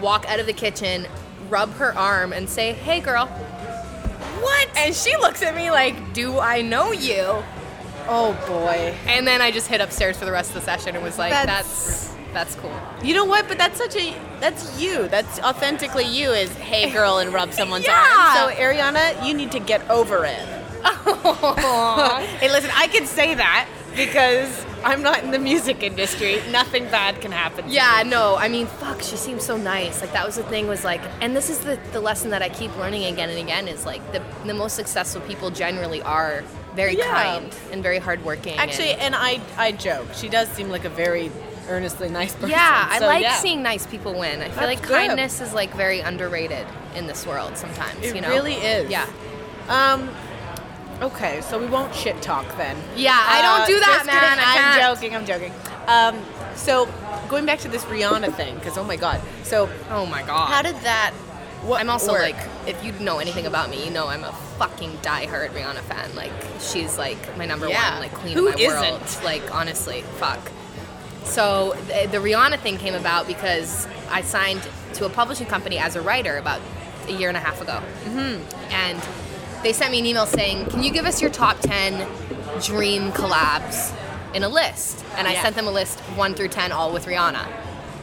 walk 0.00 0.24
out 0.28 0.40
of 0.40 0.46
the 0.46 0.52
kitchen, 0.54 1.06
rub 1.48 1.70
her 1.74 1.94
arm, 1.96 2.32
and 2.32 2.48
say, 2.48 2.72
"Hey, 2.72 3.00
girl." 3.00 3.26
What? 3.26 4.68
And 4.76 4.94
she 4.94 5.14
looks 5.18 5.42
at 5.42 5.54
me 5.54 5.70
like, 5.70 6.14
"Do 6.14 6.38
I 6.38 6.62
know 6.62 6.92
you?" 6.92 7.42
Oh 8.08 8.32
boy. 8.48 8.94
And 9.06 9.26
then 9.28 9.42
I 9.42 9.50
just 9.50 9.66
hit 9.68 9.80
upstairs 9.80 10.16
for 10.16 10.24
the 10.24 10.32
rest 10.32 10.50
of 10.50 10.54
the 10.54 10.60
session 10.62 10.94
and 10.96 11.04
was 11.04 11.18
like, 11.18 11.30
That's- 11.30 12.06
"That's 12.08 12.14
that's 12.32 12.54
cool." 12.56 12.72
You 13.02 13.14
know 13.14 13.24
what? 13.24 13.48
But 13.48 13.58
that's 13.58 13.78
such 13.78 13.96
a 13.96 14.14
that's 14.40 14.80
you. 14.80 15.08
That's 15.08 15.38
authentically 15.40 16.04
you. 16.06 16.30
Is 16.30 16.50
hey 16.54 16.90
girl 16.90 17.18
and 17.18 17.32
rub 17.32 17.52
someone's 17.52 17.86
Yeah. 17.86 17.94
arm. 17.98 18.50
So 18.50 18.56
Ariana, 18.60 19.26
you 19.26 19.34
need 19.34 19.52
to 19.52 19.60
get 19.60 19.88
over 19.90 20.24
it. 20.24 20.46
hey, 22.40 22.50
listen, 22.50 22.70
I 22.74 22.88
can 22.90 23.06
say 23.06 23.34
that 23.34 23.68
because 23.94 24.64
I'm 24.84 25.02
not 25.02 25.22
in 25.22 25.30
the 25.30 25.38
music 25.38 25.82
industry. 25.82 26.40
Nothing 26.50 26.84
bad 26.84 27.20
can 27.20 27.32
happen. 27.32 27.66
to 27.66 27.70
Yeah, 27.70 28.00
me. 28.04 28.10
no, 28.10 28.36
I 28.36 28.48
mean, 28.48 28.66
fuck, 28.66 29.02
she 29.02 29.16
seems 29.16 29.44
so 29.44 29.56
nice. 29.58 30.00
Like, 30.00 30.12
that 30.12 30.24
was 30.24 30.36
the 30.36 30.42
thing, 30.44 30.68
was 30.68 30.84
like, 30.84 31.02
and 31.20 31.36
this 31.36 31.50
is 31.50 31.58
the, 31.58 31.78
the 31.92 32.00
lesson 32.00 32.30
that 32.30 32.40
I 32.42 32.48
keep 32.48 32.74
learning 32.78 33.04
again 33.04 33.28
and 33.28 33.38
again 33.38 33.68
is 33.68 33.84
like, 33.84 34.00
the, 34.12 34.22
the 34.46 34.54
most 34.54 34.74
successful 34.74 35.20
people 35.22 35.50
generally 35.50 36.00
are 36.02 36.42
very 36.74 36.96
Yeah. 36.96 37.10
kind 37.10 37.54
and 37.72 37.82
very 37.82 37.98
hardworking. 37.98 38.56
Actually, 38.56 38.92
and- 38.92 39.14
and 39.14 39.16
I 39.16 39.40
I 39.58 39.72
joke. 39.72 40.06
She 40.14 40.28
does 40.30 40.48
seem 40.50 40.70
like 40.70 40.84
a 40.84 40.88
very 40.88 41.30
earnestly 41.70 42.08
nice 42.10 42.34
person. 42.34 42.50
yeah, 42.50 42.86
I 42.90 42.98
So, 42.98 43.06
like 43.06 43.22
yeah. 43.22 43.34
seeing 43.36 43.62
nice 43.62 43.86
people 43.86 44.12
win. 44.18 44.40
I 44.40 44.44
feel 44.46 44.54
That's 44.56 44.66
like 44.66 44.82
good. 44.82 44.90
kindness 44.90 45.40
is 45.40 45.54
like 45.54 45.72
very 45.74 46.00
underrated 46.00 46.66
in 46.96 47.06
this 47.06 47.26
world 47.26 47.56
sometimes, 47.56 48.04
It 48.04 48.14
you 48.14 48.20
know? 48.20 48.28
really 48.28 48.54
is. 48.54 48.90
Yeah. 48.90 49.06
Um. 49.68 50.10
Okay, 51.00 51.40
so 51.40 51.58
we 51.58 51.66
won't 51.66 51.94
shit 51.94 52.20
talk 52.20 52.44
then. 52.58 52.76
Yeah, 52.94 53.16
I 53.18 53.40
don't 53.40 53.60
Uh, 53.62 53.66
do 53.66 53.80
that, 53.80 54.02
man. 54.04 54.20
kidding. 54.20 54.44
I 54.44 54.50
I'm 54.52 54.58
can't. 54.58 54.98
joking. 55.00 55.16
I'm 55.16 55.24
joking. 55.24 55.52
Um. 55.86 56.22
So 56.56 56.88
going 57.28 57.46
back 57.46 57.60
to 57.60 57.68
this 57.68 57.84
Rihanna 57.84 58.34
thing, 58.34 58.56
because 58.56 58.76
oh 58.76 58.84
my 58.84 58.96
god. 58.96 59.20
So 59.44 59.68
Oh 59.90 60.04
my 60.04 60.22
god. 60.22 60.48
how 60.50 60.60
did 60.62 60.76
that? 60.82 61.12
What 61.62 61.80
I'm 61.80 61.90
also 61.90 62.12
work? 62.12 62.22
like, 62.22 62.36
if 62.66 62.82
you 62.84 62.92
know 63.04 63.18
anything 63.18 63.46
about 63.46 63.68
me, 63.70 63.84
you 63.84 63.90
know 63.90 64.08
I'm 64.08 64.24
a 64.24 64.32
fucking 64.58 64.92
diehard 65.02 65.50
Rihanna 65.50 65.80
fan. 65.82 66.14
Like, 66.16 66.32
she's 66.58 66.96
like 66.98 67.18
my 67.38 67.44
number 67.46 67.68
Yeah. 67.68 67.92
one, 67.92 68.00
like 68.00 68.14
queen 68.14 68.34
Who 68.34 68.48
of 68.48 68.58
my 68.58 68.66
world. 68.66 69.00
isn't? 69.04 69.24
Like, 69.24 69.54
honestly, 69.54 70.02
fuck. 70.18 70.40
So 71.24 71.74
the, 71.86 72.08
the 72.10 72.18
Rihanna 72.18 72.58
thing 72.60 72.76
came 72.78 72.94
about 72.94 73.26
because 73.26 73.86
I 74.10 74.22
signed 74.22 74.66
to 74.94 75.06
a 75.06 75.10
publishing 75.10 75.46
company 75.46 75.78
as 75.78 75.96
a 75.96 76.00
writer 76.00 76.36
about 76.36 76.60
a 77.08 77.12
year 77.12 77.28
and 77.28 77.36
a 77.36 77.40
half 77.40 77.60
ago, 77.60 77.80
mm-hmm. 78.04 78.72
and 78.72 79.00
they 79.62 79.72
sent 79.72 79.90
me 79.92 79.98
an 80.00 80.06
email 80.06 80.26
saying, 80.26 80.66
"Can 80.66 80.82
you 80.82 80.90
give 80.92 81.06
us 81.06 81.20
your 81.20 81.30
top 81.30 81.58
10 81.60 82.06
dream 82.62 83.12
collabs 83.12 83.94
in 84.34 84.42
a 84.42 84.48
list?" 84.48 85.04
And 85.16 85.26
I 85.28 85.32
Yeah. 85.34 85.42
sent 85.42 85.56
them 85.56 85.66
a 85.66 85.70
list 85.70 86.00
1 86.16 86.34
through 86.34 86.48
10 86.48 86.72
all 86.72 86.92
with 86.92 87.06
Rihanna. 87.06 87.46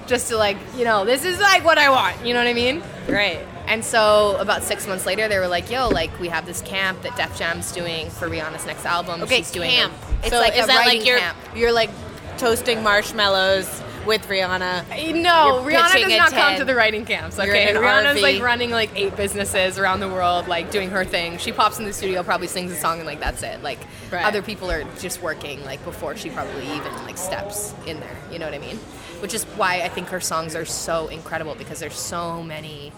Just 0.08 0.30
to 0.30 0.38
like, 0.38 0.58
you 0.78 0.86
know, 0.86 1.04
this 1.04 1.26
is 1.26 1.40
like 1.40 1.66
what 1.66 1.78
I 1.78 1.90
want, 1.90 2.26
you 2.26 2.34
know 2.34 2.40
what 2.40 2.48
I 2.48 2.54
mean? 2.54 2.82
Right. 3.10 3.40
And 3.68 3.84
so 3.84 4.38
about 4.40 4.64
6 4.64 4.88
months 4.88 5.06
later 5.06 5.28
they 5.28 5.38
were 5.40 5.48
like, 5.50 5.70
"Yo, 5.70 5.90
like 5.90 6.18
we 6.22 6.30
have 6.30 6.46
this 6.46 6.62
camp 6.62 7.02
that 7.02 7.16
Def 7.18 7.38
Jam's 7.38 7.72
doing 7.74 8.10
for 8.10 8.30
Rihanna's 8.30 8.66
next 8.66 8.86
album. 8.86 9.22
Okay, 9.24 9.38
She's 9.38 9.52
doing 9.52 9.72
camp. 9.72 9.94
It's 10.24 10.30
so 10.30 10.40
like 10.40 10.56
is 10.56 10.64
a 10.64 10.68
that 10.68 10.78
writing 10.86 11.00
like 11.00 11.08
you're 11.08 11.20
camp. 11.20 11.38
you're 11.56 11.72
like 11.74 11.90
toasting 12.38 12.84
marshmallows 12.84 13.82
with 14.06 14.26
Rihanna? 14.30 14.88
No, 15.22 15.62
You're 15.68 15.72
Rihanna 15.80 16.02
does 16.08 16.18
not 16.18 16.32
come 16.32 16.58
to 16.58 16.66
the 16.66 16.74
writing 16.76 17.06
camps. 17.06 17.38
Okay, 17.38 17.74
Rihanna's 17.74 18.18
RV. 18.20 18.22
like 18.22 18.42
running 18.42 18.72
like 18.72 18.90
eight 18.96 19.16
businesses 19.18 19.78
around 19.78 20.00
the 20.00 20.08
world, 20.08 20.48
like 20.48 20.72
doing 20.72 20.90
her 20.92 21.04
thing. 21.04 21.38
She 21.40 21.52
pops 21.52 21.80
in 21.80 21.86
the 21.86 21.92
studio, 21.94 22.24
probably 22.24 22.48
sings 22.48 22.72
a 22.72 22.76
song, 22.76 23.00
and 23.00 23.06
like 23.06 23.20
that's 23.20 23.44
it. 23.44 23.62
Like 23.64 23.80
Right. 24.12 24.24
other 24.26 24.42
people 24.42 24.72
are 24.72 24.86
just 25.00 25.22
working 25.22 25.64
like 25.66 25.84
before 25.84 26.16
she 26.16 26.30
probably 26.30 26.64
even 26.68 26.94
like 27.04 27.18
steps 27.18 27.74
in 27.86 28.00
there. 28.00 28.16
You 28.32 28.40
know 28.40 28.46
what 28.46 28.54
I 28.54 28.60
mean? 28.60 28.78
Which 29.20 29.34
is 29.34 29.44
why 29.58 29.82
I 29.82 29.90
think 29.90 30.08
her 30.10 30.22
songs 30.22 30.56
are 30.56 30.64
so 30.66 31.08
incredible 31.10 31.56
because 31.56 31.80
there's 31.82 31.98
so 31.98 32.42
many 32.44 32.94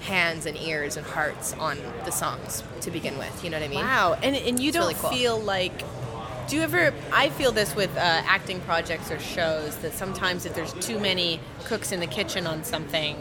hands 0.00 0.46
and 0.46 0.56
ears 0.56 0.96
and 0.96 1.04
hearts 1.06 1.52
on 1.54 1.76
the 2.04 2.10
songs 2.10 2.62
to 2.80 2.90
begin 2.90 3.18
with. 3.18 3.44
You 3.44 3.50
know 3.50 3.58
what 3.60 3.64
I 3.66 3.68
mean? 3.68 3.80
Wow. 3.84 4.18
And 4.22 4.34
and 4.34 4.58
you 4.58 4.68
It's 4.68 4.76
don't 4.76 4.88
really 4.88 4.94
cool. 5.00 5.10
feel 5.10 5.38
like 5.40 5.82
do 6.48 6.56
you 6.56 6.62
ever 6.62 6.94
I 7.12 7.28
feel 7.28 7.52
this 7.52 7.76
with 7.76 7.94
uh, 7.96 8.00
acting 8.00 8.60
projects 8.60 9.10
or 9.10 9.18
shows 9.18 9.76
that 9.76 9.92
sometimes 9.92 10.46
if 10.46 10.54
there's 10.54 10.72
too 10.74 10.98
many 10.98 11.40
cooks 11.64 11.92
in 11.92 12.00
the 12.00 12.06
kitchen 12.06 12.46
on 12.46 12.64
something 12.64 13.16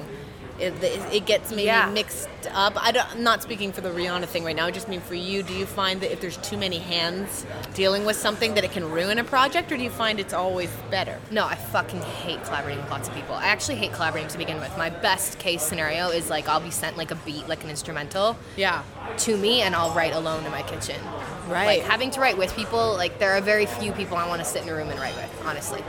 it, 0.60 0.74
it 1.14 1.26
gets 1.26 1.52
maybe 1.52 1.64
Yeah. 1.64 1.90
mixed 1.90 2.28
up. 2.52 2.74
I 2.82 2.92
don't, 2.92 3.10
I'm 3.12 3.24
not 3.24 3.44
speaking 3.44 3.72
for 3.72 3.82
the 3.82 3.90
Rihanna 3.90 4.26
thing 4.26 4.44
right 4.44 4.56
now. 4.56 4.66
I 4.66 4.72
just 4.72 4.88
mean 4.88 5.02
for 5.02 5.14
you. 5.16 5.44
Do 5.44 5.54
you 5.54 5.66
find 5.66 6.02
that 6.02 6.12
if 6.12 6.22
there's 6.22 6.38
too 6.38 6.58
many 6.58 6.80
hands 6.80 7.46
dealing 7.74 8.06
with 8.06 8.16
something, 8.16 8.54
that 8.56 8.64
it 8.64 8.72
can 8.72 8.90
ruin 8.90 9.20
a 9.20 9.24
project, 9.24 9.72
or 9.72 9.78
do 9.78 9.84
you 9.84 9.90
find 9.90 10.20
it's 10.20 10.34
always 10.34 10.70
better? 10.90 11.20
No, 11.32 11.46
I 11.46 11.56
fucking 11.56 12.02
hate 12.02 12.44
collaborating 12.44 12.82
with 12.84 12.92
lots 12.92 13.08
of 13.08 13.14
people. 13.16 13.36
I 13.36 13.46
actually 13.48 13.76
hate 13.76 13.94
collaborating 13.94 14.30
to 14.30 14.38
begin 14.38 14.60
with. 14.60 14.76
My 14.78 14.90
best 14.90 15.40
case 15.40 15.62
scenario 15.64 16.10
is 16.10 16.30
like 16.30 16.48
I'll 16.48 16.60
be 16.62 16.72
sent 16.72 16.98
like 16.98 17.12
a 17.12 17.16
beat, 17.16 17.48
like 17.48 17.64
an 17.64 17.70
instrumental, 17.70 18.38
Yeah. 18.56 18.84
to 19.20 19.38
me 19.38 19.62
and 19.62 19.76
I'll 19.76 19.92
write 19.94 20.14
alone 20.14 20.46
in 20.46 20.52
my 20.52 20.64
kitchen. 20.64 21.00
Right. 21.48 21.80
Like 21.80 21.90
having 21.90 22.12
to 22.12 22.20
write 22.20 22.38
with 22.38 22.54
people, 22.56 22.94
like 22.94 23.20
there 23.20 23.32
are 23.32 23.42
very 23.42 23.66
few 23.66 23.92
people 23.94 24.18
I 24.18 24.28
want 24.28 24.40
to 24.42 24.46
sit 24.46 24.64
in 24.64 24.70
a 24.70 24.74
room 24.76 24.90
and 24.90 25.00
write 25.00 25.16
with, 25.16 25.44
honestly. 25.46 25.80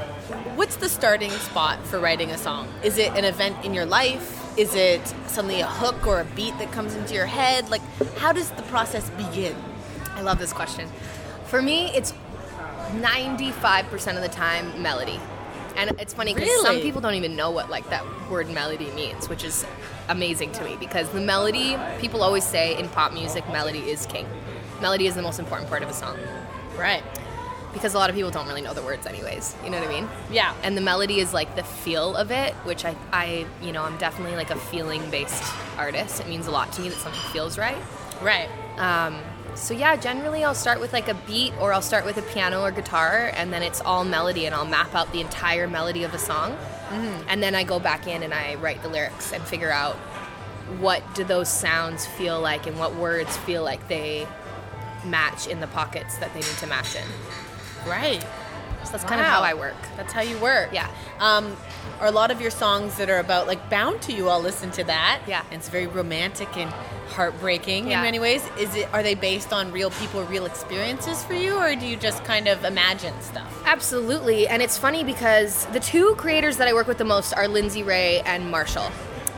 What's 0.54 0.76
the 0.76 0.88
starting 0.88 1.30
spot 1.30 1.84
for 1.86 1.98
writing 1.98 2.30
a 2.30 2.38
song? 2.38 2.68
Is 2.84 2.98
it 2.98 3.12
an 3.16 3.24
event 3.24 3.64
in 3.64 3.74
your 3.74 3.84
life? 3.86 4.44
Is 4.58 4.74
it 4.74 5.06
suddenly 5.28 5.60
a 5.60 5.66
hook 5.66 6.04
or 6.04 6.20
a 6.20 6.24
beat 6.24 6.58
that 6.58 6.72
comes 6.72 6.96
into 6.96 7.14
your 7.14 7.26
head? 7.26 7.70
Like, 7.70 7.80
how 8.16 8.32
does 8.32 8.50
the 8.50 8.62
process 8.62 9.08
begin? 9.10 9.54
I 10.16 10.22
love 10.22 10.40
this 10.40 10.52
question. 10.52 10.88
For 11.46 11.62
me, 11.62 11.92
it's 11.94 12.12
95% 12.90 14.16
of 14.16 14.22
the 14.22 14.28
time 14.28 14.82
melody. 14.82 15.20
And 15.76 15.92
it's 16.00 16.12
funny 16.12 16.34
because 16.34 16.62
some 16.62 16.80
people 16.80 17.00
don't 17.00 17.14
even 17.14 17.36
know 17.36 17.52
what 17.52 17.70
like 17.70 17.88
that 17.90 18.04
word 18.28 18.50
melody 18.50 18.90
means, 18.90 19.28
which 19.28 19.44
is 19.44 19.64
amazing 20.08 20.50
to 20.52 20.64
me 20.64 20.76
because 20.80 21.08
the 21.10 21.20
melody, 21.20 21.76
people 22.00 22.24
always 22.24 22.42
say 22.42 22.76
in 22.76 22.88
pop 22.88 23.12
music, 23.12 23.48
melody 23.50 23.88
is 23.88 24.06
king. 24.06 24.26
Melody 24.80 25.06
is 25.06 25.14
the 25.14 25.22
most 25.22 25.38
important 25.38 25.68
part 25.68 25.84
of 25.84 25.88
a 25.88 25.94
song 25.94 26.18
Right. 26.76 27.02
Because 27.78 27.94
a 27.94 27.98
lot 27.98 28.10
of 28.10 28.16
people 28.16 28.30
don't 28.30 28.46
really 28.46 28.60
know 28.60 28.74
the 28.74 28.82
words 28.82 29.06
anyways. 29.06 29.54
You 29.64 29.70
know 29.70 29.78
what 29.78 29.88
I 29.88 29.92
mean? 29.92 30.08
Yeah. 30.30 30.54
And 30.62 30.76
the 30.76 30.80
melody 30.80 31.20
is 31.20 31.32
like 31.32 31.54
the 31.56 31.62
feel 31.62 32.16
of 32.16 32.30
it, 32.30 32.54
which 32.64 32.84
I, 32.84 32.96
I 33.12 33.46
you 33.62 33.72
know, 33.72 33.84
I'm 33.84 33.96
definitely 33.98 34.36
like 34.36 34.50
a 34.50 34.56
feeling 34.56 35.08
based 35.10 35.42
artist. 35.76 36.20
It 36.20 36.28
means 36.28 36.46
a 36.46 36.50
lot 36.50 36.72
to 36.74 36.82
me 36.82 36.88
that 36.90 36.98
something 36.98 37.20
feels 37.32 37.56
right. 37.56 37.78
Right. 38.20 38.48
Um, 38.78 39.20
so 39.54 39.74
yeah, 39.74 39.96
generally 39.96 40.44
I'll 40.44 40.54
start 40.54 40.80
with 40.80 40.92
like 40.92 41.08
a 41.08 41.14
beat 41.14 41.52
or 41.60 41.72
I'll 41.72 41.82
start 41.82 42.04
with 42.04 42.16
a 42.16 42.22
piano 42.22 42.62
or 42.62 42.70
guitar 42.70 43.30
and 43.34 43.52
then 43.52 43.62
it's 43.62 43.80
all 43.80 44.04
melody 44.04 44.46
and 44.46 44.54
I'll 44.54 44.66
map 44.66 44.94
out 44.94 45.12
the 45.12 45.20
entire 45.20 45.66
melody 45.66 46.04
of 46.04 46.14
a 46.14 46.18
song. 46.18 46.52
Hmm. 46.52 47.28
And 47.28 47.42
then 47.42 47.54
I 47.54 47.64
go 47.64 47.78
back 47.78 48.06
in 48.06 48.22
and 48.22 48.32
I 48.32 48.54
write 48.56 48.82
the 48.82 48.88
lyrics 48.88 49.32
and 49.32 49.42
figure 49.42 49.70
out 49.70 49.96
what 50.80 51.02
do 51.14 51.24
those 51.24 51.48
sounds 51.48 52.06
feel 52.06 52.40
like 52.40 52.66
and 52.66 52.78
what 52.78 52.94
words 52.94 53.36
feel 53.38 53.64
like 53.64 53.88
they 53.88 54.26
match 55.04 55.46
in 55.46 55.60
the 55.60 55.66
pockets 55.68 56.18
that 56.18 56.32
they 56.34 56.40
need 56.40 56.56
to 56.58 56.66
match 56.66 56.94
in. 56.94 57.04
Right. 57.86 58.24
So 58.84 58.92
that's 58.92 59.04
kind 59.04 59.20
of 59.20 59.26
how 59.26 59.42
I 59.42 59.54
work. 59.54 59.74
That's 59.96 60.12
how 60.12 60.22
you 60.22 60.38
work. 60.38 60.70
Yeah. 60.72 60.88
Um, 61.20 61.56
are 62.00 62.06
a 62.06 62.10
lot 62.12 62.30
of 62.30 62.40
your 62.40 62.50
songs 62.50 62.96
that 62.96 63.10
are 63.10 63.18
about 63.18 63.46
like 63.46 63.68
bound 63.68 64.00
to 64.02 64.12
you? 64.12 64.28
I'll 64.28 64.40
listen 64.40 64.70
to 64.72 64.84
that. 64.84 65.20
Yeah. 65.26 65.42
And 65.50 65.54
it's 65.58 65.68
very 65.68 65.86
romantic 65.86 66.56
and 66.56 66.70
heartbreaking 67.08 67.88
Yeah. 67.88 67.98
in 67.98 68.04
many 68.04 68.18
ways. 68.18 68.48
Is 68.58 68.74
it? 68.76 68.88
Are 68.94 69.02
they 69.02 69.14
based 69.14 69.52
on 69.52 69.72
real 69.72 69.90
people, 69.90 70.22
real 70.24 70.46
experiences 70.46 71.22
for 71.24 71.34
you, 71.34 71.58
or 71.58 71.74
do 71.74 71.86
you 71.86 71.96
just 71.96 72.22
kind 72.24 72.46
of 72.48 72.64
imagine 72.64 73.12
stuff? 73.20 73.62
Absolutely, 73.66 74.46
and 74.46 74.62
it's 74.62 74.78
funny 74.78 75.02
because 75.04 75.66
the 75.66 75.80
two 75.80 76.14
creators 76.16 76.56
that 76.58 76.68
I 76.68 76.72
work 76.72 76.86
with 76.86 76.98
the 76.98 77.04
most 77.04 77.32
are 77.34 77.48
Lindsay 77.48 77.82
Ray 77.82 78.20
and 78.20 78.50
Marshall, 78.50 78.90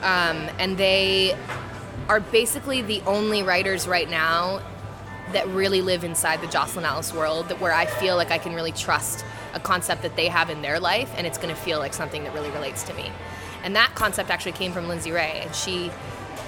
um, 0.02 0.48
and 0.58 0.76
they 0.76 1.36
are 2.08 2.20
basically 2.20 2.82
the 2.82 3.00
only 3.06 3.42
writers 3.42 3.88
right 3.88 4.10
now 4.10 4.60
that 5.32 5.46
really 5.48 5.82
live 5.82 6.04
inside 6.04 6.40
the 6.40 6.46
Jocelyn 6.46 6.84
Alice 6.84 7.12
world, 7.12 7.48
that 7.48 7.60
where 7.60 7.72
I 7.72 7.86
feel 7.86 8.16
like 8.16 8.30
I 8.30 8.38
can 8.38 8.54
really 8.54 8.72
trust 8.72 9.24
a 9.54 9.60
concept 9.60 10.02
that 10.02 10.16
they 10.16 10.28
have 10.28 10.50
in 10.50 10.62
their 10.62 10.78
life, 10.80 11.12
and 11.16 11.26
it's 11.26 11.38
going 11.38 11.54
to 11.54 11.60
feel 11.60 11.78
like 11.78 11.92
something 11.94 12.24
that 12.24 12.34
really 12.34 12.50
relates 12.50 12.82
to 12.84 12.94
me. 12.94 13.10
And 13.62 13.76
that 13.76 13.94
concept 13.94 14.30
actually 14.30 14.52
came 14.52 14.72
from 14.72 14.88
Lindsay 14.88 15.10
Ray, 15.12 15.40
and 15.44 15.54
she 15.54 15.90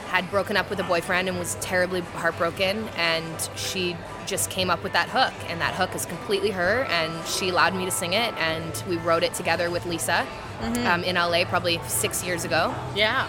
had 0.09 0.31
broken 0.31 0.57
up 0.59 0.69
with 0.69 0.79
a 0.79 0.85
boyfriend 0.85 1.27
and 1.29 1.39
was 1.39 1.55
terribly 1.63 2.03
heartbroken 2.03 2.87
and 2.99 3.49
she 3.57 3.97
just 4.27 4.51
came 4.51 4.69
up 4.69 4.83
with 4.83 4.93
that 4.93 5.09
hook 5.09 5.33
and 5.51 5.59
that 5.59 5.73
hook 5.75 5.95
is 5.95 6.05
completely 6.05 6.51
her 6.51 6.85
and 6.91 7.27
she 7.27 7.49
allowed 7.49 7.75
me 7.75 7.87
to 7.87 7.91
sing 7.91 8.13
it 8.13 8.35
and 8.35 8.85
we 8.87 8.99
wrote 8.99 9.23
it 9.23 9.33
together 9.33 9.71
with 9.71 9.87
lisa 9.87 10.27
um, 10.61 11.03
in 11.03 11.17
la 11.17 11.43
probably 11.47 11.81
six 11.89 12.23
years 12.23 12.45
ago 12.45 12.75
Yeah. 12.95 13.27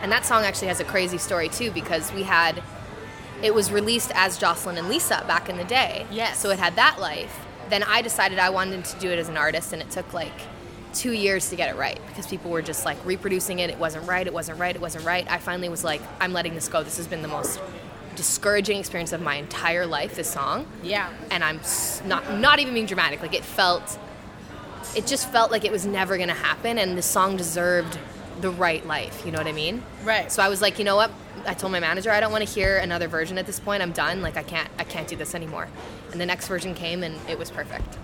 and 0.00 0.12
that 0.12 0.24
song 0.24 0.44
actually 0.44 0.68
has 0.68 0.78
a 0.78 0.84
crazy 0.84 1.18
story 1.18 1.48
too 1.48 1.72
because 1.72 2.12
we 2.12 2.22
had 2.22 2.62
it 3.42 3.54
was 3.54 3.70
released 3.70 4.10
as 4.14 4.38
jocelyn 4.38 4.76
and 4.78 4.88
lisa 4.88 5.24
back 5.26 5.48
in 5.48 5.56
the 5.56 5.64
day. 5.64 6.06
Yes. 6.10 6.38
so 6.38 6.50
it 6.50 6.58
had 6.58 6.76
that 6.76 6.98
life. 7.00 7.44
Then 7.68 7.82
i 7.82 8.02
decided 8.02 8.38
i 8.38 8.50
wanted 8.50 8.84
to 8.84 8.98
do 8.98 9.10
it 9.10 9.18
as 9.18 9.28
an 9.28 9.36
artist 9.36 9.72
and 9.72 9.82
it 9.82 9.90
took 9.90 10.12
like 10.12 10.32
two 10.94 11.12
years 11.12 11.50
to 11.50 11.56
get 11.56 11.68
it 11.68 11.76
right 11.76 12.00
because 12.08 12.26
people 12.26 12.50
were 12.50 12.62
just 12.62 12.84
like 12.86 12.96
reproducing 13.04 13.58
it. 13.58 13.68
It 13.68 13.78
wasn't 13.78 14.08
right. 14.08 14.26
It 14.26 14.32
wasn't 14.32 14.58
right. 14.58 14.74
It 14.74 14.80
wasn't 14.80 15.04
right. 15.04 15.30
I 15.30 15.38
finally 15.38 15.68
was 15.68 15.84
like 15.84 16.00
i'm 16.20 16.32
letting 16.32 16.54
this 16.54 16.68
go. 16.68 16.82
This 16.82 16.96
has 16.96 17.06
been 17.06 17.22
the 17.22 17.28
most 17.28 17.60
discouraging 18.14 18.78
experience 18.78 19.12
of 19.12 19.20
my 19.20 19.34
entire 19.34 19.84
life 19.84 20.14
this 20.16 20.30
song. 20.30 20.66
Yeah. 20.82 21.12
and 21.30 21.44
i'm 21.44 21.60
not 22.06 22.32
not 22.38 22.60
even 22.60 22.72
being 22.72 22.86
dramatic. 22.86 23.20
Like 23.20 23.34
it 23.34 23.44
felt 23.44 23.98
it 24.94 25.06
just 25.06 25.30
felt 25.30 25.50
like 25.50 25.64
it 25.66 25.72
was 25.72 25.84
never 25.84 26.16
going 26.16 26.28
to 26.28 26.34
happen 26.34 26.78
and 26.78 26.96
the 26.96 27.02
song 27.02 27.36
deserved 27.36 27.98
the 28.40 28.48
right 28.50 28.86
life. 28.86 29.22
You 29.26 29.32
know 29.32 29.38
what 29.38 29.46
i 29.46 29.52
mean? 29.52 29.82
Right. 30.04 30.32
so 30.32 30.42
i 30.42 30.48
was 30.48 30.62
like 30.62 30.78
you 30.78 30.84
know 30.84 30.96
what 30.96 31.10
i 31.46 31.54
told 31.54 31.72
my 31.72 31.80
manager 31.80 32.10
i 32.10 32.20
don't 32.20 32.32
want 32.32 32.46
to 32.46 32.52
hear 32.52 32.78
another 32.78 33.08
version 33.08 33.38
at 33.38 33.46
this 33.46 33.60
point. 33.60 33.82
I'm 33.82 33.92
done. 33.92 34.22
Like 34.22 34.36
i 34.36 34.42
can't 34.42 34.68
i 34.78 34.84
can't 34.84 35.08
do 35.08 35.16
this 35.16 35.34
anymore. 35.34 35.68
And 36.12 36.20
the 36.20 36.26
next 36.26 36.48
version 36.48 36.74
came 36.74 37.02
and 37.02 37.16
it 37.28 37.38
was 37.38 37.50
perfect. 37.50 37.98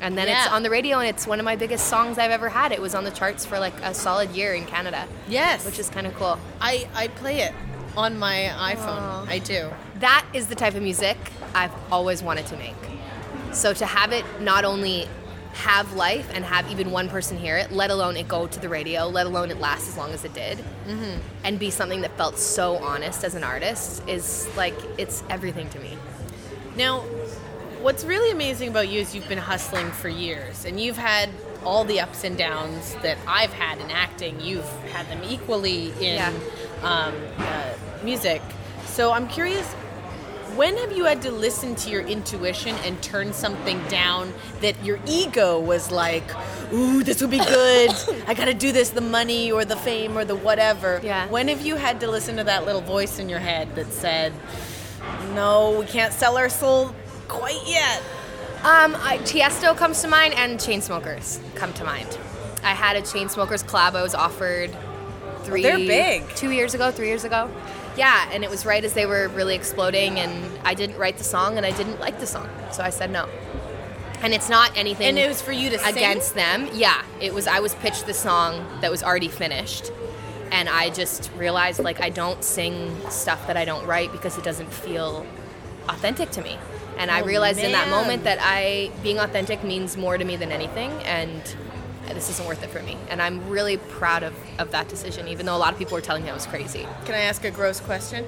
And 0.00 0.16
then 0.18 0.28
it's 0.28 0.48
on 0.48 0.62
the 0.62 0.68
radio 0.70 0.98
and 0.98 1.08
it's 1.08 1.26
one 1.26 1.38
of 1.40 1.44
my 1.44 1.56
biggest 1.56 1.86
songs 1.88 2.18
i've 2.18 2.30
ever 2.30 2.48
had. 2.48 2.70
It 2.72 2.80
was 2.80 2.94
on 2.94 3.04
the 3.04 3.10
charts 3.10 3.46
for 3.46 3.58
like 3.58 3.74
a 3.82 3.94
solid 3.94 4.30
year 4.30 4.52
in 4.54 4.66
canada. 4.66 5.08
Yes. 5.28 5.64
which 5.64 5.78
is 5.78 5.88
kind 5.88 6.06
of 6.06 6.14
cool. 6.16 6.38
I 6.60 6.88
I 6.94 7.08
play 7.08 7.40
it 7.40 7.52
on 7.96 8.18
my 8.18 8.50
iPhone. 8.74 9.26
I 9.28 9.38
do. 9.38 9.70
that 10.00 10.26
is 10.34 10.48
the 10.48 10.54
type 10.54 10.74
of 10.74 10.82
music 10.82 11.16
I've 11.54 11.72
always 11.90 12.22
wanted 12.22 12.46
to 12.48 12.56
make. 12.56 12.74
So 13.52 13.72
to 13.72 13.86
have 13.86 14.12
it 14.12 14.24
not 14.40 14.64
only 14.66 15.08
have 15.56 15.94
life 15.94 16.28
and 16.34 16.44
have 16.44 16.70
even 16.70 16.90
one 16.90 17.08
person 17.08 17.36
hear 17.38 17.56
it, 17.56 17.72
let 17.72 17.90
alone 17.90 18.16
it 18.16 18.28
go 18.28 18.46
to 18.46 18.60
the 18.60 18.68
radio, 18.68 19.06
let 19.08 19.26
alone 19.26 19.50
it 19.50 19.58
last 19.58 19.88
as 19.88 19.96
long 19.96 20.12
as 20.12 20.24
it 20.24 20.34
did, 20.34 20.58
and 21.44 21.58
be 21.58 21.70
something 21.70 22.02
that 22.02 22.16
felt 22.16 22.38
so 22.38 22.76
honest 22.76 23.24
as 23.24 23.34
an 23.34 23.42
artist 23.42 24.02
is 24.08 24.48
like 24.56 24.74
it's 24.98 25.22
everything 25.30 25.68
to 25.70 25.78
me. 25.80 25.96
Now, 26.76 27.00
what's 27.80 28.04
really 28.04 28.30
amazing 28.30 28.68
about 28.68 28.88
you 28.88 29.00
is 29.00 29.14
you've 29.14 29.28
been 29.28 29.38
hustling 29.38 29.90
for 29.92 30.08
years 30.08 30.64
and 30.64 30.78
you've 30.78 30.98
had 30.98 31.30
all 31.64 31.84
the 31.84 32.00
ups 32.00 32.22
and 32.24 32.36
downs 32.36 32.94
that 33.02 33.16
I've 33.26 33.52
had 33.52 33.78
in 33.78 33.90
acting. 33.90 34.40
You've 34.40 34.68
had 34.92 35.08
them 35.08 35.20
equally 35.28 35.86
in 35.92 36.16
Yeah. 36.16 36.32
um, 36.82 37.14
uh, 37.38 37.72
music. 38.04 38.42
So 38.84 39.10
I'm 39.12 39.26
curious. 39.26 39.74
When 40.54 40.76
have 40.78 40.92
you 40.92 41.04
had 41.04 41.22
to 41.22 41.30
listen 41.30 41.74
to 41.76 41.90
your 41.90 42.02
intuition 42.02 42.74
and 42.84 43.02
turn 43.02 43.32
something 43.32 43.82
down 43.88 44.32
that 44.60 44.82
your 44.84 44.98
ego 45.06 45.58
was 45.58 45.90
like, 45.90 46.24
ooh, 46.72 47.02
this 47.02 47.20
would 47.20 47.30
be 47.30 47.38
good. 47.38 47.90
I 48.26 48.34
gotta 48.34 48.54
do 48.54 48.72
this, 48.72 48.90
the 48.90 49.00
money 49.00 49.50
or 49.50 49.64
the 49.64 49.76
fame 49.76 50.16
or 50.16 50.24
the 50.24 50.36
whatever. 50.36 51.00
Yeah. 51.02 51.28
When 51.28 51.48
have 51.48 51.64
you 51.64 51.76
had 51.76 52.00
to 52.00 52.10
listen 52.10 52.36
to 52.36 52.44
that 52.44 52.64
little 52.64 52.80
voice 52.80 53.18
in 53.18 53.28
your 53.28 53.40
head 53.40 53.74
that 53.74 53.92
said, 53.92 54.32
no, 55.34 55.80
we 55.80 55.86
can't 55.86 56.12
sell 56.12 56.36
our 56.36 56.48
soul 56.48 56.94
quite 57.28 57.60
yet. 57.66 58.00
Um, 58.62 58.96
I, 58.96 59.18
Tiesto 59.18 59.76
comes 59.76 60.00
to 60.02 60.08
mind, 60.08 60.34
and 60.34 60.58
Chainsmokers 60.58 61.40
come 61.54 61.72
to 61.74 61.84
mind. 61.84 62.18
I 62.62 62.70
had 62.70 62.96
a 62.96 63.02
Chainsmokers 63.02 63.64
collab 63.64 63.94
I 63.94 64.02
was 64.02 64.14
offered 64.14 64.76
three. 65.44 65.62
they're 65.62 65.76
big. 65.76 66.28
Two 66.34 66.50
years 66.50 66.74
ago, 66.74 66.90
three 66.90 67.08
years 67.08 67.24
ago, 67.24 67.50
Yeah, 67.96 68.28
and 68.32 68.44
it 68.44 68.50
was 68.50 68.66
right 68.66 68.84
as 68.84 68.92
they 68.94 69.06
were 69.06 69.28
really 69.28 69.54
exploding, 69.54 70.18
and 70.18 70.58
I 70.64 70.74
didn't 70.74 70.98
write 70.98 71.16
the 71.18 71.24
song, 71.24 71.56
and 71.56 71.64
I 71.64 71.70
didn't 71.70 71.98
like 72.00 72.20
the 72.20 72.26
song, 72.26 72.48
so 72.72 72.82
I 72.82 72.90
said 72.90 73.10
no. 73.10 73.28
And 74.22 74.32
it's 74.34 74.48
not 74.48 74.76
anything. 74.76 75.08
And 75.08 75.18
it 75.18 75.28
was 75.28 75.42
for 75.42 75.52
you 75.52 75.70
to 75.70 75.78
sing? 75.78 75.96
against 75.96 76.34
them. 76.34 76.68
Yeah, 76.72 77.02
it 77.20 77.32
was. 77.34 77.46
I 77.46 77.60
was 77.60 77.74
pitched 77.76 78.06
the 78.06 78.14
song 78.14 78.66
that 78.80 78.90
was 78.90 79.02
already 79.02 79.28
finished, 79.28 79.90
and 80.50 80.68
I 80.68 80.90
just 80.90 81.30
realized 81.36 81.80
like 81.80 82.00
I 82.00 82.10
don't 82.10 82.42
sing 82.44 82.96
stuff 83.10 83.46
that 83.46 83.56
I 83.56 83.64
don't 83.64 83.86
write 83.86 84.12
because 84.12 84.36
it 84.38 84.44
doesn't 84.44 84.72
feel 84.72 85.26
authentic 85.88 86.30
to 86.32 86.42
me. 86.42 86.58
And 86.98 87.10
I 87.10 87.20
Oh, 87.20 87.24
realized 87.24 87.60
in 87.60 87.72
that 87.72 87.90
moment 87.90 88.24
that 88.24 88.38
I 88.40 88.90
being 89.02 89.18
authentic 89.18 89.62
means 89.62 89.98
more 89.98 90.16
to 90.16 90.24
me 90.24 90.36
than 90.36 90.50
anything, 90.50 90.90
and 91.04 91.42
this 92.14 92.30
isn't 92.30 92.46
worth 92.46 92.62
it 92.62 92.70
for 92.70 92.82
me. 92.82 92.96
And 93.08 93.20
I'm 93.20 93.48
really 93.48 93.76
proud 93.76 94.22
of, 94.22 94.34
of 94.58 94.70
that 94.72 94.88
decision, 94.88 95.28
even 95.28 95.46
though 95.46 95.56
a 95.56 95.58
lot 95.58 95.72
of 95.72 95.78
people 95.78 95.94
were 95.94 96.00
telling 96.00 96.24
me 96.24 96.30
I 96.30 96.34
was 96.34 96.46
crazy. 96.46 96.86
Can 97.04 97.14
I 97.14 97.20
ask 97.20 97.44
a 97.44 97.50
gross 97.50 97.80
question? 97.80 98.24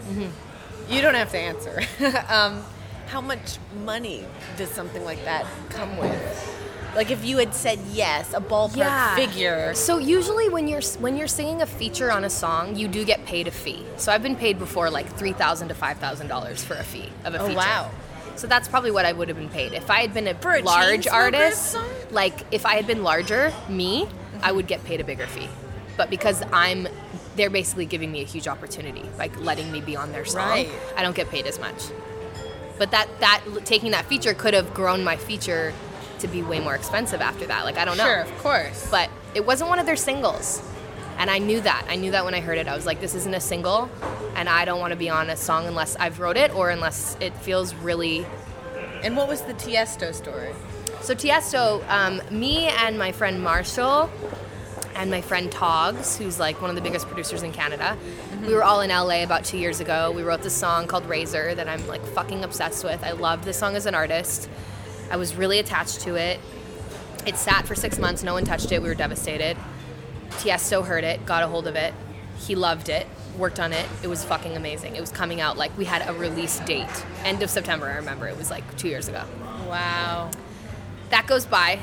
You 0.89 1.03
don't 1.03 1.15
have 1.15 1.31
to 1.33 1.39
answer. 1.39 1.81
um, 2.29 2.63
how 3.09 3.21
much 3.21 3.59
money 3.85 4.25
does 4.57 4.71
something 4.71 5.05
like 5.05 5.23
that 5.25 5.47
come 5.71 5.97
with? 5.97 6.55
Like 6.95 7.11
if 7.11 7.25
you 7.25 7.39
had 7.39 7.55
said 7.55 7.79
yes, 7.93 8.33
a 8.33 8.41
ballpark 8.41 9.15
figure. 9.15 9.75
So 9.75 9.99
usually 9.99 10.49
when 10.49 10.67
you're 10.67 10.83
when 10.99 11.17
you're 11.17 11.29
singing 11.29 11.63
a 11.63 11.67
feature 11.67 12.11
on 12.11 12.25
a 12.25 12.31
song, 12.31 12.77
you 12.77 12.89
do 12.89 13.05
get 13.05 13.25
paid 13.25 13.47
a 13.47 13.51
fee. 13.51 13.85
So 13.99 14.11
I've 14.11 14.23
been 14.23 14.37
paid 14.37 14.59
before 14.59 14.91
like 14.91 15.07
three 15.07 15.33
thousand 15.33 15.69
to 15.69 15.75
five 15.75 15.99
thousand 15.99 16.29
dollars 16.29 16.65
for 16.65 16.75
a 16.75 16.83
fee 16.83 17.11
of 17.25 17.35
a 17.35 17.39
feature. 17.39 17.53
Oh, 17.53 17.57
wow. 17.57 17.91
So 18.39 18.47
that's 18.47 18.69
probably 18.69 18.93
what 18.93 19.05
I 19.05 19.13
would 19.13 19.29
have 19.29 19.37
been 19.37 19.49
paid 19.49 19.73
if 19.73 19.91
I 19.91 20.01
had 20.01 20.15
been 20.15 20.29
a, 20.29 20.33
a 20.33 20.63
large 20.63 21.09
artist. 21.09 21.77
Like 22.13 22.47
if 22.53 22.65
I 22.65 22.77
had 22.77 22.87
been 22.87 23.03
larger, 23.03 23.53
me, 23.69 24.09
I 24.43 24.53
would 24.53 24.69
get 24.69 24.85
paid 24.85 25.01
a 25.01 25.05
bigger 25.05 25.27
fee. 25.27 25.49
But 25.97 26.09
because 26.09 26.43
I'm, 26.53 26.87
they're 27.35 27.51
basically 27.51 27.85
giving 27.85 28.13
me 28.13 28.21
a 28.21 28.25
huge 28.25 28.47
opportunity, 28.47 29.03
like 29.19 29.37
letting 29.41 29.73
me 29.73 29.81
be 29.81 29.97
on 29.97 30.13
their 30.13 30.25
song. 30.25 30.49
Right. 30.49 30.71
I 30.97 31.03
don't 31.03 31.17
get 31.17 31.29
paid 31.31 31.47
as 31.49 31.59
much. 31.59 31.83
But 32.79 32.93
that 32.93 33.09
that 33.19 33.43
taking 33.65 33.91
that 33.91 34.05
feature 34.05 34.35
could 34.35 34.55
have 34.55 34.73
grown 34.73 35.03
my 35.03 35.17
feature 35.17 35.75
to 36.21 36.29
be 36.29 36.43
way 36.43 36.61
more 36.61 36.77
expensive 36.77 37.21
after 37.21 37.45
that. 37.47 37.65
Like 37.65 37.77
I 37.77 37.85
don't 37.85 37.97
know 37.97 38.05
Sure, 38.05 38.21
of 38.21 38.39
course. 38.39 38.89
but 38.89 39.11
it 39.35 39.45
wasn't 39.45 39.69
one 39.71 39.81
of 39.81 39.87
their 39.87 39.97
singles. 39.97 40.63
And 41.19 41.31
I 41.31 41.39
knew 41.39 41.61
that. 41.61 41.85
I 41.89 41.97
knew 41.97 42.13
that 42.13 42.25
when 42.25 42.35
I 42.35 42.41
heard 42.41 42.59
it. 42.59 42.69
I 42.69 42.75
was 42.75 42.87
like, 42.87 43.01
this 43.01 43.15
isn't 43.15 43.35
a 43.35 43.41
single, 43.41 43.91
and 44.37 44.49
I 44.49 44.65
don't 44.65 44.81
want 44.81 44.93
to 44.93 44.97
be 44.97 45.11
on 45.11 45.29
a 45.31 45.37
song 45.37 45.67
unless 45.67 45.97
I've 45.97 46.21
wrote 46.21 46.37
it 46.37 46.55
or 46.55 46.71
unless 46.71 47.17
it 47.21 47.37
feels 47.37 47.75
really. 47.75 48.25
And 49.03 49.17
what 49.17 49.29
was 49.29 49.43
the 49.43 49.55
Tiesto 49.55 50.15
story? 50.15 50.55
So 51.03 51.15
Tiesto, 51.15 51.87
um, 51.89 52.23
me 52.31 52.69
and 52.69 52.99
my 52.99 53.13
friend 53.13 53.43
Marshall, 53.43 54.11
and 54.99 55.13
my 55.13 55.21
friend 55.21 55.51
Tawgs, 55.51 56.19
who's 56.19 56.41
like 56.41 56.61
one 56.61 56.71
of 56.71 56.77
the 56.77 56.83
biggest 56.83 57.07
producers 57.07 57.45
in 57.45 57.53
Canada, 57.53 57.97
we 58.43 58.53
were 58.53 58.65
all 58.65 58.81
in 58.81 58.91
LA 58.91 59.23
about 59.23 59.45
two 59.45 59.57
years 59.57 59.79
ago. 59.79 60.11
We 60.11 60.23
wrote 60.23 60.43
this 60.43 60.55
song 60.55 60.89
called 60.89 61.07
Razor 61.07 61.55
that 61.55 61.69
I'm 61.69 61.87
like 61.87 62.05
fucking 62.05 62.43
obsessed 62.43 62.85
with. 62.85 63.05
I 63.05 63.13
love 63.13 63.45
this 63.45 63.57
song 63.57 63.77
as 63.77 63.87
an 63.87 63.95
artist. 63.95 64.51
I 65.11 65.17
was 65.17 65.37
really 65.37 65.61
attached 65.61 66.01
to 66.01 66.17
it. 66.17 66.41
It 67.27 67.37
sat 67.37 67.65
for 67.65 67.77
six 67.77 67.99
months. 67.99 68.25
No 68.25 68.35
one 68.35 68.45
touched 68.45 68.73
it. 68.73 68.83
We 68.83 68.89
were 68.89 68.95
devastated. 68.97 69.57
Tiesto 70.31 70.85
heard 70.85 71.05
it, 71.05 71.25
got 71.27 71.43
a 71.43 71.49
hold 71.49 71.67
of 71.67 71.77
it. 71.77 71.95
He 72.39 72.55
loved 72.55 72.89
it, 72.89 73.07
worked 73.37 73.59
on 73.61 73.73
it. 73.73 73.87
It 74.03 74.09
was 74.09 74.25
fucking 74.25 74.57
amazing. 74.57 74.97
It 74.97 75.01
was 75.01 75.11
coming 75.11 75.41
out 75.41 75.57
like 75.57 75.77
we 75.77 75.85
had 75.85 76.09
a 76.09 76.13
release 76.13 76.61
date, 76.61 77.05
end 77.25 77.43
of 77.43 77.51
September. 77.51 77.89
I 77.89 77.97
remember 77.97 78.29
it 78.29 78.37
was 78.37 78.51
like 78.51 78.77
two 78.77 78.89
years 78.89 79.09
ago. 79.09 79.25
Wow. 79.69 80.31
That 81.11 81.27
goes 81.27 81.47
by. 81.47 81.81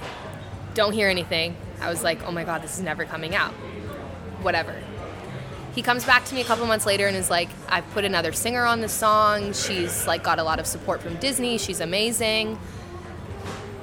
Don't 0.73 0.93
hear 0.93 1.09
anything. 1.09 1.55
I 1.81 1.89
was 1.89 2.03
like, 2.03 2.23
oh 2.23 2.31
my 2.31 2.43
god, 2.43 2.61
this 2.61 2.75
is 2.75 2.81
never 2.81 3.05
coming 3.05 3.35
out. 3.35 3.51
Whatever. 4.41 4.75
He 5.73 5.81
comes 5.81 6.05
back 6.05 6.23
to 6.25 6.35
me 6.35 6.41
a 6.41 6.45
couple 6.45 6.65
months 6.65 6.85
later 6.85 7.05
and 7.05 7.17
is 7.17 7.29
like, 7.29 7.49
I've 7.67 7.89
put 7.91 8.05
another 8.05 8.31
singer 8.31 8.63
on 8.63 8.79
the 8.79 8.87
song. 8.87 9.51
She's 9.51 10.07
like 10.07 10.23
got 10.23 10.39
a 10.39 10.43
lot 10.43 10.59
of 10.59 10.65
support 10.65 11.01
from 11.01 11.17
Disney. 11.17 11.57
She's 11.57 11.81
amazing. 11.81 12.57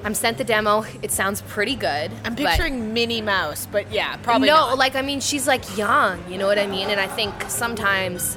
I'm 0.04 0.14
sent 0.14 0.38
the 0.38 0.44
demo. 0.44 0.84
It 1.00 1.10
sounds 1.12 1.42
pretty 1.42 1.76
good. 1.76 2.10
I'm 2.24 2.34
picturing 2.34 2.92
Minnie 2.92 3.20
Mouse, 3.22 3.66
but 3.70 3.90
yeah, 3.92 4.16
probably 4.16 4.48
no, 4.48 4.54
not. 4.54 4.78
like 4.78 4.96
I 4.96 5.02
mean, 5.02 5.20
she's 5.20 5.46
like 5.46 5.76
young. 5.76 6.22
You 6.30 6.38
know 6.38 6.46
what 6.46 6.58
I 6.58 6.66
mean? 6.66 6.88
And 6.90 6.98
I 7.00 7.06
think 7.06 7.32
sometimes, 7.48 8.36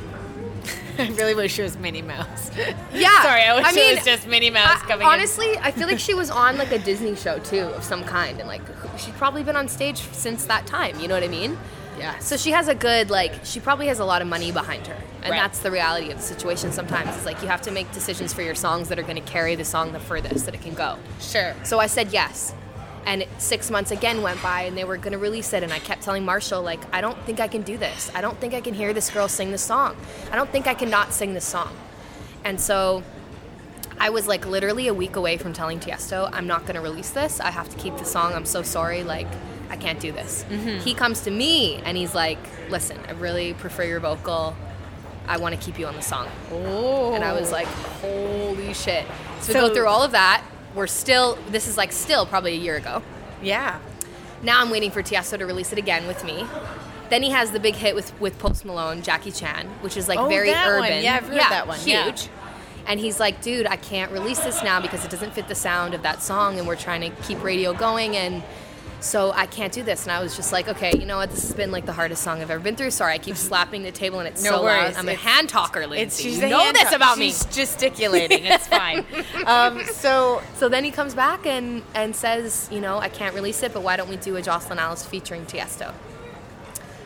I 1.00 1.08
really 1.10 1.34
wish 1.36 1.54
she 1.54 1.62
was 1.64 1.78
Minnie 1.78 2.02
Mouse. 2.04 2.52
yeah. 2.94 3.22
Sorry, 3.24 3.42
I 3.44 3.56
wish 3.56 3.66
I 3.66 3.72
mean, 3.72 3.92
it 3.92 3.96
was 3.96 4.06
just 4.06 4.28
Minnie 4.28 4.50
Mouse 4.52 4.82
I- 4.84 4.88
coming 4.88 5.08
in. 5.08 5.12
honestly, 5.14 5.58
I 5.58 5.72
feel 5.72 5.88
like 5.88 6.00
she 6.00 6.14
was 6.14 6.30
on 6.30 6.58
like 6.58 6.72
a 6.72 6.80
Disney 6.90 7.16
show 7.16 7.40
too 7.40 7.62
of 7.62 7.84
some 7.84 8.04
kind, 8.04 8.40
and 8.40 8.48
like 8.48 8.62
she's 8.98 9.14
probably 9.16 9.44
been 9.44 9.56
on 9.56 9.68
stage 9.68 9.98
since 10.12 10.46
that 10.46 10.68
time. 10.68 11.00
You 11.00 11.08
know 11.08 11.16
what 11.16 11.24
I 11.24 11.28
mean? 11.28 11.58
Yeah. 11.98 12.18
So 12.20 12.38
she 12.38 12.52
has 12.52 12.68
a 12.68 12.76
good 12.76 13.10
like 13.10 13.34
she 13.44 13.60
probably 13.60 13.88
has 13.88 14.00
a 14.00 14.06
lot 14.06 14.22
of 14.22 14.28
money 14.28 14.52
behind 14.52 14.88
her, 14.88 14.98
and 15.22 15.32
Right. 15.32 15.38
that's 15.40 15.60
the 15.60 15.72
reality 15.72 16.12
of 16.12 16.18
the 16.18 16.24
situation. 16.24 16.72
Sometimes 16.72 17.16
it's 17.16 17.26
like 17.26 17.42
you 17.42 17.48
have 17.48 17.62
to 17.64 17.72
make 17.72 17.92
decisions 17.92 18.34
for 18.34 18.42
your 18.42 18.56
songs 18.56 18.90
that 18.90 19.00
are 19.00 19.04
going 19.04 19.16
to 19.16 19.22
carry 19.32 19.56
the 19.56 19.66
song 19.66 19.94
the 19.94 20.00
furthest 20.00 20.46
that 20.46 20.56
it 20.56 20.62
can 20.62 20.74
go. 20.74 20.98
Sure. 21.20 21.54
So 21.64 21.80
I 21.80 21.88
said 21.88 22.12
yes. 22.12 22.54
And 23.08 23.24
six 23.38 23.70
months 23.70 23.92
again 23.92 24.24
went 24.24 24.42
by 24.42 24.64
and 24.64 24.76
they 24.76 24.84
were 24.84 24.98
going 24.98 25.12
to 25.12 25.20
release 25.20 25.54
it. 25.54 25.62
And 25.62 25.72
I 25.72 25.78
kept 25.78 26.02
telling 26.02 26.26
Marshall, 26.26 26.64
like, 26.64 26.80
I 26.92 27.02
don't 27.02 27.18
think 27.20 27.40
I 27.40 27.48
can 27.48 27.62
do 27.62 27.78
this. 27.78 28.10
I 28.16 28.22
don't 28.22 28.36
think 28.42 28.56
I 28.56 28.62
can 28.62 28.74
hear 28.74 28.94
this 28.94 29.12
girl 29.12 29.28
sing 29.28 29.52
this 29.52 29.62
song. 29.62 29.96
I 30.32 30.36
don't 30.36 30.50
think 30.50 30.66
I 30.66 30.74
can 30.74 30.90
not 30.90 31.14
sing 31.14 31.36
this 31.36 31.46
song. 31.46 31.72
And 32.44 32.60
so 32.60 33.04
I 34.00 34.10
was 34.10 34.28
like 34.28 34.48
literally 34.48 34.88
a 34.88 34.94
week 34.96 35.16
away 35.18 35.38
from 35.38 35.54
telling 35.54 35.80
Tiesto, 35.80 36.30
I'm 36.34 36.48
not 36.48 36.62
going 36.64 36.74
to 36.76 36.82
release 36.82 37.12
this. 37.12 37.40
I 37.40 37.52
have 37.52 37.70
to 37.70 37.78
keep 37.78 37.96
the 37.98 38.06
song. 38.06 38.34
I'm 38.34 38.44
so 38.46 38.64
sorry. 38.64 39.04
Like, 39.04 39.28
I 39.70 39.78
can't 39.78 40.00
do 40.00 40.12
this. 40.12 40.46
Mm-hmm. 40.50 40.80
He 40.80 40.94
comes 40.94 41.22
to 41.22 41.32
me 41.32 41.78
and 41.78 41.98
he's 41.98 42.14
like, 42.16 42.38
listen, 42.70 43.00
I 43.08 43.12
really 43.12 43.54
prefer 43.54 43.84
your 43.84 44.00
vocal. 44.00 44.56
I 45.28 45.38
want 45.38 45.60
to 45.60 45.62
keep 45.62 45.80
you 45.80 45.88
on 45.88 45.96
the 45.96 46.02
song. 46.02 46.28
Oh. 46.52 47.14
And 47.14 47.24
I 47.24 47.34
was 47.34 47.50
oh. 47.50 47.54
like, 47.54 47.68
holy 47.68 48.74
shit. 48.74 49.06
So, 49.42 49.54
we 49.54 49.68
go 49.68 49.74
through 49.74 49.88
all 49.88 50.04
of 50.04 50.12
that. 50.12 50.44
We're 50.76 50.88
still, 50.88 51.38
this 51.50 51.68
is 51.68 51.78
like 51.78 51.92
still 51.92 52.26
probably 52.26 52.54
a 52.54 52.58
year 52.60 52.76
ago. 52.76 53.02
yeah. 53.42 53.80
Now 54.44 54.62
I'm 54.62 54.70
waiting 54.70 54.92
for 54.92 55.02
Tiesto 55.02 55.40
to 55.40 55.46
release 55.46 55.72
it 55.72 55.80
again 55.80 56.06
with 56.06 56.24
me. 56.24 56.46
Then 57.10 57.24
he 57.24 57.32
has 57.32 57.52
the 57.52 57.60
big 57.60 57.76
hit 57.76 57.96
with, 57.96 58.20
with 58.20 58.38
Post 58.38 58.66
Malone, 58.66 59.02
Jackie 59.02 59.32
Chan, 59.32 59.66
which 59.82 59.98
is 59.98 60.08
like 60.08 60.20
Oh, 60.20 60.28
very 60.28 60.50
that 60.52 60.68
one. 60.68 60.84
urban. 60.84 61.04
Yeah, 61.04 61.16
I've 61.16 61.28
heard 61.28 61.40
that 61.40 61.68
one. 61.68 61.80
Huge. 61.80 61.88
Yeah. 62.26 62.30
And 62.88 63.00
he's 63.00 63.20
like, 63.20 63.42
dude, 63.42 63.66
I 63.66 63.78
can't 63.78 64.12
release 64.12 64.40
this 64.42 64.62
now 64.62 64.80
because 64.82 65.04
it 65.06 65.10
doesn't 65.10 65.34
fit 65.34 65.48
the 65.48 65.56
sound 65.56 65.96
of 65.96 66.04
that 66.04 66.22
song, 66.22 66.60
and 66.60 66.68
we're 66.68 66.76
trying 66.76 67.02
to 67.02 67.10
keep 67.24 67.42
radio 67.42 67.74
going, 67.74 68.16
and 68.16 68.44
so 69.00 69.32
I 69.34 69.46
can't 69.46 69.72
do 69.72 69.84
this. 69.84 70.04
And 70.04 70.12
I 70.12 70.22
was 70.22 70.36
just 70.36 70.52
like, 70.52 70.68
okay, 70.68 70.92
you 70.98 71.06
know 71.06 71.18
what? 71.18 71.30
This 71.30 71.44
has 71.44 71.54
been 71.54 71.72
like 71.72 71.86
the 71.86 71.94
hardest 71.94 72.24
song 72.24 72.42
I've 72.42 72.50
ever 72.50 72.62
been 72.64 72.76
through. 72.76 72.92
Sorry, 72.92 73.14
I 73.14 73.18
keep 73.18 73.36
slapping 73.50 73.84
the 73.84 73.92
table, 73.92 74.20
and 74.20 74.28
it's 74.28 74.44
No 74.44 74.52
so 74.52 74.64
worries. 74.64 74.96
loud. 74.96 75.00
I'm 75.00 75.10
a 75.10 75.14
hand 75.16 75.50
talker, 75.50 75.82
Lindsay. 75.88 76.02
It's 76.04 76.20
she's 76.22 76.40
you 76.42 76.50
know 76.50 76.72
this 76.72 76.84
talk- 76.84 76.94
about 76.94 77.18
me. 77.18 77.28
She's 77.28 77.46
gesticulating. 77.46 78.46
It's 78.46 78.68
fine. 78.68 79.06
um, 79.46 79.84
so 79.86 80.42
So 80.56 80.70
then 80.70 80.84
he 80.84 80.92
comes 80.92 81.14
back 81.14 81.46
and, 81.46 81.84
and 81.94 82.16
says, 82.16 82.68
you 82.72 82.82
know, 82.82 82.98
I 82.98 83.10
can't 83.10 83.36
release 83.36 83.62
it, 83.64 83.74
but 83.74 83.84
why 83.84 83.98
don't 83.98 84.10
we 84.10 84.18
do 84.18 84.36
a 84.38 84.42
Jocelyn 84.42 84.80
Alice 84.80 85.06
featuring 85.06 85.46
Tiesto? 85.46 85.94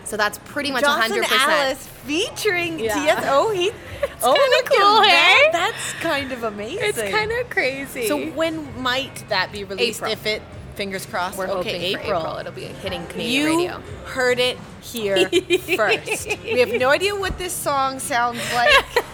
So 0.06 0.18
that's 0.18 0.40
pretty 0.40 0.72
much 0.72 0.82
Jocelyn 0.84 1.22
100%. 1.24 1.48
Alice 1.48 1.86
featuring 1.86 2.80
Yeah. 2.80 2.96
Tiesto. 2.96 3.28
Oh, 3.28 3.52
he. 3.52 3.70
oh, 4.24 4.60
at 4.60 4.66
cool, 4.66 5.02
that. 5.02 5.42
hey? 5.46 5.52
That's 5.52 5.94
kind 6.02 6.32
of 6.32 6.44
amazing. 6.44 6.80
It's 6.82 7.02
kind 7.16 7.32
of 7.32 7.50
crazy. 7.52 8.08
So 8.08 8.18
when 8.32 8.82
might 8.82 9.24
that 9.30 9.52
be 9.52 9.64
released? 9.66 10.00
April. 10.00 10.12
If 10.12 10.26
it, 10.26 10.42
fingers 10.80 11.06
crossed. 11.06 11.38
we're 11.38 11.46
okay, 11.50 11.92
hoping 11.92 11.98
for 11.98 12.16
April. 12.16 12.38
It'll 12.38 12.54
be 12.54 12.64
a 12.64 12.70
hitting 12.70 13.06
Canadian 13.08 13.42
You 13.42 13.58
radio. 13.58 13.80
heard 14.06 14.40
it 14.40 14.58
here 14.82 15.30
first. 15.76 16.38
We 16.42 16.62
have 16.62 16.72
no 16.72 16.88
idea 16.88 17.14
what 17.14 17.38
this 17.38 17.52
song 17.52 18.00
sounds 18.00 18.40
like, 18.54 18.72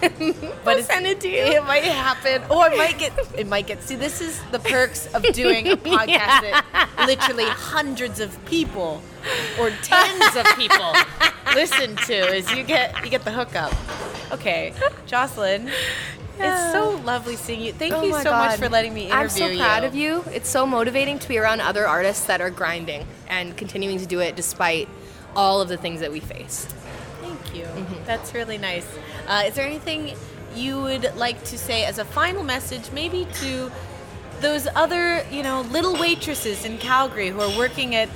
but 0.64 0.78
it's, 0.78 0.86
send 0.86 1.08
it 1.08 1.20
to 1.22 1.28
you. 1.28 1.42
It 1.42 1.64
might 1.64 1.82
happen, 1.82 2.48
or 2.52 2.68
it 2.68 2.78
might 2.78 2.98
get. 3.00 3.12
It 3.36 3.48
might 3.48 3.66
get. 3.66 3.82
See, 3.82 3.96
this 3.96 4.20
is 4.20 4.40
the 4.52 4.60
perks 4.60 5.12
of 5.12 5.24
doing 5.32 5.66
a 5.66 5.76
podcast 5.92 6.40
that 6.40 7.04
literally 7.04 7.46
hundreds 7.46 8.20
of 8.20 8.30
people 8.44 9.02
or 9.58 9.70
tens 9.82 10.36
of 10.36 10.46
people 10.54 10.92
listen 11.52 11.96
to. 12.06 12.14
Is 12.32 12.48
you 12.52 12.62
get 12.62 13.04
you 13.04 13.10
get 13.10 13.24
the 13.24 13.32
hookup. 13.32 13.72
Okay, 14.30 14.72
Jocelyn. 15.06 15.68
It's 16.38 16.72
so 16.72 17.00
lovely 17.04 17.36
seeing 17.36 17.60
you. 17.60 17.72
Thank 17.72 17.94
Oh 17.94 18.02
you 18.02 18.12
so 18.22 18.30
much 18.30 18.58
for 18.58 18.68
letting 18.68 18.92
me 18.94 19.06
interview 19.06 19.16
you. 19.16 19.22
I'm 19.22 19.28
so 19.30 19.46
you. 19.46 19.58
proud 19.58 19.84
of 19.84 19.94
you. 19.94 20.24
It's 20.32 20.48
so 20.48 20.66
motivating 20.66 21.18
to 21.18 21.28
be 21.28 21.38
around 21.38 21.60
other 21.60 21.86
artists 21.86 22.26
that 22.26 22.40
are 22.40 22.50
grinding 22.50 23.06
and 23.28 23.56
continuing 23.56 23.98
to 23.98 24.06
do 24.06 24.20
it 24.20 24.36
despite 24.36 24.88
all 25.34 25.60
of 25.60 25.68
the 25.68 25.76
things 25.76 26.00
that 26.00 26.12
we 26.12 26.20
face. 26.20 26.66
Thank 27.20 27.54
you. 27.54 27.64
Mm-hmm. 27.64 28.04
That's 28.04 28.34
really 28.34 28.58
nice. 28.58 28.86
Uh, 29.26 29.44
is 29.46 29.54
there 29.54 29.66
anything 29.66 30.16
you 30.54 30.80
would 30.80 31.14
like 31.16 31.42
to 31.44 31.58
say 31.58 31.84
as 31.84 31.98
a 31.98 32.04
final 32.04 32.42
message, 32.42 32.90
maybe 32.92 33.26
to 33.40 33.70
those 34.40 34.66
other, 34.74 35.24
you 35.30 35.42
know, 35.42 35.62
little 35.62 35.94
waitresses 35.94 36.64
in 36.64 36.78
Calgary 36.78 37.28
who 37.28 37.40
are 37.40 37.58
working 37.58 37.94
at, 37.94 38.08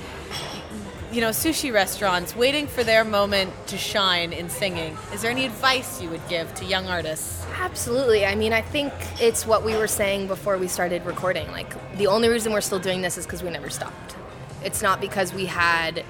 you 1.11 1.19
know, 1.19 1.29
sushi 1.29 1.73
restaurants, 1.73 2.35
waiting 2.35 2.67
for 2.67 2.83
their 2.83 3.03
moment 3.03 3.51
to 3.67 3.77
shine 3.77 4.31
in 4.31 4.49
singing? 4.49 4.97
Is 5.13 5.21
there 5.21 5.31
any 5.31 5.45
advice 5.45 6.01
you 6.01 6.09
would 6.09 6.25
give 6.29 6.53
to 6.55 6.65
young 6.65 6.87
artists? 6.87 7.45
Absolutely. 7.59 8.25
I 8.25 8.35
mean, 8.35 8.53
I 8.53 8.61
think 8.61 8.93
it's 9.19 9.45
what 9.45 9.65
we 9.65 9.75
were 9.75 9.87
saying 9.87 10.27
before 10.27 10.57
we 10.57 10.67
started 10.67 11.05
recording. 11.05 11.47
Like, 11.51 11.73
the 11.97 12.07
only 12.07 12.29
reason 12.29 12.53
we're 12.53 12.61
still 12.61 12.79
doing 12.79 13.01
this 13.01 13.17
is 13.17 13.25
because 13.25 13.43
we 13.43 13.49
never 13.49 13.69
stopped. 13.69 14.15
It's 14.63 14.81
not 14.81 15.01
because 15.01 15.33
we 15.33 15.47
had 15.47 16.05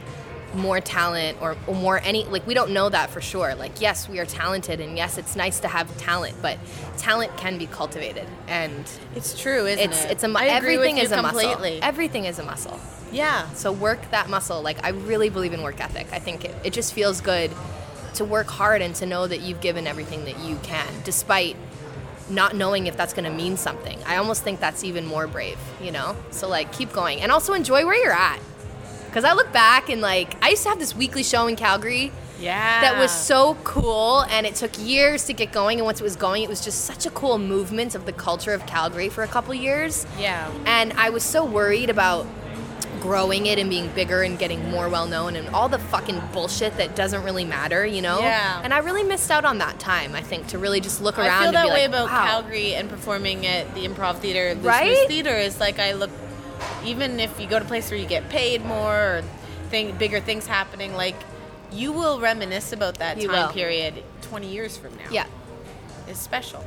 more 0.54 0.82
talent 0.82 1.38
or, 1.42 1.56
or, 1.66 1.76
more 1.76 2.00
any 2.04 2.26
like 2.26 2.46
we 2.46 2.54
don't 2.54 2.72
know 2.72 2.90
that 2.90 3.10
for 3.10 3.22
sure 3.22 3.56
like 3.56 3.80
yes 3.80 4.10
we 4.10 4.20
are 4.20 4.26
talented 4.26 4.82
and 4.82 4.98
yes 4.98 5.18
it's 5.18 5.38
nice 5.38 5.62
to 5.62 5.68
have 5.70 5.96
talent 5.98 6.36
but 6.42 6.58
talent 6.98 7.36
can 7.38 7.58
be 7.58 7.66
cultivated 7.68 8.28
and 8.50 8.92
it's 9.16 9.40
true 9.40 9.66
isn't 9.66 9.92
it's 9.92 10.04
it? 10.04 10.12
it's 10.12 10.24
a 10.26 10.34
everything 10.42 10.98
is 10.98 11.14
a 11.14 11.22
completely. 11.22 11.76
muscle 11.76 11.80
everything 11.84 12.26
is 12.26 12.38
a 12.38 12.44
muscle 12.44 12.78
yeah 13.12 13.52
so 13.54 13.72
work 13.72 14.00
that 14.12 14.30
muscle 14.30 14.62
like 14.62 14.84
i 14.84 14.90
really 14.90 15.30
believe 15.30 15.54
in 15.54 15.62
work 15.62 15.80
ethic 15.80 16.08
i 16.12 16.20
think 16.20 16.46
it, 16.46 16.56
it 16.64 16.74
just 16.74 16.94
feels 16.94 17.22
good 17.22 17.52
to 18.14 18.26
work 18.26 18.48
hard 18.48 18.82
and 18.82 18.96
to 18.96 19.06
know 19.06 19.28
that 19.28 19.42
you've 19.42 19.62
given 19.62 19.88
everything 19.88 20.26
that 20.26 20.40
you 20.40 20.58
can 20.64 20.88
despite 21.04 21.56
not 22.30 22.56
knowing 22.56 22.88
if 22.88 22.96
that's 22.96 23.14
going 23.14 23.26
to 23.26 23.36
mean 23.36 23.58
something 23.58 24.02
i 24.06 24.18
almost 24.18 24.44
think 24.44 24.60
that's 24.60 24.84
even 24.84 25.06
more 25.06 25.28
brave 25.28 25.58
you 25.82 25.92
know 25.92 26.16
so 26.30 26.48
like 26.48 26.72
keep 26.72 26.92
going 26.94 27.22
and 27.22 27.32
also 27.32 27.54
enjoy 27.54 27.86
where 27.86 28.02
you're 28.02 28.14
at 28.14 28.40
because 29.12 29.26
I 29.26 29.34
look 29.34 29.52
back 29.52 29.90
and 29.90 30.02
like 30.02 30.42
I 30.42 30.50
used 30.52 30.64
to 30.64 30.70
have 30.70 30.80
this 30.80 30.96
weekly 30.96 31.24
show 31.24 31.48
in 31.48 31.56
Calgary. 31.58 32.12
Yeah. 32.40 32.82
That 32.82 32.98
was 32.98 33.12
so 33.12 33.56
cool, 33.64 34.22
and 34.22 34.48
it 34.48 34.56
took 34.56 34.72
years 34.80 35.26
to 35.26 35.34
get 35.34 35.52
going. 35.52 35.78
And 35.78 35.86
once 35.86 36.00
it 36.00 36.04
was 36.04 36.16
going, 36.16 36.42
it 36.42 36.50
was 36.50 36.64
just 36.64 36.86
such 36.86 37.06
a 37.06 37.12
cool 37.12 37.38
movement 37.38 37.94
of 37.94 38.08
the 38.08 38.14
culture 38.14 38.54
of 38.54 38.66
Calgary 38.66 39.10
for 39.10 39.24
a 39.24 39.28
couple 39.28 39.54
years. 39.54 40.08
Yeah. 40.18 40.52
And 40.66 40.92
I 40.94 41.12
was 41.12 41.24
so 41.24 41.46
worried 41.46 41.92
about 41.92 42.26
growing 43.00 43.46
it 43.48 43.58
and 43.58 43.70
being 43.70 43.88
bigger 43.90 44.22
and 44.22 44.38
getting 44.38 44.70
more 44.70 44.90
well 44.90 45.08
known 45.08 45.36
and 45.36 45.48
all 45.50 45.70
the 45.70 45.80
fucking 45.80 46.22
bullshit 46.34 46.78
that 46.78 46.96
doesn't 46.96 47.24
really 47.24 47.46
matter, 47.46 47.86
you 47.86 48.02
know? 48.02 48.20
Yeah. 48.20 48.62
And 48.64 48.74
I 48.74 48.80
really 48.80 49.04
missed 49.04 49.32
out 49.32 49.46
on 49.46 49.60
that 49.60 49.80
time, 49.80 50.14
I 50.14 50.22
think, 50.22 50.48
to 50.48 50.58
really 50.58 50.80
just 50.80 51.02
look 51.02 51.18
around 51.18 51.30
I 51.30 51.44
feel 51.44 51.52
that 51.54 51.68
way 51.68 51.88
like, 51.88 51.90
about 51.90 52.10
wow. 52.10 52.26
Calgary 52.26 52.76
and 52.76 52.90
performing 52.90 53.46
at 53.48 53.74
the 53.74 53.88
Improv 53.88 54.18
Theater. 54.18 54.54
This 54.56 54.66
right? 54.66 55.08
theater 55.08 55.36
is 55.36 55.60
like 55.60 55.80
I 55.80 55.94
look 55.94 56.12
even 56.84 57.20
if 57.20 57.40
you 57.40 57.48
go 57.48 57.60
to 57.60 57.66
a 57.66 57.68
place 57.68 57.90
where 57.90 58.00
you 58.00 58.06
get 58.06 58.30
paid 58.30 58.64
more 58.66 58.96
or 58.96 59.24
thing, 59.70 59.98
bigger 59.98 60.20
things 60.20 60.46
happening, 60.46 60.96
like 60.96 61.16
you 61.72 61.92
will 61.92 62.20
reminisce 62.20 62.74
about 62.74 62.96
that 62.96 63.20
You 63.20 63.28
time 63.28 63.48
will. 63.48 63.54
period 63.54 64.04
20 64.24 64.48
years 64.48 64.78
from 64.78 64.96
now. 64.98 65.10
Yeah. 65.12 65.26
It's 66.08 66.20
special. 66.20 66.64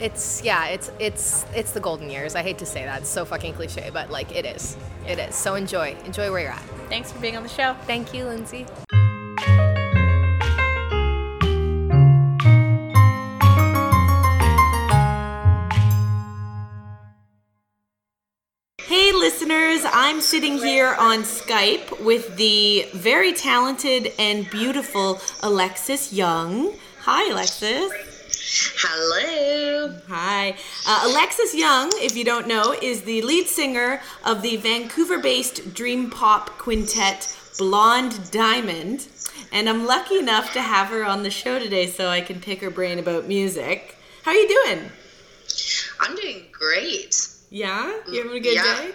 It's 0.00 0.42
yeah, 0.44 0.66
it's 0.66 0.92
it's 1.00 1.44
it's 1.54 1.72
the 1.72 1.80
golden 1.80 2.08
years. 2.08 2.36
I 2.36 2.42
hate 2.42 2.58
to 2.58 2.66
say 2.66 2.84
that. 2.84 3.00
It's 3.00 3.10
so 3.10 3.24
fucking 3.24 3.54
cliche, 3.54 3.90
but 3.92 4.10
like 4.10 4.34
it 4.34 4.44
is. 4.44 4.76
It 5.06 5.18
is. 5.18 5.34
So 5.34 5.56
enjoy. 5.56 5.96
Enjoy 6.04 6.30
where 6.30 6.40
you're 6.40 6.52
at. 6.52 6.62
Thanks 6.88 7.10
for 7.10 7.18
being 7.18 7.36
on 7.36 7.42
the 7.42 7.48
show. 7.48 7.74
Thank 7.86 8.14
you, 8.14 8.24
Lindsay. 8.24 8.66
Hey, 18.80 19.12
listeners, 19.12 19.82
I'm 19.92 20.20
sitting 20.20 20.58
here 20.58 20.94
on 20.98 21.24
Skype 21.24 22.04
with 22.04 22.36
the 22.36 22.86
very 22.94 23.32
talented 23.32 24.12
and 24.18 24.48
beautiful 24.48 25.20
Alexis 25.42 26.12
Young. 26.12 26.72
Hi, 27.00 27.30
Alexis. 27.32 28.07
Hello. 28.32 29.94
Hi. 30.08 30.56
Uh, 30.86 31.02
Alexis 31.04 31.54
Young, 31.54 31.90
if 31.96 32.16
you 32.16 32.24
don't 32.24 32.46
know, 32.46 32.74
is 32.80 33.02
the 33.02 33.22
lead 33.22 33.46
singer 33.46 34.00
of 34.24 34.42
the 34.42 34.56
Vancouver 34.56 35.18
based 35.18 35.74
dream 35.74 36.10
pop 36.10 36.50
quintet 36.58 37.36
Blonde 37.58 38.30
Diamond. 38.30 39.08
And 39.52 39.68
I'm 39.68 39.86
lucky 39.86 40.18
enough 40.18 40.52
to 40.52 40.62
have 40.62 40.88
her 40.88 41.04
on 41.04 41.22
the 41.22 41.30
show 41.30 41.58
today 41.58 41.86
so 41.86 42.08
I 42.08 42.20
can 42.20 42.40
pick 42.40 42.60
her 42.60 42.70
brain 42.70 42.98
about 42.98 43.26
music. 43.26 43.96
How 44.24 44.32
are 44.32 44.36
you 44.36 44.48
doing? 44.48 44.90
I'm 46.00 46.14
doing 46.16 46.44
great. 46.52 47.28
Yeah? 47.50 47.92
You 48.10 48.22
having 48.22 48.36
a 48.36 48.40
good 48.40 48.54
Yeah. 48.54 48.82
day? 48.82 48.90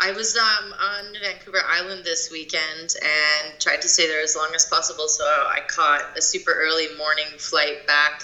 I 0.00 0.12
was 0.12 0.36
um, 0.36 0.72
on 0.72 1.12
Vancouver 1.20 1.60
Island 1.66 2.04
this 2.04 2.30
weekend 2.30 2.94
and 3.02 3.58
tried 3.58 3.82
to 3.82 3.88
stay 3.88 4.06
there 4.06 4.22
as 4.22 4.36
long 4.36 4.50
as 4.54 4.64
possible. 4.66 5.08
So 5.08 5.24
I 5.24 5.60
caught 5.66 6.16
a 6.16 6.22
super 6.22 6.52
early 6.52 6.86
morning 6.96 7.26
flight 7.38 7.86
back 7.86 8.22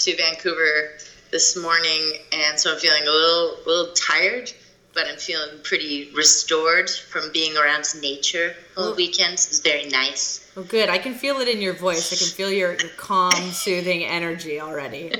to 0.00 0.16
Vancouver 0.16 0.92
this 1.32 1.56
morning, 1.56 2.18
and 2.32 2.58
so 2.58 2.72
I'm 2.72 2.78
feeling 2.78 3.02
a 3.02 3.10
little 3.10 3.56
little 3.66 3.92
tired, 3.94 4.52
but 4.94 5.06
I'm 5.06 5.16
feeling 5.16 5.60
pretty 5.62 6.10
restored 6.14 6.90
from 6.90 7.30
being 7.32 7.56
around 7.56 7.86
nature 8.00 8.54
all 8.76 8.94
weekend. 8.94 9.38
So 9.38 9.48
it 9.48 9.50
was 9.50 9.60
very 9.60 9.88
nice. 9.88 10.48
Oh, 10.56 10.62
good. 10.62 10.88
I 10.88 10.98
can 10.98 11.14
feel 11.14 11.36
it 11.40 11.48
in 11.48 11.60
your 11.60 11.74
voice. 11.74 12.12
I 12.12 12.16
can 12.16 12.26
feel 12.26 12.50
your, 12.50 12.72
your 12.72 12.90
calm, 12.96 13.32
soothing 13.52 14.04
energy 14.04 14.60
already. 14.60 15.12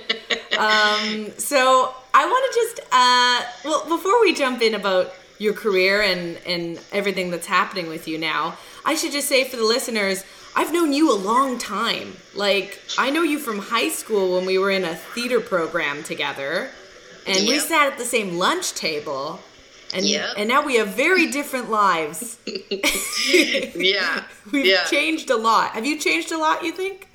Um, 0.58 1.30
so 1.38 1.94
I 2.12 2.26
want 2.26 2.52
to 2.52 2.60
just, 2.60 2.80
uh, 2.92 3.42
well, 3.64 3.88
before 3.88 4.20
we 4.20 4.34
jump 4.34 4.60
in 4.60 4.74
about 4.74 5.14
your 5.40 5.54
career 5.54 6.02
and, 6.02 6.38
and 6.46 6.78
everything 6.92 7.30
that's 7.32 7.46
happening 7.48 7.88
with 7.88 8.06
you 8.06 8.16
now, 8.18 8.56
I 8.84 8.94
should 8.94 9.10
just 9.12 9.26
say 9.28 9.42
for 9.44 9.56
the 9.56 9.64
listeners, 9.64 10.22
I've 10.54 10.72
known 10.72 10.92
you 10.92 11.10
a 11.12 11.16
long 11.16 11.58
time. 11.58 12.14
Like, 12.34 12.78
I 12.98 13.10
know 13.10 13.22
you 13.22 13.38
from 13.38 13.58
high 13.58 13.88
school 13.88 14.36
when 14.36 14.46
we 14.46 14.58
were 14.58 14.70
in 14.70 14.84
a 14.84 14.94
theater 14.94 15.40
program 15.40 16.02
together, 16.04 16.68
and 17.26 17.48
we 17.48 17.58
sat 17.58 17.90
at 17.92 17.98
the 17.98 18.04
same 18.04 18.36
lunch 18.38 18.74
table. 18.74 19.40
And, 19.92 20.04
Yep. 20.06 20.34
and 20.36 20.48
now 20.48 20.64
we 20.64 20.76
have 20.76 20.94
very 20.94 21.26
different 21.32 21.68
lives. 21.70 22.38
Yeah, 23.26 24.24
We've 24.52 24.66
yeah. 24.66 24.84
changed 24.84 25.30
a 25.30 25.36
lot. 25.36 25.72
Have 25.72 25.84
you 25.86 25.98
changed 25.98 26.32
a 26.32 26.38
lot, 26.38 26.64
you 26.64 26.72
think? 26.72 27.08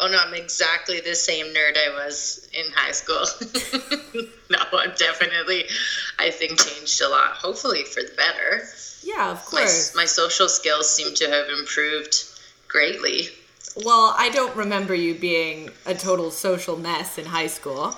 Oh 0.00 0.06
no, 0.06 0.18
I'm 0.18 0.34
exactly 0.34 1.00
the 1.00 1.14
same 1.14 1.46
nerd 1.46 1.76
I 1.76 1.90
was 1.90 2.48
in 2.52 2.64
high 2.72 2.92
school. 2.92 3.24
no, 4.50 4.58
I'm 4.72 4.92
definitely, 4.96 5.64
I 6.18 6.30
think, 6.30 6.60
changed 6.60 7.02
a 7.02 7.08
lot. 7.08 7.32
Hopefully 7.32 7.84
for 7.84 8.02
the 8.02 8.12
better. 8.16 8.62
Yeah, 9.02 9.32
of 9.32 9.52
My, 9.52 9.60
course. 9.60 9.94
my 9.96 10.04
social 10.04 10.48
skills 10.48 10.88
seem 10.88 11.14
to 11.16 11.28
have 11.28 11.48
improved 11.48 12.24
greatly. 12.68 13.28
Well, 13.84 14.14
I 14.16 14.30
don't 14.30 14.54
remember 14.56 14.94
you 14.94 15.14
being 15.14 15.70
a 15.86 15.94
total 15.94 16.30
social 16.30 16.76
mess 16.76 17.18
in 17.18 17.24
high 17.24 17.46
school. 17.48 17.96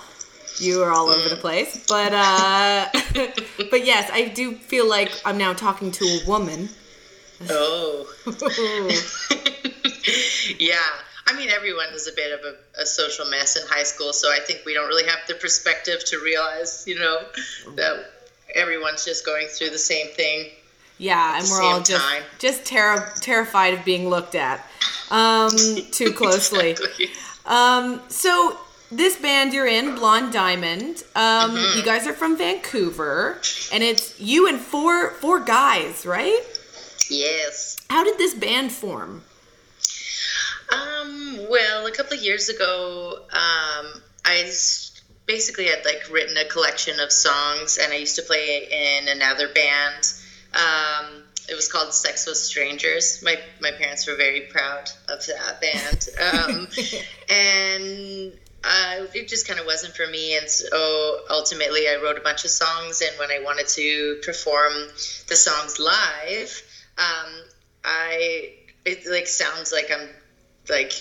You 0.59 0.80
were 0.80 0.90
all 0.90 1.09
over 1.09 1.28
the 1.28 1.36
place, 1.36 1.86
but 1.88 2.12
uh, 2.12 2.86
but 3.70 3.86
yes, 3.86 4.11
I 4.12 4.30
do 4.34 4.57
feel 4.57 4.88
like 4.88 5.11
I'm 5.24 5.38
now 5.38 5.55
talking 5.55 5.90
to 5.92 6.05
a 6.05 6.20
woman. 6.26 6.68
Oh, 7.48 8.12
yeah. 10.59 10.76
I 11.31 11.37
mean, 11.37 11.51
everyone 11.51 11.87
was 11.93 12.09
a 12.09 12.12
bit 12.12 12.33
of 12.39 12.45
a, 12.45 12.83
a 12.83 12.87
social 12.87 13.26
mess 13.26 13.57
in 13.57 13.62
high 13.68 13.85
school, 13.85 14.12
so 14.12 14.28
I 14.33 14.41
think 14.41 14.62
we 14.66 14.74
don't 14.74 14.89
really 14.89 15.05
have 15.09 15.20
the 15.28 15.35
perspective 15.35 16.05
to 16.07 16.18
realize, 16.18 16.85
you 16.87 16.99
know, 16.99 17.18
that 17.76 18.05
everyone's 18.55 19.05
just 19.05 19.24
going 19.24 19.47
through 19.47 19.70
the 19.70 19.78
same 19.78 20.09
thing. 20.09 20.49
Yeah, 20.99 21.35
and 21.39 21.43
we're 21.49 21.61
Same 21.61 21.64
all 21.72 21.81
just 21.81 22.05
time. 22.05 22.22
just 22.39 22.64
terri 22.64 23.14
terrified 23.20 23.74
of 23.74 23.85
being 23.85 24.09
looked 24.11 24.35
at 24.35 24.66
um, 25.11 25.51
too 25.93 26.12
closely. 26.12 26.76
Um, 27.47 28.03
so 28.09 28.59
this 28.91 29.16
band 29.16 29.55
you're 29.55 29.66
in, 29.66 29.95
Blonde 29.95 30.33
Diamond, 30.33 31.05
um, 31.14 31.53
Mm-hmm. 31.53 31.78
you 31.78 31.85
guys 31.85 32.07
are 32.07 32.12
from 32.12 32.37
Vancouver, 32.37 33.41
and 33.72 33.83
it's 33.83 34.18
you 34.20 34.47
and 34.49 34.59
four 34.61 35.12
four 35.12 35.41
guys, 35.41 36.05
right? 36.05 36.43
Yes. 37.09 37.78
How 37.89 38.05
did 38.05 38.18
this 38.18 38.35
band 38.35 38.72
form? 38.72 39.22
Um, 40.71 41.47
well, 41.49 41.87
a 41.87 41.93
couple 41.93 42.16
of 42.16 42.23
years 42.23 42.49
ago, 42.49 43.18
um, 43.33 44.03
I 44.25 44.51
basically 45.27 45.66
had 45.66 45.85
like 45.85 46.11
written 46.11 46.37
a 46.37 46.45
collection 46.45 47.01
of 47.01 47.12
songs, 47.12 47.79
and 47.79 47.93
I 47.93 47.97
used 47.97 48.16
to 48.16 48.23
play 48.23 48.68
in 48.71 49.09
another 49.09 49.49
band. 49.49 50.12
Um, 50.55 51.23
it 51.49 51.55
was 51.55 51.71
called 51.71 51.93
Sex 51.93 52.27
with 52.27 52.37
Strangers. 52.37 53.23
My 53.23 53.39
my 53.61 53.73
parents 53.73 54.07
were 54.07 54.16
very 54.16 54.43
proud 54.43 54.91
of 55.09 55.25
that 55.27 55.61
band, 55.61 56.09
um, 56.33 56.68
and 57.29 58.33
uh, 58.62 59.07
it 59.14 59.29
just 59.29 59.49
kind 59.49 59.59
of 59.59 59.66
wasn't 59.66 59.95
for 59.95 60.07
me. 60.07 60.37
And 60.37 60.49
so 60.49 61.21
ultimately, 61.29 61.89
I 61.89 61.97
wrote 62.03 62.18
a 62.18 62.21
bunch 62.23 62.45
of 62.45 62.51
songs, 62.51 63.03
and 63.03 63.18
when 63.18 63.31
I 63.31 63.41
wanted 63.43 63.68
to 63.68 64.21
perform 64.25 64.73
the 65.29 65.37
songs 65.37 65.79
live, 65.79 66.62
um, 66.99 67.33
I 67.85 68.53
it 68.85 69.07
like 69.07 69.27
sounds 69.27 69.73
like 69.73 69.91
I'm 69.91 70.09
like 70.71 70.93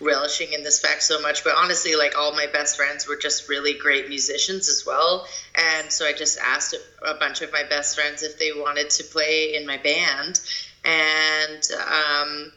relishing 0.00 0.52
in 0.52 0.64
this 0.64 0.80
fact 0.80 1.02
so 1.02 1.20
much 1.20 1.44
but 1.44 1.54
honestly 1.56 1.94
like 1.94 2.18
all 2.18 2.32
my 2.32 2.46
best 2.46 2.76
friends 2.76 3.06
were 3.06 3.16
just 3.16 3.48
really 3.48 3.74
great 3.74 4.08
musicians 4.08 4.68
as 4.68 4.84
well 4.84 5.24
and 5.54 5.92
so 5.92 6.04
i 6.04 6.12
just 6.12 6.36
asked 6.38 6.74
a 7.06 7.14
bunch 7.14 7.42
of 7.42 7.52
my 7.52 7.62
best 7.62 7.94
friends 7.94 8.24
if 8.24 8.38
they 8.38 8.52
wanted 8.52 8.90
to 8.90 9.04
play 9.04 9.54
in 9.54 9.64
my 9.66 9.76
band 9.76 10.40
and 10.84 11.68
um, 11.86 12.52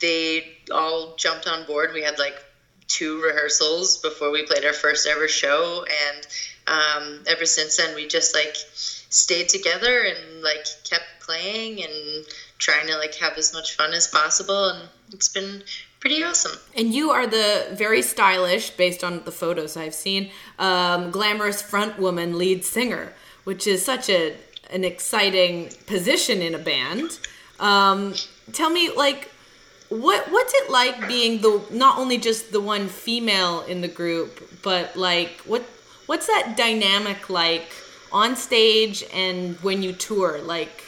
they 0.00 0.46
all 0.72 1.14
jumped 1.16 1.46
on 1.46 1.64
board. 1.66 1.92
We 1.92 2.02
had 2.02 2.18
like 2.18 2.42
two 2.88 3.20
rehearsals 3.20 3.98
before 3.98 4.30
we 4.30 4.42
played 4.42 4.64
our 4.64 4.72
first 4.72 5.06
ever 5.06 5.28
show 5.28 5.84
and 5.84 6.26
um, 6.66 7.22
ever 7.26 7.46
since 7.46 7.76
then 7.76 7.94
we 7.94 8.06
just 8.06 8.34
like 8.34 8.56
stayed 8.76 9.48
together 9.48 10.02
and 10.02 10.42
like 10.42 10.66
kept 10.84 11.04
playing 11.20 11.82
and 11.82 12.26
trying 12.58 12.86
to 12.86 12.96
like 12.96 13.14
have 13.16 13.36
as 13.38 13.52
much 13.52 13.74
fun 13.74 13.92
as 13.94 14.06
possible 14.06 14.68
and 14.68 14.88
it's 15.12 15.28
been 15.28 15.62
pretty 16.04 16.22
awesome 16.22 16.52
And 16.76 16.92
you 16.92 17.12
are 17.12 17.26
the 17.26 17.68
very 17.72 18.02
stylish, 18.02 18.68
based 18.76 19.02
on 19.02 19.24
the 19.24 19.32
photos 19.32 19.74
I've 19.74 19.94
seen, 19.94 20.30
um, 20.58 21.10
glamorous 21.10 21.62
front 21.62 21.98
woman 21.98 22.36
lead 22.36 22.62
singer, 22.62 23.14
which 23.44 23.66
is 23.66 23.82
such 23.82 24.10
a 24.10 24.36
an 24.70 24.84
exciting 24.84 25.70
position 25.86 26.42
in 26.42 26.54
a 26.54 26.58
band. 26.58 27.18
Um, 27.58 28.14
tell 28.52 28.68
me 28.68 28.90
like 28.94 29.30
what 29.88 30.30
what's 30.30 30.52
it 30.60 30.70
like 30.70 31.08
being 31.08 31.40
the 31.40 31.62
not 31.70 31.98
only 31.98 32.18
just 32.18 32.52
the 32.52 32.60
one 32.60 32.88
female 32.88 33.62
in 33.62 33.80
the 33.80 33.88
group, 33.88 34.30
but 34.62 34.96
like 34.96 35.40
what 35.46 35.62
what's 36.04 36.26
that 36.26 36.54
dynamic 36.54 37.30
like 37.30 37.68
on 38.12 38.36
stage 38.36 39.04
and 39.12 39.56
when 39.66 39.82
you 39.82 39.92
tour? 39.94 40.38
Like, 40.42 40.84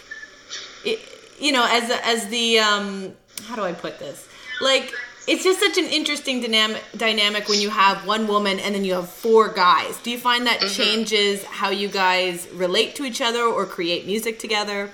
it, 0.85 0.99
you 1.39 1.53
know, 1.53 1.67
as 1.71 1.91
as 2.05 2.29
the 2.29 2.59
um, 2.59 3.15
how 3.49 3.57
do 3.57 3.63
I 3.63 3.73
put 3.73 3.99
this? 3.99 4.29
Like, 4.61 4.95
it's 5.27 5.43
just 5.43 5.61
such 5.61 5.77
an 5.77 5.87
interesting 5.87 6.41
dynamic 6.41 6.83
dynamic 6.97 7.49
when 7.49 7.61
you 7.61 7.71
have 7.71 8.07
one 8.07 8.27
woman 8.27 8.61
and 8.61 8.75
then 8.75 8.85
you 8.85 8.95
have 8.95 9.09
four 9.09 9.49
guys. 9.49 9.97
Do 9.99 10.11
you 10.11 10.19
find 10.19 10.47
that 10.47 10.61
mm-hmm. 10.61 10.83
changes 10.83 11.45
how 11.45 11.71
you 11.71 11.89
guys 11.89 12.49
relate 12.53 12.95
to 12.97 13.05
each 13.05 13.21
other 13.21 13.43
or 13.43 13.67
create 13.67 14.07
music 14.07 14.39
together? 14.39 14.91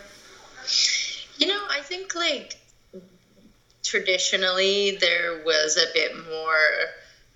You 1.36 1.48
know, 1.48 1.60
I 1.70 1.80
think 1.80 2.14
like 2.14 2.56
traditionally 3.82 4.96
there 5.00 5.42
was 5.44 5.76
a 5.76 5.92
bit 5.92 6.12
more 6.16 6.68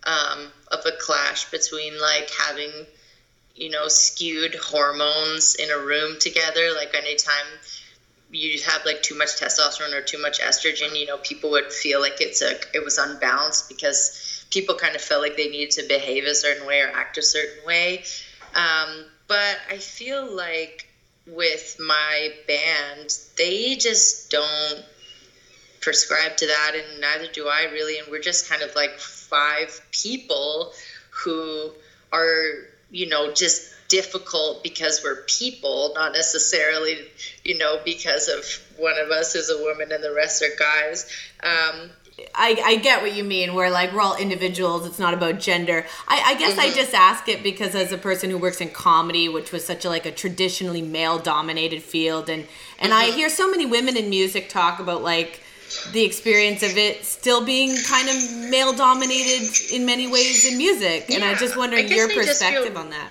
um, 0.05 0.47
of 0.68 0.80
a 0.86 0.92
clash 0.99 1.51
between 1.51 2.01
like 2.01 2.30
having 2.30 2.70
you 3.55 3.70
know 3.70 3.88
skewed 3.88 4.55
hormones 4.55 5.55
in 5.57 5.70
a 5.70 5.78
room 5.78 6.16
together 6.20 6.72
like 6.74 6.94
anytime 6.94 7.47
you 8.31 8.61
have 8.62 8.85
like 8.85 9.03
too 9.03 9.16
much 9.16 9.37
testosterone 9.37 9.93
or 9.93 10.01
too 10.01 10.20
much 10.20 10.41
estrogen 10.41 10.99
you 10.99 11.07
know 11.07 11.16
people 11.18 11.51
would 11.51 11.72
feel 11.72 12.01
like 12.01 12.20
it's 12.20 12.43
a 12.43 12.59
it 12.74 12.85
was 12.85 12.99
unbalanced 12.99 13.68
because 13.68 14.45
people 14.51 14.74
kind 14.74 14.95
of 14.95 15.01
felt 15.01 15.22
like 15.22 15.37
they 15.37 15.49
needed 15.49 15.70
to 15.70 15.83
behave 15.85 16.24
a 16.24 16.35
certain 16.35 16.66
way 16.66 16.81
or 16.81 16.89
act 16.89 17.18
a 17.18 17.22
certain 17.22 17.64
way. 17.64 18.05
Um, 18.55 19.07
but 19.29 19.59
i 19.68 19.79
feel 19.79 20.24
like 20.35 20.89
with 21.27 21.77
my 21.81 22.31
band 22.47 23.16
they 23.37 23.77
just 23.77 24.31
don't 24.31 24.85
prescribe 25.81 26.37
to 26.37 26.47
that 26.47 26.72
and 26.74 27.01
neither 27.01 27.27
do 27.33 27.49
i 27.49 27.64
really 27.64 27.99
and 27.99 28.09
we're 28.09 28.20
just 28.20 28.49
kind 28.49 28.62
of 28.62 28.74
like 28.74 28.99
five 28.99 29.81
people 29.91 30.72
who 31.11 31.72
are 32.12 32.68
you 32.91 33.07
know 33.09 33.33
just 33.33 33.72
difficult 33.89 34.62
because 34.62 35.01
we're 35.03 35.22
people, 35.22 35.93
not 35.95 36.12
necessarily, 36.12 36.99
you 37.45 37.57
know, 37.59 37.80
because 37.84 38.28
of 38.28 38.45
one 38.78 38.99
of 38.99 39.11
us 39.11 39.34
is 39.34 39.51
a 39.51 39.59
woman 39.59 39.93
and 39.93 40.03
the 40.03 40.12
rest 40.12 40.43
are 40.43 40.57
guys. 40.59 41.11
Um, 41.43 41.91
I, 42.34 42.61
I 42.64 42.76
get 42.76 43.03
what 43.03 43.14
you 43.14 43.24
mean. 43.24 43.55
Where 43.55 43.70
like 43.70 43.93
we're 43.93 44.01
all 44.01 44.16
individuals. 44.16 44.87
It's 44.87 44.99
not 44.99 45.12
about 45.12 45.39
gender. 45.39 45.84
I, 46.09 46.22
I 46.26 46.34
guess 46.39 46.53
mm-hmm. 46.53 46.61
I 46.61 46.70
just 46.70 46.95
ask 46.95 47.28
it 47.28 47.43
because 47.43 47.74
as 47.74 47.93
a 47.93 47.99
person 47.99 48.30
who 48.30 48.39
works 48.39 48.61
in 48.61 48.70
comedy, 48.70 49.28
which 49.28 49.53
was 49.53 49.66
such 49.66 49.84
a 49.84 49.89
like 49.89 50.07
a 50.07 50.12
traditionally 50.12 50.82
male 50.82 51.18
dominated 51.18 51.82
field, 51.82 52.30
and 52.30 52.47
and 52.78 52.93
mm-hmm. 52.93 53.12
I 53.12 53.14
hear 53.14 53.28
so 53.28 53.51
many 53.51 53.66
women 53.66 53.97
in 53.97 54.09
music 54.09 54.49
talk 54.49 54.78
about 54.78 55.03
like 55.03 55.41
the 55.93 56.05
experience 56.05 56.62
of 56.62 56.76
it 56.78 57.05
still 57.05 57.45
being 57.45 57.76
kind 57.84 58.09
of 58.09 58.51
male 58.51 58.72
dominated 58.72 59.51
in 59.72 59.84
many 59.84 60.07
ways 60.07 60.51
in 60.51 60.57
music. 60.57 61.07
Yeah, 61.09 61.16
and 61.16 61.24
I 61.24 61.34
just 61.34 61.57
wonder 61.57 61.78
your 61.78 62.09
perspective 62.09 62.72
feel, 62.72 62.78
on 62.78 62.91
that. 62.91 63.11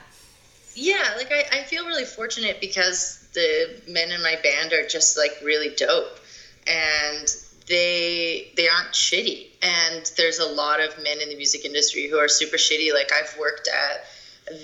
Yeah, 0.75 1.13
like 1.15 1.31
I, 1.31 1.59
I 1.59 1.63
feel 1.63 1.85
really 1.85 2.03
fortunate 2.03 2.59
because 2.59 3.25
the 3.33 3.81
men 3.87 4.11
in 4.11 4.21
my 4.21 4.37
band 4.43 4.73
are 4.73 4.85
just 4.85 5.17
like 5.17 5.31
really 5.41 5.69
dope. 5.69 6.19
And 6.67 7.33
they 7.67 8.51
they 8.55 8.67
aren't 8.67 8.91
shitty. 8.91 9.47
And 9.61 10.11
there's 10.17 10.39
a 10.39 10.45
lot 10.45 10.81
of 10.81 11.01
men 11.01 11.21
in 11.21 11.29
the 11.29 11.35
music 11.35 11.65
industry 11.65 12.07
who 12.07 12.17
are 12.17 12.27
super 12.27 12.57
shitty. 12.57 12.93
Like 12.93 13.11
i've 13.11 13.35
worked 13.39 13.67
at 13.67 14.05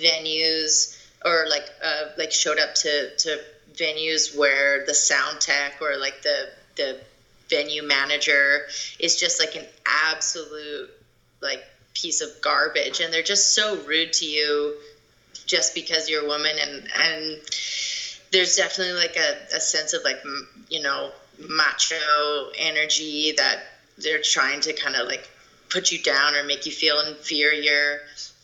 venues 0.00 0.98
or 1.24 1.46
like 1.48 1.68
uh, 1.82 2.04
like 2.18 2.32
showed 2.32 2.58
up 2.58 2.74
to 2.76 3.16
to 3.16 3.40
venues 3.74 4.36
where 4.36 4.84
the 4.86 4.94
sound 4.94 5.40
tech 5.40 5.80
or 5.80 5.96
like 5.96 6.22
the 6.22 6.48
the 6.76 6.98
venue 7.48 7.82
manager 7.82 8.66
is 8.98 9.16
just 9.16 9.40
like 9.40 9.54
an 9.56 9.66
absolute 9.86 10.90
like 11.40 11.64
piece 11.94 12.20
of 12.20 12.28
garbage. 12.40 13.00
And 13.00 13.12
they're 13.12 13.22
just 13.22 13.54
so 13.54 13.82
rude 13.84 14.12
to 14.14 14.26
you 14.26 14.74
just 15.52 15.74
because 15.74 16.08
you're 16.08 16.24
a 16.24 16.26
woman 16.26 16.56
and 16.58 16.88
and 16.96 17.40
there's 18.30 18.56
definitely 18.56 18.94
like 18.94 19.16
a, 19.16 19.36
a 19.54 19.60
sense 19.60 19.92
of 19.92 20.02
like 20.02 20.24
you 20.70 20.80
know 20.80 21.12
macho 21.38 22.50
energy 22.56 23.34
that 23.36 23.60
they're 23.98 24.22
trying 24.22 24.62
to 24.62 24.72
kind 24.72 24.96
of 24.96 25.06
like 25.06 25.28
put 25.68 25.92
you 25.92 25.98
down 25.98 26.34
or 26.34 26.42
make 26.44 26.64
you 26.64 26.72
feel 26.72 26.98
inferior. 27.00 28.00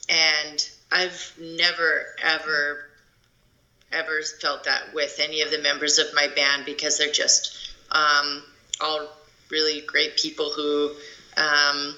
And 0.09 0.71
i've 0.91 1.35
never 1.39 2.07
ever 2.23 2.79
ever 3.91 4.23
felt 4.41 4.65
that 4.65 4.93
with 4.95 5.19
any 5.19 5.41
of 5.41 5.51
the 5.51 5.59
members 5.59 5.99
of 5.99 6.07
my 6.15 6.29
band 6.29 6.67
because 6.67 6.99
they're 6.99 7.11
just 7.11 7.57
um, 7.91 8.43
all 8.83 9.09
really 9.51 9.81
great 9.81 10.17
people 10.17 10.51
who 10.51 10.91
um, 11.39 11.95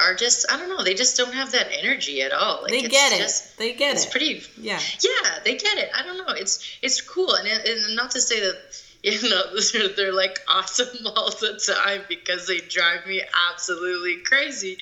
are 0.00 0.14
just 0.14 0.44
I 0.50 0.56
don't 0.56 0.68
know 0.68 0.82
they 0.82 0.94
just 0.94 1.16
don't 1.16 1.32
have 1.32 1.52
that 1.52 1.68
energy 1.70 2.22
at 2.22 2.32
all. 2.32 2.62
Like, 2.62 2.72
they 2.72 2.82
get 2.82 3.12
it. 3.12 3.18
Just, 3.18 3.56
they 3.56 3.72
get 3.72 3.92
it's 3.92 4.02
it. 4.02 4.06
It's 4.06 4.12
pretty. 4.12 4.42
Yeah. 4.56 4.80
Yeah, 5.00 5.38
they 5.44 5.54
get 5.54 5.78
it. 5.78 5.90
I 5.94 6.02
don't 6.02 6.18
know. 6.18 6.34
It's 6.34 6.58
it's 6.82 7.00
cool 7.00 7.34
and, 7.34 7.46
and 7.46 7.96
not 7.96 8.10
to 8.12 8.20
say 8.20 8.40
that 8.40 8.56
you 9.04 9.28
know 9.28 9.42
they're, 9.72 9.88
they're 9.88 10.14
like 10.14 10.38
awesome 10.48 11.06
all 11.06 11.30
the 11.30 11.60
time 11.66 12.02
because 12.08 12.46
they 12.46 12.58
drive 12.58 13.06
me 13.06 13.22
absolutely 13.50 14.16
crazy 14.22 14.78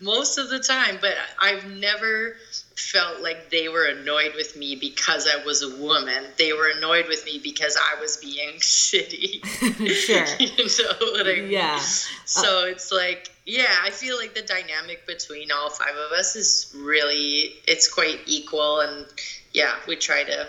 most 0.00 0.38
of 0.38 0.48
the 0.48 0.60
time. 0.60 0.98
But 1.00 1.14
I've 1.40 1.66
never 1.66 2.36
felt 2.76 3.20
like 3.20 3.50
they 3.50 3.68
were 3.68 3.86
annoyed 3.86 4.32
with 4.36 4.56
me 4.56 4.76
because 4.76 5.28
I 5.28 5.44
was 5.44 5.62
a 5.62 5.76
woman. 5.76 6.24
They 6.38 6.52
were 6.52 6.70
annoyed 6.76 7.06
with 7.08 7.24
me 7.24 7.40
because 7.42 7.76
I 7.76 8.00
was 8.00 8.16
being 8.16 8.54
shitty. 8.58 9.44
sure. 9.88 10.24
you 10.38 10.84
know 10.84 11.12
what 11.12 11.26
I 11.26 11.40
mean? 11.40 11.50
Yeah. 11.50 11.78
So 11.78 12.62
uh, 12.62 12.66
it's 12.66 12.92
like, 12.92 13.30
yeah, 13.46 13.74
I 13.82 13.90
feel 13.90 14.16
like 14.16 14.34
the 14.34 14.42
dynamic 14.42 15.06
between 15.06 15.50
all 15.52 15.70
five 15.70 15.94
of 15.94 16.12
us 16.12 16.36
is 16.36 16.74
really, 16.76 17.54
it's 17.66 17.92
quite 17.92 18.20
equal. 18.26 18.80
And 18.80 19.06
yeah, 19.52 19.74
we 19.86 19.96
try 19.96 20.24
to, 20.24 20.48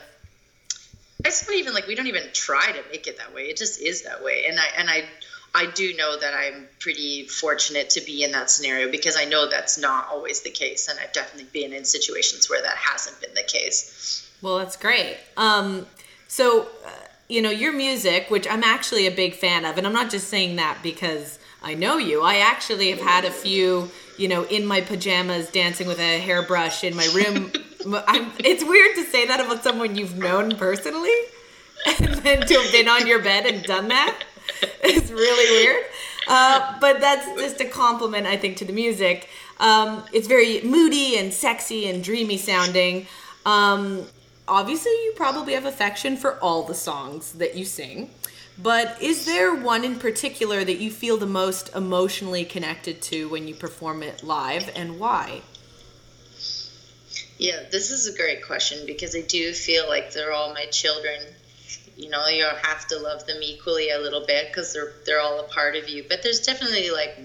I 1.26 1.30
suppose 1.30 1.56
even 1.56 1.74
like, 1.74 1.88
we 1.88 1.96
don't 1.96 2.06
even 2.06 2.24
try 2.34 2.72
to 2.72 2.84
make 2.92 3.08
it 3.08 3.18
that 3.18 3.34
way. 3.34 3.44
It 3.44 3.58
just 3.58 3.82
is 3.82 4.04
that 4.04 4.24
way. 4.24 4.46
And 4.48 4.60
I, 4.60 4.66
and 4.78 4.90
I, 4.90 5.06
I 5.56 5.72
do 5.72 5.96
know 5.96 6.20
that 6.20 6.36
I'm 6.36 6.68
pretty 6.80 7.26
fortunate 7.28 7.90
to 7.92 8.02
be 8.02 8.24
in 8.24 8.32
that 8.34 8.52
scenario 8.52 8.92
because 8.92 9.18
I 9.18 9.26
know 9.26 9.50
that's 9.50 9.80
not 9.80 10.08
always 10.10 10.42
the 10.42 10.52
case, 10.52 10.88
and 10.88 11.00
I've 11.00 11.14
definitely 11.14 11.50
been 11.52 11.74
in 11.74 11.84
situations 11.84 12.48
where 12.48 12.62
that 12.62 12.78
hasn't 12.78 13.20
been 13.22 13.34
the 13.34 13.42
case. 13.42 14.30
Well, 14.44 14.60
that's 14.60 14.78
great. 14.78 15.18
Um, 15.36 15.88
so, 16.28 16.68
uh, 16.86 16.90
you 17.28 17.42
know, 17.42 17.50
your 17.50 17.74
music, 17.74 18.30
which 18.30 18.48
I'm 18.48 18.64
actually 18.64 19.08
a 19.08 19.12
big 19.12 19.34
fan 19.34 19.66
of, 19.66 19.80
and 19.80 19.88
I'm 19.88 19.94
not 19.94 20.12
just 20.12 20.28
saying 20.28 20.58
that 20.58 20.78
because 20.84 21.40
I 21.64 21.74
know 21.74 21.98
you. 21.98 22.22
I 22.22 22.38
actually 22.38 22.92
have 22.92 23.02
had 23.02 23.26
a 23.26 23.32
few, 23.32 23.90
you 24.18 24.28
know, 24.28 24.44
in 24.44 24.64
my 24.64 24.82
pajamas 24.82 25.50
dancing 25.50 25.88
with 25.88 26.00
a 26.00 26.20
hairbrush 26.20 26.84
in 26.84 26.96
my 26.96 27.08
room. 27.16 27.52
I'm, 28.08 28.32
it's 28.40 28.64
weird 28.64 28.96
to 28.96 29.04
say 29.04 29.28
that 29.28 29.40
about 29.40 29.64
someone 29.64 29.96
you've 29.96 30.18
known 30.18 30.56
personally, 30.56 31.16
and 32.00 32.16
then 32.16 32.42
to 32.42 32.54
have 32.56 32.72
been 32.72 32.88
on 32.88 33.08
your 33.08 33.22
bed 33.22 33.46
and 33.46 33.64
done 33.64 33.90
that. 33.90 34.24
it's 34.84 35.12
really 35.12 35.64
weird. 35.64 35.86
Uh, 36.28 36.78
but 36.80 37.00
that's 37.00 37.26
just 37.40 37.62
a 37.62 37.66
compliment, 37.66 38.26
I 38.26 38.38
think, 38.38 38.58
to 38.58 38.66
the 38.66 38.74
music. 38.74 39.30
Um, 39.60 40.04
it's 40.12 40.28
very 40.28 40.62
moody 40.62 41.18
and 41.18 41.34
sexy 41.34 41.88
and 41.88 42.04
dreamy 42.04 42.38
sounding. 42.38 43.08
Um, 43.46 44.06
obviously, 44.48 44.92
you 44.92 45.14
probably 45.16 45.54
have 45.54 45.66
affection 45.66 46.18
for 46.18 46.40
all 46.40 46.64
the 46.64 46.74
songs 46.74 47.34
that 47.34 47.56
you 47.56 47.66
sing. 47.66 48.10
But 48.58 49.02
is 49.02 49.26
there 49.26 49.54
one 49.54 49.84
in 49.84 50.00
particular 50.00 50.64
that 50.64 50.78
you 50.78 50.90
feel 50.90 51.18
the 51.18 51.26
most 51.26 51.76
emotionally 51.76 52.46
connected 52.46 53.02
to 53.04 53.28
when 53.30 53.48
you 53.48 53.54
perform 53.54 54.02
it 54.02 54.24
live, 54.24 54.72
and 54.76 54.98
why? 55.00 55.42
Yeah, 57.38 57.64
this 57.72 57.92
is 57.92 58.08
a 58.08 58.16
great 58.16 58.46
question 58.46 58.86
because 58.86 59.16
I 59.16 59.22
do 59.22 59.54
feel 59.54 59.88
like 59.88 60.14
they're 60.14 60.32
all 60.32 60.54
my 60.54 60.66
children. 60.68 61.20
You 61.98 62.10
know 62.10 62.28
you 62.28 62.46
have 62.46 62.88
to 62.88 63.00
love 63.00 63.26
them 63.26 63.38
equally 63.42 63.90
a 63.90 64.00
little 64.00 64.26
bit 64.26 64.48
because 64.48 64.74
they're 64.74 64.94
they're 65.06 65.22
all 65.22 65.40
a 65.40 65.48
part 65.48 65.76
of 65.76 65.90
you. 65.90 66.06
But 66.08 66.24
there's 66.24 66.42
definitely 66.42 66.92
like 66.92 67.18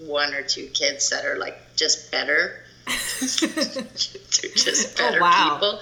one 0.00 0.34
or 0.34 0.42
two 0.42 0.66
kids 0.68 1.10
that 1.10 1.24
are 1.24 1.36
like 1.36 1.76
just 1.76 2.10
better. 2.10 2.60
They're 2.86 4.50
just 4.54 5.00
oh, 5.00 5.02
better 5.02 5.18
oh, 5.18 5.22
wow. 5.22 5.54
people. 5.54 5.80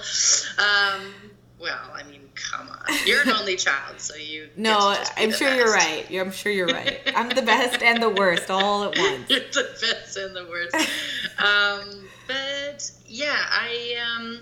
Um, 0.63 1.33
well 1.63 1.79
i 1.95 2.03
mean 2.03 2.21
come 2.35 2.67
on. 2.69 2.77
You're 3.05 3.21
an 3.21 3.29
only 3.29 3.55
child 3.55 3.99
so 3.99 4.15
you 4.15 4.49
no 4.57 4.95
i'm 5.15 5.31
sure 5.31 5.47
best. 5.47 5.57
you're 5.57 5.73
right 5.73 6.05
i'm 6.19 6.31
sure 6.31 6.51
you're 6.51 6.67
right. 6.67 6.99
I'm 7.15 7.29
the 7.29 7.41
best 7.53 7.81
and 7.81 8.03
the 8.03 8.09
worst 8.09 8.51
all 8.51 8.83
at 8.83 8.97
once. 8.97 9.29
You're 9.29 9.39
the 9.39 9.69
best 9.81 10.17
and 10.17 10.35
the 10.35 10.45
worst. 10.45 10.75
Um, 11.39 12.07
but 12.27 12.91
yeah 13.07 13.45
i 13.51 13.95
um 14.17 14.39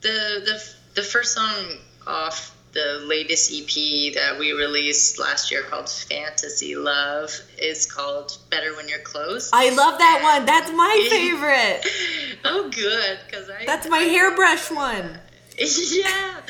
the 0.00 0.42
the 0.44 0.74
the 0.94 1.02
first 1.02 1.34
song 1.34 1.78
off 2.06 2.54
the 2.74 3.04
latest 3.06 3.52
EP 3.52 4.14
that 4.14 4.36
we 4.38 4.52
released 4.52 5.18
last 5.18 5.50
year 5.50 5.62
called 5.62 5.88
Fantasy 5.88 6.74
Love 6.74 7.32
is 7.56 7.86
called 7.86 8.36
Better 8.50 8.74
When 8.74 8.88
You're 8.88 8.98
Close. 8.98 9.50
I 9.52 9.70
love 9.70 9.98
that 9.98 10.16
and 10.16 10.24
one. 10.24 10.44
That's 10.44 10.72
my 10.72 11.06
favorite. 11.08 12.38
oh, 12.44 12.68
good, 12.70 13.18
because 13.26 13.48
I. 13.48 13.64
That's 13.64 13.88
my 13.88 13.98
hairbrush 13.98 14.70
one. 14.70 15.18
Yeah, 15.56 16.40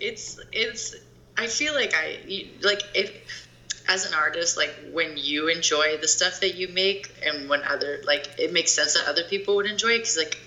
it's 0.00 0.40
it's. 0.50 0.96
I 1.36 1.48
feel 1.48 1.74
like 1.74 1.92
I 1.94 2.18
like 2.62 2.80
if 2.94 3.43
as 3.86 4.06
an 4.06 4.14
artist, 4.14 4.56
like 4.56 4.74
when 4.92 5.16
you 5.16 5.48
enjoy 5.48 5.98
the 5.98 6.08
stuff 6.08 6.40
that 6.40 6.54
you 6.54 6.68
make, 6.68 7.10
and 7.24 7.48
when 7.48 7.62
other 7.64 8.00
like 8.06 8.28
it 8.38 8.52
makes 8.52 8.72
sense 8.72 8.94
that 8.94 9.06
other 9.06 9.24
people 9.24 9.56
would 9.56 9.66
enjoy 9.66 9.92
it, 9.92 9.98
because 9.98 10.16
like 10.16 10.38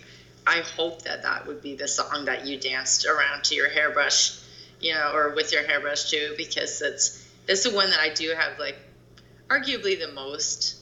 I 0.45 0.61
hope 0.61 1.03
that 1.03 1.23
that 1.23 1.45
would 1.45 1.61
be 1.61 1.75
the 1.75 1.87
song 1.87 2.25
that 2.25 2.45
you 2.45 2.57
danced 2.57 3.05
around 3.05 3.43
to 3.45 3.55
your 3.55 3.69
hairbrush, 3.69 4.37
you 4.79 4.93
know, 4.93 5.11
or 5.13 5.35
with 5.35 5.51
your 5.51 5.63
hairbrush 5.63 6.09
too, 6.09 6.33
because 6.37 6.81
it's 6.81 7.23
it's 7.47 7.63
the 7.63 7.71
one 7.71 7.89
that 7.91 7.99
I 7.99 8.09
do 8.09 8.33
have 8.35 8.57
like 8.57 8.77
arguably 9.49 9.99
the 9.99 10.11
most 10.11 10.75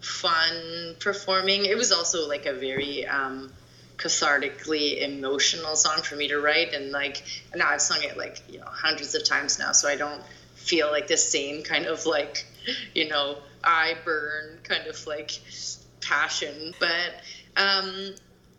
fun 0.00 0.96
performing. 0.98 1.66
It 1.66 1.76
was 1.76 1.92
also 1.92 2.26
like 2.26 2.46
a 2.46 2.54
very 2.54 3.06
um, 3.06 3.52
cathartically 3.98 5.02
emotional 5.02 5.76
song 5.76 6.02
for 6.02 6.16
me 6.16 6.28
to 6.28 6.40
write, 6.40 6.72
and 6.72 6.90
like 6.92 7.22
now 7.54 7.68
I've 7.68 7.82
sung 7.82 8.02
it 8.02 8.16
like 8.16 8.40
you 8.48 8.58
know 8.58 8.66
hundreds 8.66 9.14
of 9.14 9.24
times 9.24 9.58
now, 9.58 9.72
so 9.72 9.88
I 9.88 9.96
don't 9.96 10.22
feel 10.70 10.88
like 10.88 11.08
the 11.08 11.16
same 11.16 11.62
kind 11.64 11.86
of 11.86 12.06
like 12.06 12.46
you 12.94 13.08
know 13.08 13.38
I 13.64 13.96
burn 14.04 14.60
kind 14.62 14.86
of 14.86 15.04
like 15.06 15.32
passion, 16.00 16.72
but 16.78 17.20
um, 17.56 18.14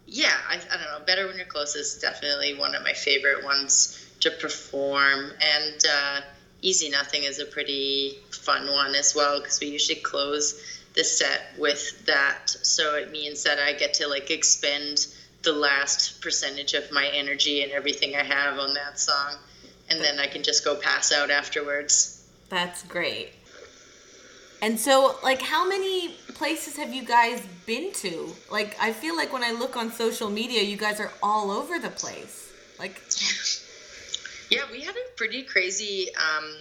yeah, 0.06 0.38
I, 0.48 0.56
I 0.56 0.78
don't 0.78 0.92
know. 0.92 1.06
Better 1.06 1.26
when 1.26 1.38
you're 1.38 1.46
close 1.46 1.76
is 1.76 1.96
definitely 1.96 2.54
one 2.54 2.76
of 2.76 2.84
my 2.84 2.94
favorite 2.94 3.44
ones 3.44 3.98
to 4.20 4.30
perform, 4.30 5.32
and 5.42 5.86
uh, 5.90 6.22
Easy 6.62 6.90
Nothing 6.90 7.24
is 7.24 7.40
a 7.40 7.46
pretty 7.46 8.20
fun 8.30 8.68
one 8.68 8.94
as 8.94 9.16
well 9.16 9.40
because 9.40 9.60
we 9.62 9.68
usually 9.68 10.00
close 10.00 10.62
the 10.94 11.04
set 11.06 11.42
with 11.58 12.06
that. 12.06 12.50
So 12.62 12.96
it 12.96 13.10
means 13.10 13.44
that 13.44 13.58
I 13.58 13.72
get 13.72 13.94
to 13.96 14.08
like 14.08 14.30
expend 14.30 15.08
the 15.44 15.54
last 15.54 16.22
percentage 16.22 16.74
of 16.74 16.92
my 16.92 17.08
energy 17.08 17.64
and 17.64 17.72
everything 17.72 18.16
I 18.16 18.24
have 18.24 18.60
on 18.60 18.74
that 18.76 19.00
song, 19.00 19.38
and 19.92 20.00
then 20.00 20.20
I 20.20 20.28
can 20.28 20.42
just 20.42 20.64
go 20.64 20.76
pass 20.76 21.12
out 21.12 21.30
afterwards. 21.30 22.26
That's 22.50 22.84
great. 22.84 23.34
And 24.62 24.80
so, 24.80 25.16
like, 25.22 25.42
how 25.42 25.68
many 25.68 26.10
places 26.34 26.78
have 26.78 26.94
you 26.94 27.04
guys 27.04 27.46
been 27.66 27.92
to? 27.94 28.34
Like, 28.50 28.78
I 28.80 28.94
feel 28.94 29.16
like 29.16 29.34
when 29.34 29.44
I 29.44 29.52
look 29.52 29.76
on 29.76 29.92
social 29.92 30.30
media, 30.30 30.62
you 30.62 30.78
guys 30.78 31.00
are 31.00 31.12
all 31.22 31.52
over 31.52 31.78
the 31.78 31.90
place. 31.90 32.54
Like, 32.80 33.02
yeah, 34.50 34.62
we 34.72 34.82
had 34.82 34.96
a 34.96 35.16
pretty 35.18 35.44
crazy 35.44 36.10
um, 36.16 36.58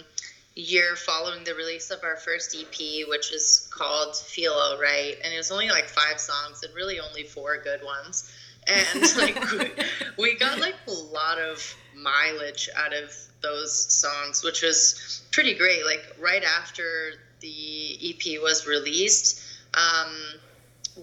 year 0.55 0.95
following 0.95 1.43
the 1.43 1.53
release 1.53 1.89
of 1.89 2.03
our 2.03 2.17
first 2.17 2.55
EP, 2.59 3.07
which 3.07 3.31
was 3.31 3.69
called 3.71 4.17
Feel 4.17 4.53
Alright, 4.53 5.17
and 5.23 5.33
it 5.33 5.37
was 5.37 5.51
only 5.51 5.69
like 5.69 5.87
five 5.87 6.19
songs 6.19 6.63
and 6.63 6.73
really 6.75 6.99
only 6.99 7.23
four 7.23 7.61
good 7.63 7.81
ones. 7.83 8.33
And 8.67 9.15
like, 9.17 9.51
we, 9.51 9.71
we 10.17 10.35
got 10.37 10.59
like 10.59 10.75
a 10.87 10.91
lot 10.91 11.39
of 11.39 11.75
mileage 11.95 12.69
out 12.75 12.93
of 12.93 13.13
those 13.41 13.73
songs, 13.73 14.43
which 14.43 14.61
was 14.61 15.21
pretty 15.31 15.53
great. 15.55 15.85
Like, 15.85 16.15
right 16.19 16.43
after 16.43 17.13
the 17.39 17.97
EP 18.09 18.41
was 18.41 18.67
released, 18.67 19.41
um, 19.73 20.15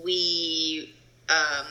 we 0.05 0.95
um, 1.29 1.67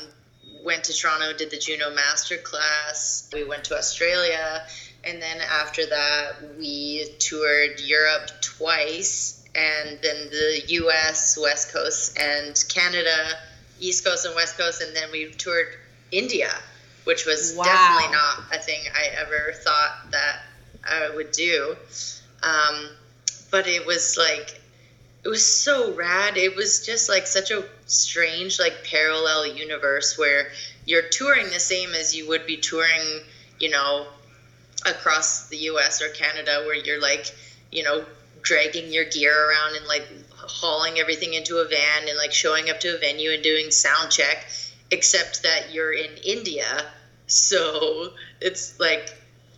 went 0.64 0.84
to 0.86 0.94
Toronto, 0.94 1.34
did 1.38 1.52
the 1.52 1.58
Juno 1.58 1.96
Masterclass. 1.96 3.34
We 3.34 3.44
went 3.44 3.66
to 3.66 3.78
Australia, 3.78 4.66
and 5.04 5.22
then 5.22 5.38
after 5.42 5.86
that, 5.86 6.58
we 6.58 7.10
toured 7.20 7.80
Europe 7.80 8.30
twice, 8.42 9.46
and 9.56 10.00
then 10.02 10.30
the 10.30 10.62
U.S. 10.68 11.38
West 11.42 11.74
Coast 11.74 12.18
and 12.20 12.64
Canada, 12.70 13.38
East 13.80 14.04
Coast 14.04 14.26
and 14.26 14.36
West 14.36 14.58
Coast, 14.58 14.82
and 14.82 14.96
then 14.96 15.12
we 15.12 15.32
toured 15.32 15.68
India, 16.12 16.52
which 17.08 17.26
was 17.26 17.56
wow. 17.56 17.64
definitely 17.64 18.12
not 18.12 18.54
a 18.54 18.60
thing 18.62 18.82
I 18.94 19.06
ever 19.22 19.54
thought 19.64 20.12
that 20.12 20.42
I 20.84 21.10
would 21.16 21.32
do. 21.32 21.78
Um, 22.44 22.90
but 23.50 23.66
it 23.66 23.86
was 23.86 24.18
like 24.18 24.60
it 25.24 25.30
was 25.30 25.46
so 25.46 25.94
rad. 25.94 26.36
It 26.36 26.58
was 26.58 26.86
just 26.86 27.08
like 27.08 27.26
such 27.26 27.50
a 27.50 27.64
strange 27.86 28.60
like 28.60 28.84
parallel 28.84 29.48
universe 29.48 30.18
where 30.18 30.50
you're 30.86 31.08
touring 31.10 31.46
the 31.46 31.62
same 31.62 31.94
as 31.94 32.14
you 32.14 32.28
would 32.28 32.46
be 32.46 32.58
touring, 32.58 33.22
you 33.58 33.70
know, 33.70 34.08
across 34.86 35.48
the 35.48 35.58
US 35.72 36.02
or 36.02 36.10
Canada 36.10 36.64
where 36.66 36.76
you're 36.76 37.02
like, 37.02 37.34
you 37.72 37.84
know, 37.84 38.04
dragging 38.42 38.92
your 38.92 39.06
gear 39.06 39.50
around 39.50 39.78
and 39.78 39.88
like 39.88 40.06
hauling 40.36 41.00
everything 41.00 41.34
into 41.34 41.60
a 41.60 41.66
van 41.70 42.10
and 42.10 42.18
like 42.18 42.34
showing 42.34 42.70
up 42.70 42.82
to 42.82 42.96
a 42.96 43.00
venue 43.00 43.32
and 43.32 43.44
doing 43.44 43.72
sound 43.72 44.12
check 44.12 44.46
except 44.92 45.44
that 45.44 45.74
you're 45.74 45.94
in 45.94 46.12
India. 46.24 46.86
So 47.28 48.14
it's 48.42 48.80
like 48.80 49.14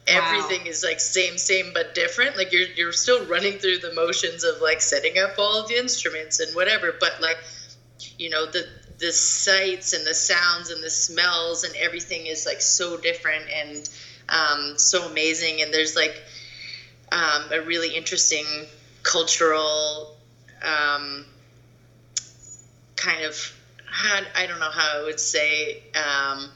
everything 0.07 0.61
wow. 0.63 0.69
is 0.69 0.83
like 0.83 0.99
same 0.99 1.37
same 1.37 1.71
but 1.71 1.93
different 1.93 2.35
like 2.35 2.51
you're 2.51 2.67
you're 2.75 2.91
still 2.91 3.23
running 3.25 3.59
through 3.59 3.77
the 3.77 3.93
motions 3.93 4.43
of 4.43 4.59
like 4.59 4.81
setting 4.81 5.19
up 5.19 5.35
all 5.37 5.67
the 5.67 5.77
instruments 5.77 6.39
and 6.39 6.55
whatever 6.55 6.95
but 6.99 7.21
like 7.21 7.37
you 8.17 8.27
know 8.27 8.47
the 8.47 8.65
the 8.97 9.11
sights 9.11 9.93
and 9.93 10.05
the 10.05 10.13
sounds 10.13 10.71
and 10.71 10.83
the 10.83 10.89
smells 10.89 11.63
and 11.63 11.75
everything 11.75 12.25
is 12.25 12.45
like 12.45 12.59
so 12.59 12.97
different 12.97 13.45
and 13.49 13.89
um, 14.29 14.77
so 14.77 15.07
amazing 15.09 15.61
and 15.61 15.73
there's 15.73 15.95
like 15.95 16.21
um, 17.11 17.43
a 17.51 17.61
really 17.61 17.95
interesting 17.95 18.45
cultural 19.03 20.15
um, 20.61 21.25
kind 22.95 23.23
of 23.23 23.53
I 24.35 24.45
don't 24.47 24.59
know 24.59 24.69
how 24.71 24.99
I 24.99 25.03
would 25.03 25.19
say 25.19 25.83
um, 25.95 26.49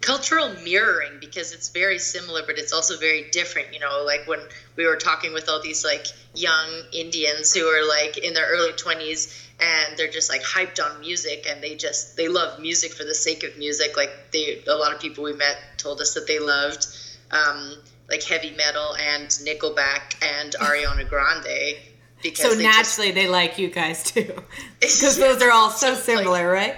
cultural 0.00 0.50
mirroring 0.50 1.18
because 1.20 1.52
it's 1.52 1.68
very 1.68 1.98
similar 1.98 2.42
but 2.42 2.58
it's 2.58 2.72
also 2.72 2.96
very 2.98 3.22
different 3.30 3.72
you 3.72 3.78
know 3.78 4.02
like 4.04 4.26
when 4.26 4.40
we 4.76 4.84
were 4.84 4.96
talking 4.96 5.32
with 5.32 5.48
all 5.48 5.60
these 5.60 5.84
like 5.84 6.08
young 6.34 6.82
indians 6.92 7.54
who 7.54 7.66
are 7.68 7.86
like 7.86 8.18
in 8.18 8.34
their 8.34 8.46
early 8.48 8.72
20s 8.72 9.28
and 9.62 9.96
they're 9.96 10.08
just 10.08 10.28
like 10.28 10.42
hyped 10.42 10.84
on 10.84 10.98
music 11.00 11.46
and 11.48 11.62
they 11.62 11.74
just 11.74 12.16
they 12.16 12.28
love 12.28 12.58
music 12.58 12.92
for 12.92 13.04
the 13.04 13.14
sake 13.14 13.44
of 13.44 13.56
music. 13.56 13.96
Like 13.96 14.10
they 14.32 14.60
a 14.66 14.74
lot 14.74 14.92
of 14.92 15.00
people 15.00 15.22
we 15.24 15.32
met 15.32 15.56
told 15.78 16.00
us 16.00 16.14
that 16.14 16.26
they 16.26 16.40
loved 16.40 16.86
um, 17.30 17.76
like 18.08 18.24
heavy 18.24 18.50
metal 18.50 18.94
and 18.96 19.28
nickelback 19.28 20.16
and 20.20 20.52
ariana 20.60 21.08
grande 21.08 21.76
because 22.22 22.50
so 22.50 22.54
they 22.54 22.62
naturally 22.62 23.08
just, 23.08 23.14
they 23.14 23.28
like 23.28 23.58
you 23.58 23.68
guys 23.68 24.02
too 24.02 24.32
because 24.80 25.18
yeah, 25.18 25.26
those 25.26 25.42
are 25.42 25.50
all 25.50 25.70
so 25.70 25.94
similar 25.94 26.54
like, 26.54 26.68
right 26.68 26.76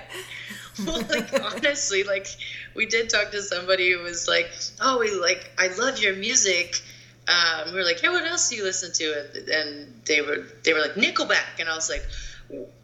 well 0.87 1.03
like 1.09 1.33
honestly 1.55 2.03
like 2.03 2.27
we 2.75 2.87
did 2.87 3.09
talk 3.09 3.31
to 3.31 3.43
somebody 3.43 3.93
who 3.93 4.01
was 4.01 4.29
like, 4.29 4.51
"Oh, 4.81 4.99
we 4.99 5.11
like 5.15 5.51
I 5.59 5.69
love 5.79 5.99
your 5.99 6.15
music." 6.15 6.81
Um, 7.27 7.73
we 7.73 7.79
were 7.79 7.85
like, 7.85 8.01
"Hey, 8.01 8.09
what 8.09 8.25
else 8.25 8.49
do 8.51 8.57
you 8.57 8.65
listen 8.65 8.93
to?" 8.93 9.57
And 9.57 10.03
they 10.05 10.21
were 10.21 10.45
they 10.63 10.73
were 10.73 10.81
like 10.81 10.95
Nickelback, 10.95 11.61
and 11.61 11.69
I 11.69 11.75
was 11.75 11.89
like, 11.89 12.05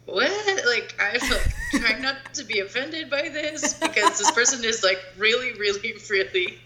"What?" 0.05 0.65
Like 0.65 0.95
I'm 0.99 1.29
like 1.29 1.53
trying 1.71 2.01
not 2.01 2.33
to 2.35 2.43
be 2.43 2.59
offended 2.59 3.09
by 3.09 3.29
this 3.29 3.73
because 3.73 4.17
this 4.17 4.31
person 4.31 4.63
is 4.63 4.83
like 4.83 4.99
really, 5.17 5.53
really, 5.53 5.93
really 6.09 6.59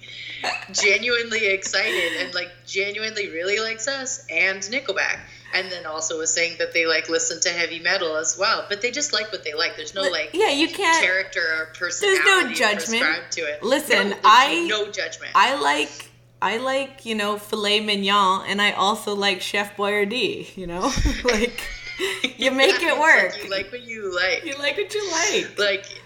genuinely 0.71 1.47
excited 1.47 2.21
and 2.21 2.33
like 2.35 2.51
genuinely 2.67 3.29
really 3.29 3.59
likes 3.59 3.87
us 3.87 4.27
and 4.29 4.61
Nickelback 4.61 5.19
and 5.55 5.71
then 5.71 5.85
also 5.85 6.19
was 6.19 6.33
saying 6.33 6.55
that 6.59 6.73
they 6.73 6.85
like 6.85 7.09
listen 7.09 7.39
to 7.39 7.49
heavy 7.49 7.79
metal 7.79 8.15
as 8.15 8.37
well 8.37 8.65
but 8.69 8.81
they 8.81 8.91
just 8.91 9.13
like 9.13 9.31
what 9.31 9.43
they 9.43 9.53
like 9.53 9.75
there's 9.75 9.95
no 9.95 10.01
like 10.01 10.29
yeah 10.33 10.49
you 10.49 10.67
can't 10.67 11.03
character 11.03 11.41
or 11.57 11.65
personality 11.77 12.21
there's 12.23 12.49
no 12.49 12.53
judgment 12.53 13.31
to 13.31 13.41
it 13.41 13.63
listen 13.63 14.09
no, 14.09 14.17
i 14.23 14.67
no 14.69 14.91
judgment 14.91 15.31
i 15.35 15.59
like 15.61 16.11
I 16.41 16.57
like, 16.57 17.05
you 17.05 17.15
know, 17.15 17.37
filet 17.37 17.79
mignon, 17.79 18.45
and 18.47 18.61
I 18.61 18.73
also 18.73 19.15
like 19.15 19.41
Chef 19.41 19.75
Boyardee, 19.75 20.55
you 20.55 20.67
know? 20.67 20.91
like, 21.23 21.67
you 22.37 22.51
make 22.51 22.83
it 22.83 22.99
work. 22.99 23.31
Like 23.31 23.43
you 23.43 23.49
like 23.49 23.71
what 23.71 23.81
you 23.81 24.15
like. 24.15 24.45
You 24.45 24.55
like 24.59 24.77
what 24.77 24.93
you 24.93 25.11
like. 25.11 25.57
Like, 25.57 26.01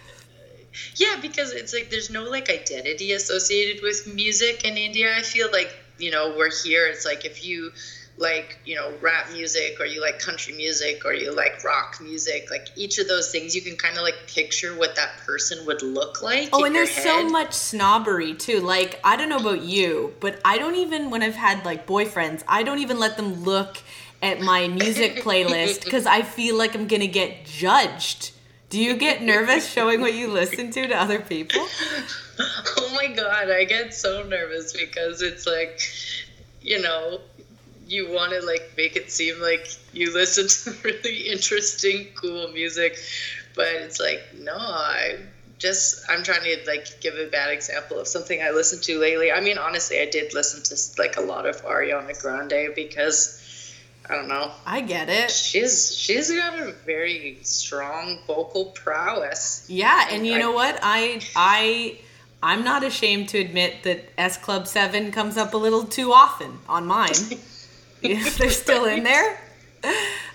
yeah, 0.96 1.18
because 1.22 1.52
it's 1.52 1.74
like 1.74 1.90
there's 1.90 2.10
no 2.10 2.24
like 2.24 2.50
identity 2.50 3.12
associated 3.12 3.84
with 3.84 4.14
music 4.14 4.64
in 4.64 4.78
India. 4.78 5.14
I 5.16 5.22
feel 5.22 5.52
like, 5.52 5.76
you 5.98 6.12
know, 6.12 6.36
we're 6.38 6.52
here. 6.64 6.88
It's 6.88 7.06
like 7.06 7.26
if 7.26 7.44
you 7.44 7.72
like 8.20 8.60
you 8.66 8.76
know 8.76 8.94
rap 9.02 9.32
music 9.32 9.80
or 9.80 9.86
you 9.86 10.02
like 10.02 10.20
country 10.20 10.54
music 10.54 11.06
or 11.06 11.14
you 11.14 11.34
like 11.34 11.64
rock 11.64 11.98
music 12.02 12.52
like 12.52 12.68
each 12.76 13.00
of 13.00 13.08
those 13.08 13.32
things 13.32 13.56
you 13.56 13.62
can 13.62 13.78
kind 13.78 13.96
of 13.96 14.04
like 14.04 14.16
picture 14.28 14.76
what 14.76 14.96
that 14.98 15.10
person 15.26 15.66
would 15.66 15.82
look 15.82 16.22
like 16.22 16.50
oh 16.52 16.66
and 16.66 16.76
there's 16.76 16.94
head. 16.94 17.04
so 17.04 17.30
much 17.30 17.54
snobbery 17.54 18.34
too. 18.34 18.60
Like 18.60 19.00
i 19.06 19.16
don't 19.16 19.30
know 19.30 19.38
about 19.38 19.62
you 19.62 20.14
but 20.20 20.40
i 20.44 20.58
don't 20.58 20.76
even 20.76 21.10
when 21.10 21.24
i've 21.24 21.36
had 21.36 21.64
like 21.64 21.88
boyfriends 21.88 22.44
i 22.48 22.62
don't 22.62 22.80
even 22.80 23.00
let 23.00 23.16
them 23.16 23.46
look 23.46 23.78
at 24.22 24.42
my 24.42 24.68
music 24.68 25.16
playlist 25.24 25.86
because 25.86 26.06
i 26.06 26.22
feel 26.22 26.58
like 26.58 26.76
i'm 26.76 26.88
gonna 26.88 27.08
get 27.08 27.46
judged. 27.46 28.32
Do 28.70 28.80
you 28.80 28.98
get 28.98 29.24
nervous 29.24 29.68
showing 29.68 30.00
what 30.00 30.14
you 30.14 30.28
listen 30.28 30.70
to 30.72 30.88
to 30.88 30.96
other 30.96 31.20
people? 31.20 31.66
Oh 32.78 32.94
my 32.96 33.08
god 33.14 33.52
i 33.52 33.66
get 33.66 33.94
so 33.94 34.24
nervous 34.24 34.72
because 34.72 35.22
it's 35.22 35.46
like 35.46 35.82
you 36.62 36.82
know 36.82 37.20
you 37.90 38.12
want 38.12 38.32
to 38.32 38.42
like 38.42 38.74
make 38.78 38.96
it 38.96 39.12
seem 39.12 39.40
like 39.42 39.68
you 39.94 40.14
listen 40.14 40.48
to 40.48 40.80
really 40.84 41.30
interesting, 41.30 42.08
cool 42.16 42.50
music, 42.50 42.98
but 43.56 43.68
it's 43.68 44.00
like 44.00 44.22
no, 44.38 44.56
I 44.56 45.18
just 45.58 46.10
I'm 46.10 46.24
trying 46.24 46.44
to 46.44 46.58
like 46.68 47.02
give 47.02 47.16
a 47.16 47.28
bad 47.28 47.52
example 47.52 48.00
of 48.00 48.08
something 48.08 48.42
I 48.42 48.52
listened 48.52 48.84
to 48.84 49.00
lately. 49.00 49.32
I 49.32 49.42
mean, 49.42 49.58
honestly, 49.58 50.00
I 50.00 50.06
did 50.06 50.34
listen 50.34 50.64
to 50.64 51.02
like 51.02 51.18
a 51.18 51.22
lot 51.22 51.46
of 51.46 51.64
Ariana 51.64 52.20
Grande 52.22 52.74
because 52.76 53.76
I 54.10 54.16
don't 54.16 54.28
know. 54.28 54.52
I 54.66 54.82
get 54.82 55.10
it. 55.10 55.30
She's 55.30 55.96
she's 55.96 56.32
got 56.32 56.60
a 56.60 56.72
very 56.86 57.40
strong 57.44 58.20
vocal 58.26 58.66
prowess. 58.66 59.66
Yeah, 59.68 60.08
and 60.12 60.26
you 60.26 60.36
I, 60.36 60.40
know 60.40 60.52
what? 60.52 60.80
I 60.82 61.22
I 61.36 62.00
I'm 62.42 62.64
not 62.64 62.84
ashamed 62.84 63.30
to 63.30 63.38
admit 63.38 63.84
that 63.84 64.10
S 64.18 64.38
Club 64.38 64.68
7 64.68 65.12
comes 65.12 65.38
up 65.38 65.54
a 65.54 65.58
little 65.58 65.84
too 65.84 66.14
often 66.14 66.60
on 66.68 66.88
mine. 66.88 67.14
They're 68.38 68.50
still 68.50 68.86
in 68.86 69.04
there. 69.04 69.40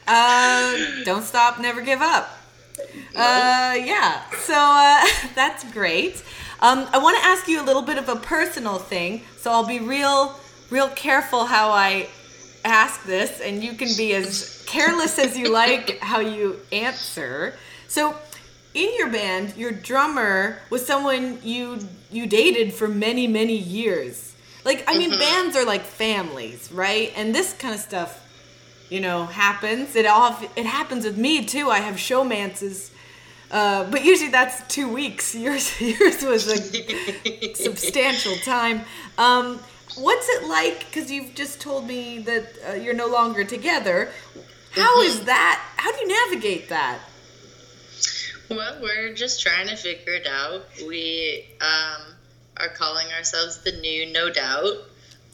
Uh, 0.07 0.77
don't 1.05 1.23
stop, 1.23 1.59
never 1.61 1.81
give 1.81 2.03
up. 2.03 2.39
Uh, 3.17 3.77
yeah, 3.79 4.29
so 4.41 4.55
uh, 4.55 5.05
that's 5.35 5.71
great. 5.73 6.23
Um, 6.61 6.87
I 6.93 6.99
want 6.99 7.19
to 7.19 7.25
ask 7.25 7.49
you 7.49 7.61
a 7.61 7.65
little 7.65 7.83
bit 7.83 7.99
of 7.99 8.09
a 8.09 8.17
personal 8.17 8.79
thing, 8.79 9.23
so 9.39 9.51
I'll 9.51 9.67
be 9.67 9.81
real, 9.81 10.39
real 10.71 10.89
careful 10.91 11.47
how 11.47 11.71
I 11.71 12.09
ask 12.65 13.05
this, 13.05 13.41
and 13.41 13.63
you 13.63 13.75
can 13.75 13.89
be 13.97 14.15
as 14.15 14.65
careless 14.67 15.19
as 15.19 15.37
you 15.37 15.53
like 15.53 15.99
how 16.01 16.21
you 16.21 16.61
answer. 16.73 17.55
So, 17.89 18.17
in 18.75 18.93
your 18.99 19.09
band, 19.11 19.57
your 19.57 19.71
drummer 19.71 20.59
was 20.69 20.85
someone 20.85 21.39
you 21.43 21.79
you 22.11 22.27
dated 22.27 22.75
for 22.75 22.89
many 22.89 23.27
many 23.27 23.57
years. 23.57 24.34
Like 24.65 24.85
I 24.87 24.97
mean, 24.97 25.11
mm-hmm. 25.11 25.21
bands 25.21 25.57
are 25.57 25.65
like 25.65 25.83
families, 25.83 26.71
right? 26.73 27.13
And 27.17 27.35
this 27.35 27.53
kind 27.53 27.75
of 27.75 27.81
stuff, 27.81 28.21
you 28.89 29.01
know, 29.01 29.27
happens. 29.27 29.95
It 29.95 30.07
all 30.07 30.37
it 30.57 30.67
happens 30.67 31.05
with 31.05 31.19
me 31.19 31.45
too. 31.45 31.71
I 31.71 31.79
have 31.79 31.97
showmances. 31.97 32.91
Uh, 33.51 33.89
but 33.91 34.05
usually 34.05 34.31
that's 34.31 34.67
two 34.73 34.89
weeks. 34.89 35.35
Yours, 35.45 35.81
yours 35.81 36.23
was 36.23 36.49
a 36.49 37.55
substantial 37.55 38.35
time. 38.37 38.81
Um, 39.19 39.61
what's 39.97 40.29
it 40.29 40.49
like? 40.49 40.87
Because 40.87 41.11
you've 41.11 41.35
just 41.35 41.61
told 41.61 41.87
me 41.87 42.19
that 42.21 42.47
uh, 42.69 42.73
you're 42.73 42.95
no 42.95 43.07
longer 43.07 43.45
together. 43.45 44.11
How 44.73 44.99
mm-hmm. 44.99 45.07
is 45.07 45.25
that? 45.27 45.63
How 45.77 45.93
do 45.93 46.01
you 46.01 46.09
navigate 46.09 46.69
that? 46.71 46.99
Well, 48.51 48.79
we're 48.81 49.15
just 49.15 49.41
trying 49.41 49.69
to 49.69 49.77
figure 49.77 50.15
it 50.15 50.27
out. 50.27 50.67
We 50.87 51.47
um, 51.61 52.14
are 52.57 52.69
calling 52.69 53.07
ourselves 53.13 53.59
the 53.59 53.73
new 53.73 54.13
No 54.13 54.31
Doubt. 54.31 54.77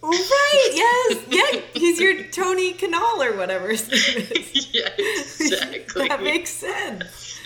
Right, 0.02 0.70
yes, 0.72 1.24
yeah. 1.28 1.60
He's 1.74 2.00
your 2.00 2.24
Tony 2.24 2.72
Kanal 2.72 3.22
or 3.22 3.36
whatever 3.36 3.72
yeah, 3.72 4.88
exactly. 4.96 6.08
that 6.08 6.22
makes 6.22 6.50
sense. 6.50 7.38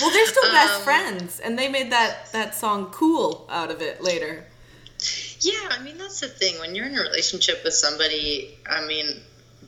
Well, 0.00 0.10
they're 0.10 0.26
still 0.26 0.50
best 0.50 0.78
um, 0.78 0.82
friends, 0.82 1.38
and 1.38 1.56
they 1.56 1.68
made 1.68 1.92
that, 1.92 2.32
that 2.32 2.56
song 2.56 2.86
cool 2.90 3.46
out 3.48 3.70
of 3.70 3.80
it 3.80 4.02
later. 4.02 4.44
Yeah, 5.38 5.68
I 5.70 5.80
mean, 5.82 5.98
that's 5.98 6.18
the 6.18 6.26
thing. 6.26 6.58
When 6.58 6.74
you're 6.74 6.86
in 6.86 6.98
a 6.98 7.02
relationship 7.02 7.62
with 7.62 7.74
somebody, 7.74 8.58
I 8.68 8.84
mean, 8.84 9.06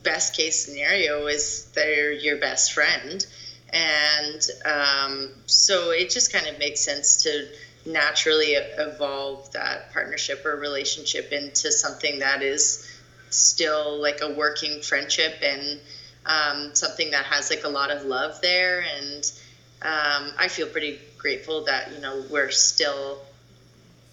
best 0.03 0.35
case 0.35 0.65
scenario 0.65 1.27
is 1.27 1.71
they're 1.73 2.11
your 2.11 2.37
best 2.37 2.73
friend 2.73 3.25
and 3.73 4.47
um, 4.65 5.31
so 5.47 5.89
it 5.89 6.11
just 6.11 6.31
kind 6.31 6.47
of 6.47 6.59
makes 6.59 6.81
sense 6.81 7.23
to 7.23 7.47
naturally 7.85 8.53
evolve 8.53 9.51
that 9.51 9.91
partnership 9.91 10.45
or 10.45 10.55
relationship 10.55 11.31
into 11.31 11.71
something 11.71 12.19
that 12.19 12.41
is 12.41 12.89
still 13.29 13.99
like 14.01 14.21
a 14.21 14.29
working 14.33 14.81
friendship 14.81 15.35
and 15.41 15.79
um, 16.25 16.73
something 16.75 17.11
that 17.11 17.25
has 17.25 17.49
like 17.49 17.63
a 17.65 17.69
lot 17.69 17.91
of 17.91 18.05
love 18.05 18.39
there 18.41 18.81
and 18.81 19.31
um, 19.81 20.31
i 20.37 20.47
feel 20.47 20.67
pretty 20.67 20.99
grateful 21.17 21.65
that 21.65 21.91
you 21.91 21.99
know 21.99 22.23
we're 22.29 22.51
still 22.51 23.19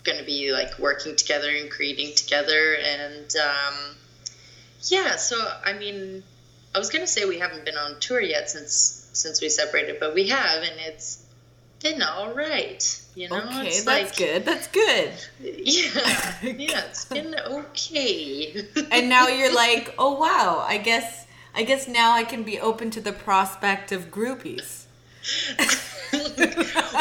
going 0.02 0.18
to 0.18 0.24
be 0.24 0.50
like 0.50 0.78
working 0.78 1.14
together 1.14 1.50
and 1.54 1.70
creating 1.70 2.14
together 2.16 2.74
and 2.74 3.36
um, 3.36 3.74
yeah 4.88 5.14
so 5.14 5.36
i 5.64 5.72
mean 5.72 6.24
i 6.74 6.78
was 6.78 6.88
going 6.90 7.04
to 7.04 7.10
say 7.10 7.24
we 7.24 7.38
haven't 7.38 7.64
been 7.64 7.76
on 7.76 8.00
tour 8.00 8.20
yet 8.20 8.50
since 8.50 9.00
since 9.12 9.40
we 9.40 9.48
separated, 9.48 9.98
but 10.00 10.14
we 10.14 10.28
have, 10.28 10.62
and 10.62 10.80
it's 10.80 11.22
been 11.82 12.02
all 12.02 12.32
right. 12.32 13.00
You 13.20 13.28
know, 13.28 13.36
okay, 13.36 13.66
it's 13.66 13.84
that's 13.84 14.08
like, 14.08 14.16
good. 14.16 14.44
That's 14.46 14.66
good. 14.68 15.12
Yeah, 15.42 16.36
yeah, 16.42 16.84
it's 16.88 17.04
been 17.04 17.34
okay. 17.34 18.66
and 18.90 19.10
now 19.10 19.28
you're 19.38 19.54
like, 19.54 19.94
oh 19.98 20.18
wow, 20.18 20.64
I 20.66 20.78
guess, 20.78 21.26
I 21.54 21.64
guess 21.64 21.86
now 21.86 22.12
I 22.12 22.24
can 22.24 22.44
be 22.44 22.58
open 22.58 22.90
to 22.92 23.00
the 23.02 23.12
prospect 23.12 23.92
of 23.92 24.10
groupies. 24.10 24.84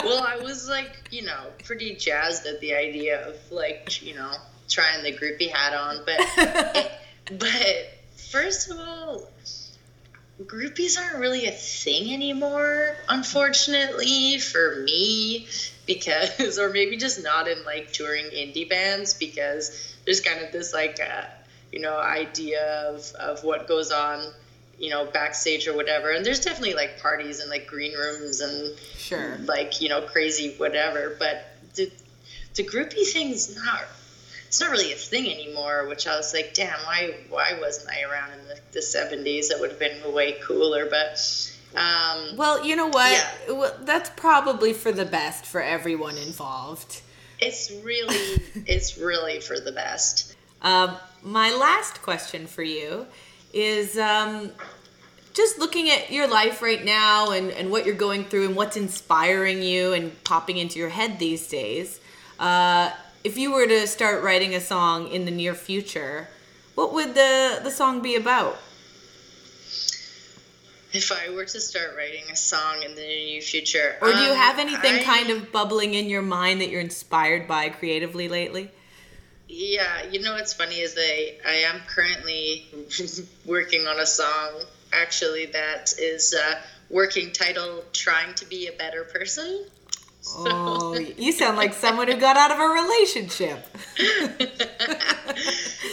well, 0.04 0.22
I 0.28 0.40
was 0.44 0.68
like, 0.68 1.08
you 1.10 1.22
know, 1.22 1.40
pretty 1.64 1.96
jazzed 1.96 2.46
at 2.48 2.60
the 2.60 2.74
idea 2.74 3.26
of 3.26 3.38
like, 3.50 4.02
you 4.06 4.14
know, 4.14 4.34
trying 4.68 5.02
the 5.04 5.14
groupie 5.14 5.50
hat 5.50 5.74
on, 5.74 6.04
but, 6.06 6.92
but 7.40 7.94
first 8.18 8.70
of 8.70 8.78
all, 8.78 9.30
groupies 10.44 11.00
aren't 11.00 11.20
really 11.20 11.46
a 11.48 11.52
thing 11.52 12.14
anymore, 12.14 12.98
unfortunately, 13.08 14.38
for 14.40 14.82
me, 14.84 15.48
because, 15.90 16.60
or 16.60 16.70
maybe 16.70 16.96
just 16.96 17.22
not 17.24 17.48
in 17.48 17.66
like 17.66 17.92
touring 17.92 18.26
indie 18.26 18.70
bands, 18.70 19.16
because 19.16 19.96
there's 20.06 20.22
kind 20.22 20.40
of 20.40 20.52
this 20.52 20.72
like, 20.72 21.00
uh, 21.02 21.26
you 21.74 21.80
know, 21.82 21.98
idea 21.98 22.88
of, 22.88 23.12
of 23.20 23.44
what 23.44 23.68
goes 23.68 23.92
on, 23.92 24.24
you 24.78 24.92
know, 24.92 25.06
backstage 25.06 25.68
or 25.68 25.74
whatever. 25.74 26.12
And 26.12 26.24
there's 26.24 26.40
definitely 26.40 26.76
like 26.76 27.02
parties 27.02 27.40
and 27.40 27.50
like 27.50 27.66
green 27.66 27.94
rooms 27.94 28.40
and 28.40 28.78
sure, 28.96 29.38
like, 29.46 29.82
you 29.82 29.90
know, 29.90 30.02
crazy 30.02 30.54
whatever. 30.58 31.16
But 31.18 31.44
the, 31.74 31.92
the 32.54 32.64
groupie 32.64 33.08
thing's 33.08 33.56
not 33.56 33.82
it's 34.48 34.60
not 34.60 34.72
really 34.72 34.92
a 34.92 34.96
thing 34.96 35.32
anymore. 35.32 35.88
Which 35.88 36.08
I 36.08 36.18
was 36.18 36.34
like, 36.34 36.56
damn, 36.56 36.80
why 36.84 37.16
why 37.30 37.58
wasn't 37.60 37.90
I 37.90 38.02
around 38.02 38.32
in 38.34 38.48
the, 38.48 38.60
the 38.72 38.80
70s? 38.80 39.50
That 39.50 39.60
would 39.60 39.70
have 39.72 39.80
been 39.80 40.12
way 40.12 40.40
cooler. 40.42 40.88
But 40.88 41.20
um, 41.76 42.36
well, 42.36 42.66
you 42.66 42.76
know 42.76 42.88
what? 42.88 43.12
Yeah. 43.12 43.54
Well, 43.54 43.78
that's 43.82 44.10
probably 44.16 44.74
for 44.74 44.92
the 44.92 45.06
best 45.06 45.46
for 45.46 45.62
everyone 45.62 46.18
involved. 46.18 47.02
It's 47.40 47.72
really 47.84 48.42
it's 48.66 48.98
really 48.98 49.40
for 49.40 49.60
the 49.60 49.72
best. 49.72 50.36
Um, 50.62 50.98
my 51.24 51.54
last 51.54 52.02
question 52.02 52.48
for 52.48 52.64
you 52.64 53.06
is 53.54 53.98
um, 53.98 54.52
just 55.34 55.60
looking 55.60 55.90
at 55.90 56.12
your 56.12 56.28
life 56.28 56.62
right 56.62 56.84
now 56.84 57.32
and, 57.32 57.52
and 57.52 57.72
what 57.72 57.86
you're 57.86 57.96
going 57.96 58.26
through 58.26 58.48
and 58.48 58.56
what's 58.56 58.76
inspiring 58.76 59.62
you 59.64 59.94
and 59.94 60.22
popping 60.24 60.58
into 60.58 60.80
your 60.80 60.90
head 60.90 61.20
these 61.20 61.48
days. 61.48 62.00
Uh, 62.40 62.92
if 63.24 63.38
you 63.38 63.54
were 63.54 63.68
to 63.68 63.88
start 63.88 64.24
writing 64.24 64.56
a 64.56 64.60
song 64.60 65.08
in 65.08 65.26
the 65.26 65.32
near 65.32 65.54
future, 65.54 66.28
what 66.76 66.94
would 66.94 67.14
the 67.14 67.60
the 67.64 67.72
song 67.72 68.02
be 68.02 68.16
about? 68.16 68.58
If 70.92 71.12
I 71.12 71.30
were 71.30 71.46
to 71.46 71.62
start 71.62 71.96
writing 71.96 72.24
a 72.32 72.36
song 72.36 72.82
in 72.84 72.96
the 72.96 73.02
near 73.02 73.42
future, 73.42 73.98
or 74.02 74.12
do 74.12 74.20
you 74.20 74.32
um, 74.32 74.38
have 74.38 74.60
anything 74.60 74.96
I, 74.96 75.04
kind 75.04 75.30
of 75.30 75.52
bubbling 75.52 75.94
in 75.94 76.08
your 76.10 76.22
mind 76.22 76.62
that 76.62 76.70
you're 76.70 76.82
inspired 76.82 77.48
by 77.48 77.70
creatively 77.70 78.28
lately? 78.28 78.72
Yeah, 79.48 80.04
you 80.10 80.22
know 80.22 80.34
what's 80.34 80.54
funny 80.54 80.80
is 80.80 80.96
I 80.98 81.38
I 81.46 81.54
am 81.68 81.82
currently 81.88 82.68
working 83.46 83.88
on 83.88 84.00
a 84.00 84.06
song 84.06 84.62
actually 84.94 85.48
that 85.48 85.94
is 86.00 86.34
uh, 86.34 86.62
working 86.90 87.32
title 87.32 87.84
"Trying 87.94 88.34
to 88.36 88.46
Be 88.46 88.68
a 88.68 88.72
Better 88.72 89.04
Person." 89.04 89.66
Oh, 90.36 90.98
you 90.98 91.32
sound 91.32 91.58
like 91.58 91.74
someone 91.74 92.08
who 92.08 92.18
got 92.18 92.38
out 92.38 92.52
of 92.52 92.60
a 92.60 92.68
relationship. 92.68 93.66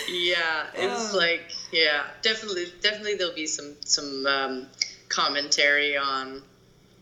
yeah, 0.09 0.67
it's 0.75 1.15
oh. 1.15 1.17
like 1.17 1.53
yeah, 1.73 2.05
definitely, 2.23 2.67
definitely 2.81 3.15
there'll 3.15 3.33
be 3.33 3.47
some 3.47 3.75
some 3.81 4.27
um, 4.27 4.67
commentary 5.09 5.97
on 5.97 6.43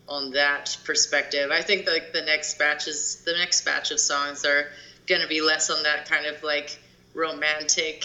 on 0.09 0.33
that 0.33 0.77
perspective. 0.85 1.51
I 1.51 1.63
think 1.63 1.87
like 1.87 2.13
the 2.13 2.23
next 2.23 2.59
batches, 2.59 3.23
the 3.25 3.33
next 3.33 3.65
batch 3.65 3.91
of 3.91 4.01
songs 4.01 4.45
are 4.45 4.69
going 5.07 5.23
to 5.23 5.29
be 5.29 5.41
less 5.41 5.71
on 5.71 5.83
that 5.85 6.09
kind 6.09 6.27
of 6.27 6.43
like 6.43 6.79
romantic 7.15 8.05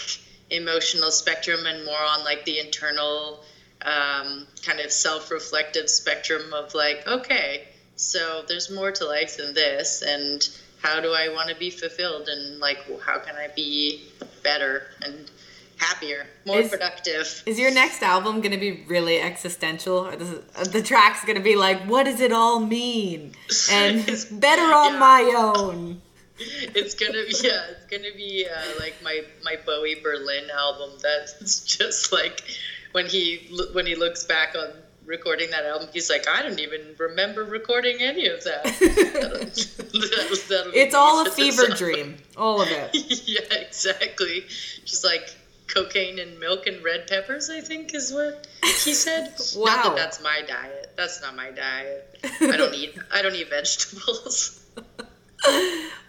emotional 0.50 1.10
spectrum 1.10 1.66
and 1.66 1.84
more 1.84 2.00
on 2.00 2.24
like 2.24 2.44
the 2.44 2.58
internal 2.58 3.42
um, 3.82 4.46
kind 4.64 4.80
of 4.80 4.90
self-reflective 4.90 5.88
spectrum 5.88 6.52
of 6.52 6.74
like 6.74 7.06
okay 7.06 7.64
so 8.00 8.42
there's 8.48 8.70
more 8.70 8.90
to 8.92 9.04
life 9.04 9.36
than 9.36 9.52
this, 9.52 10.02
and 10.02 10.48
how 10.80 11.00
do 11.00 11.12
I 11.12 11.28
want 11.28 11.50
to 11.50 11.54
be 11.54 11.68
fulfilled, 11.68 12.28
and 12.28 12.58
like 12.58 12.78
how 13.00 13.18
can 13.18 13.36
I 13.36 13.48
be 13.48 14.00
better 14.42 14.84
and 15.02 15.30
happier, 15.80 16.26
more 16.46 16.60
is, 16.60 16.70
productive? 16.70 17.42
Is 17.46 17.58
your 17.58 17.72
next 17.72 18.02
album 18.02 18.40
going 18.40 18.52
to 18.52 18.58
be 18.58 18.84
really 18.86 19.20
existential, 19.20 20.06
or 20.06 20.16
the, 20.16 20.42
the 20.70 20.82
track's 20.82 21.24
going 21.24 21.38
to 21.38 21.42
be 21.42 21.56
like, 21.56 21.80
what 21.82 22.04
does 22.04 22.20
it 22.20 22.32
all 22.32 22.60
mean, 22.60 23.32
and 23.70 23.98
it's, 24.08 24.26
better 24.26 24.62
on 24.62 24.94
yeah. 24.94 24.98
my 24.98 25.32
own? 25.36 26.02
it's 26.74 26.94
gonna 26.94 27.12
be 27.12 27.34
yeah 27.46 27.66
it's 27.68 27.84
gonna 27.90 28.16
be 28.16 28.46
uh, 28.50 28.80
like 28.80 28.94
my 29.02 29.20
my 29.44 29.58
bowie 29.66 30.00
berlin 30.02 30.44
album 30.50 30.88
that's 31.02 31.62
just 31.76 32.14
like 32.14 32.42
when 32.92 33.04
he 33.04 33.50
when 33.74 33.84
he 33.84 33.94
looks 33.94 34.24
back 34.24 34.54
on 34.56 34.72
recording 35.10 35.50
that 35.50 35.64
album, 35.64 35.88
he's 35.92 36.08
like, 36.08 36.26
I 36.28 36.42
don't 36.42 36.60
even 36.60 36.94
remember 36.96 37.44
recording 37.44 37.96
any 38.00 38.28
of 38.28 38.44
that. 38.44 38.64
that'll, 38.64 39.46
that'll, 40.48 40.72
it's 40.72 40.94
all 40.94 41.26
a 41.26 41.30
fever 41.30 41.66
dream, 41.74 42.16
all 42.36 42.62
of 42.62 42.68
it. 42.70 42.90
yeah, 43.26 43.58
exactly. 43.58 44.44
Just 44.84 45.04
like 45.04 45.34
cocaine 45.72 46.18
and 46.18 46.38
milk 46.38 46.66
and 46.66 46.82
red 46.82 47.06
peppers. 47.06 47.50
I 47.50 47.60
think 47.60 47.94
is 47.94 48.12
what 48.12 48.46
he 48.62 48.94
said. 48.94 49.34
wow. 49.56 49.64
Not 49.76 49.84
that 49.84 49.96
that's 49.96 50.22
my 50.22 50.42
diet. 50.46 50.92
That's 50.96 51.22
not 51.22 51.34
my 51.36 51.50
diet. 51.50 52.18
I 52.40 52.56
don't 52.56 52.74
eat. 52.74 52.98
I 53.12 53.22
don't 53.22 53.34
eat 53.34 53.48
vegetables. 53.48 54.64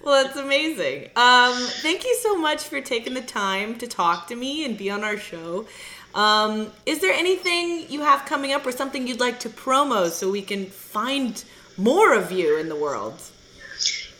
well, 0.03 0.23
that's 0.23 0.37
amazing. 0.37 1.09
Um, 1.15 1.53
thank 1.53 2.03
you 2.03 2.17
so 2.21 2.37
much 2.37 2.63
for 2.63 2.81
taking 2.81 3.13
the 3.13 3.21
time 3.21 3.77
to 3.77 3.87
talk 3.87 4.27
to 4.27 4.35
me 4.35 4.65
and 4.65 4.77
be 4.77 4.89
on 4.89 5.03
our 5.03 5.17
show. 5.17 5.67
Um, 6.13 6.71
is 6.85 6.99
there 6.99 7.13
anything 7.13 7.85
you 7.89 8.01
have 8.01 8.25
coming 8.25 8.51
up 8.51 8.65
or 8.65 8.71
something 8.71 9.07
you'd 9.07 9.19
like 9.21 9.39
to 9.41 9.49
promo 9.49 10.09
so 10.09 10.29
we 10.29 10.41
can 10.41 10.65
find 10.65 11.43
more 11.77 12.13
of 12.13 12.31
you 12.31 12.57
in 12.57 12.67
the 12.67 12.75
world? 12.75 13.21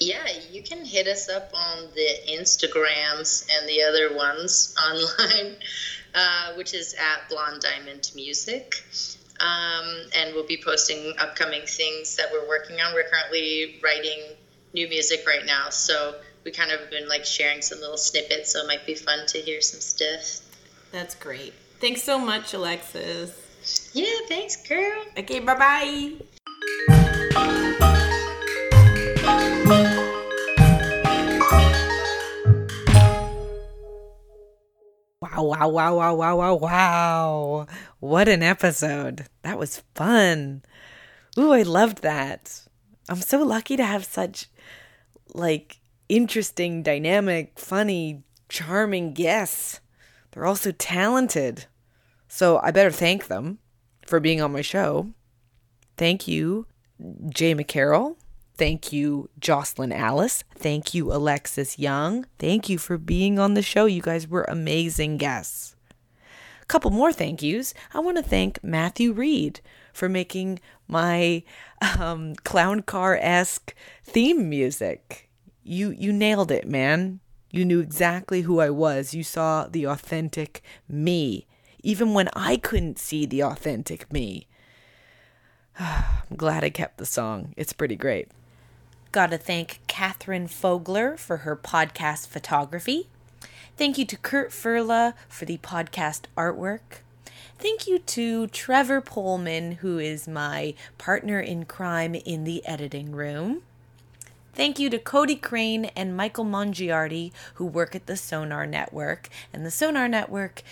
Yeah, 0.01 0.25
you 0.51 0.63
can 0.63 0.83
hit 0.83 1.05
us 1.05 1.29
up 1.29 1.51
on 1.53 1.83
the 1.93 2.09
Instagrams 2.27 3.47
and 3.53 3.69
the 3.69 3.83
other 3.83 4.15
ones 4.15 4.75
online, 4.89 5.57
uh, 6.15 6.53
which 6.55 6.73
is 6.73 6.95
at 6.95 7.29
Blonde 7.29 7.61
Diamond 7.61 8.09
Music. 8.15 8.83
Um, 9.39 9.95
and 10.15 10.33
we'll 10.33 10.47
be 10.47 10.59
posting 10.63 11.13
upcoming 11.19 11.61
things 11.67 12.15
that 12.15 12.29
we're 12.31 12.47
working 12.47 12.81
on. 12.81 12.95
We're 12.95 13.09
currently 13.09 13.79
writing 13.83 14.19
new 14.73 14.87
music 14.89 15.23
right 15.27 15.45
now, 15.45 15.69
so 15.69 16.15
we 16.45 16.51
kind 16.51 16.71
of 16.71 16.89
been 16.89 17.07
like 17.07 17.23
sharing 17.23 17.61
some 17.61 17.79
little 17.79 17.97
snippets, 17.97 18.53
so 18.53 18.63
it 18.63 18.67
might 18.67 18.87
be 18.87 18.95
fun 18.95 19.27
to 19.27 19.37
hear 19.37 19.61
some 19.61 19.81
stuff. 19.81 20.41
That's 20.91 21.13
great. 21.13 21.53
Thanks 21.79 22.01
so 22.01 22.17
much, 22.17 22.55
Alexis. 22.55 23.33
Yeah, 23.93 24.05
thanks, 24.27 24.67
girl. 24.67 25.03
Okay, 25.15 25.39
bye 25.39 26.17
bye. 26.89 27.67
Wow, 35.21 35.43
wow, 35.43 35.69
wow, 35.69 35.95
wow, 35.95 36.15
wow, 36.15 36.35
wow, 36.35 36.55
wow. 36.55 37.67
What 37.99 38.27
an 38.27 38.43
episode. 38.43 39.27
That 39.43 39.57
was 39.57 39.83
fun. 39.95 40.63
Ooh, 41.39 41.53
I 41.53 41.61
loved 41.61 42.01
that. 42.01 42.61
I'm 43.07 43.21
so 43.21 43.41
lucky 43.43 43.77
to 43.77 43.85
have 43.85 44.05
such 44.05 44.47
like 45.33 45.79
interesting, 46.09 46.83
dynamic, 46.83 47.57
funny, 47.57 48.23
charming 48.49 49.13
guests. 49.13 49.79
They're 50.31 50.45
all 50.45 50.55
so 50.55 50.71
talented. 50.71 51.65
So 52.27 52.59
I 52.61 52.71
better 52.71 52.91
thank 52.91 53.27
them 53.27 53.59
for 54.05 54.19
being 54.19 54.41
on 54.41 54.51
my 54.51 54.61
show. 54.61 55.13
Thank 55.97 56.27
you, 56.27 56.67
Jay 57.29 57.55
McCarroll. 57.55 58.15
Thank 58.55 58.91
you, 58.91 59.29
Jocelyn 59.39 59.91
Alice. 59.91 60.43
Thank 60.55 60.93
you, 60.93 61.11
Alexis 61.11 61.79
Young. 61.79 62.25
Thank 62.37 62.69
you 62.69 62.77
for 62.77 62.97
being 62.97 63.39
on 63.39 63.53
the 63.53 63.61
show. 63.61 63.85
You 63.85 64.01
guys 64.01 64.27
were 64.27 64.43
amazing 64.43 65.17
guests. 65.17 65.75
A 66.61 66.65
couple 66.65 66.91
more 66.91 67.11
thank 67.11 67.41
yous. 67.41 67.73
I 67.93 67.99
want 67.99 68.17
to 68.17 68.23
thank 68.23 68.63
Matthew 68.63 69.13
Reed 69.13 69.61
for 69.93 70.07
making 70.07 70.59
my 70.87 71.43
um, 71.97 72.35
clown 72.43 72.81
car 72.83 73.17
esque 73.19 73.73
theme 74.03 74.49
music. 74.49 75.29
You 75.63 75.91
you 75.91 76.13
nailed 76.13 76.51
it, 76.51 76.67
man. 76.67 77.19
You 77.51 77.65
knew 77.65 77.79
exactly 77.79 78.41
who 78.41 78.59
I 78.59 78.69
was. 78.69 79.13
You 79.13 79.23
saw 79.23 79.67
the 79.67 79.85
authentic 79.85 80.61
me, 80.87 81.47
even 81.83 82.13
when 82.13 82.29
I 82.33 82.57
couldn't 82.57 82.99
see 82.99 83.25
the 83.25 83.43
authentic 83.43 84.11
me. 84.11 84.47
I'm 85.79 86.37
glad 86.37 86.63
I 86.63 86.69
kept 86.69 86.97
the 86.97 87.05
song. 87.05 87.53
It's 87.57 87.73
pretty 87.73 87.95
great. 87.95 88.29
Gotta 89.11 89.37
thank 89.37 89.81
Catherine 89.87 90.47
Fogler 90.47 91.19
for 91.19 91.37
her 91.37 91.57
podcast 91.57 92.27
photography. 92.27 93.07
Thank 93.75 93.97
you 93.97 94.05
to 94.05 94.15
Kurt 94.15 94.51
Furla 94.51 95.15
for 95.27 95.43
the 95.43 95.57
podcast 95.57 96.21
artwork. 96.37 97.01
Thank 97.57 97.87
you 97.87 97.99
to 97.99 98.47
Trevor 98.47 99.01
Pullman, 99.01 99.73
who 99.81 99.99
is 99.99 100.29
my 100.29 100.75
partner 100.97 101.41
in 101.41 101.65
crime 101.65 102.15
in 102.15 102.45
the 102.45 102.65
editing 102.65 103.11
room. 103.11 103.63
Thank 104.53 104.79
you 104.79 104.89
to 104.89 104.97
Cody 104.97 105.35
Crane 105.35 105.85
and 105.93 106.15
Michael 106.15 106.45
Mongiardi, 106.45 107.33
who 107.55 107.65
work 107.65 107.95
at 107.95 108.05
the 108.05 108.15
Sonar 108.15 108.65
Network. 108.65 109.27
And 109.51 109.65
the 109.65 109.71
Sonar 109.71 110.07
Network, 110.07 110.63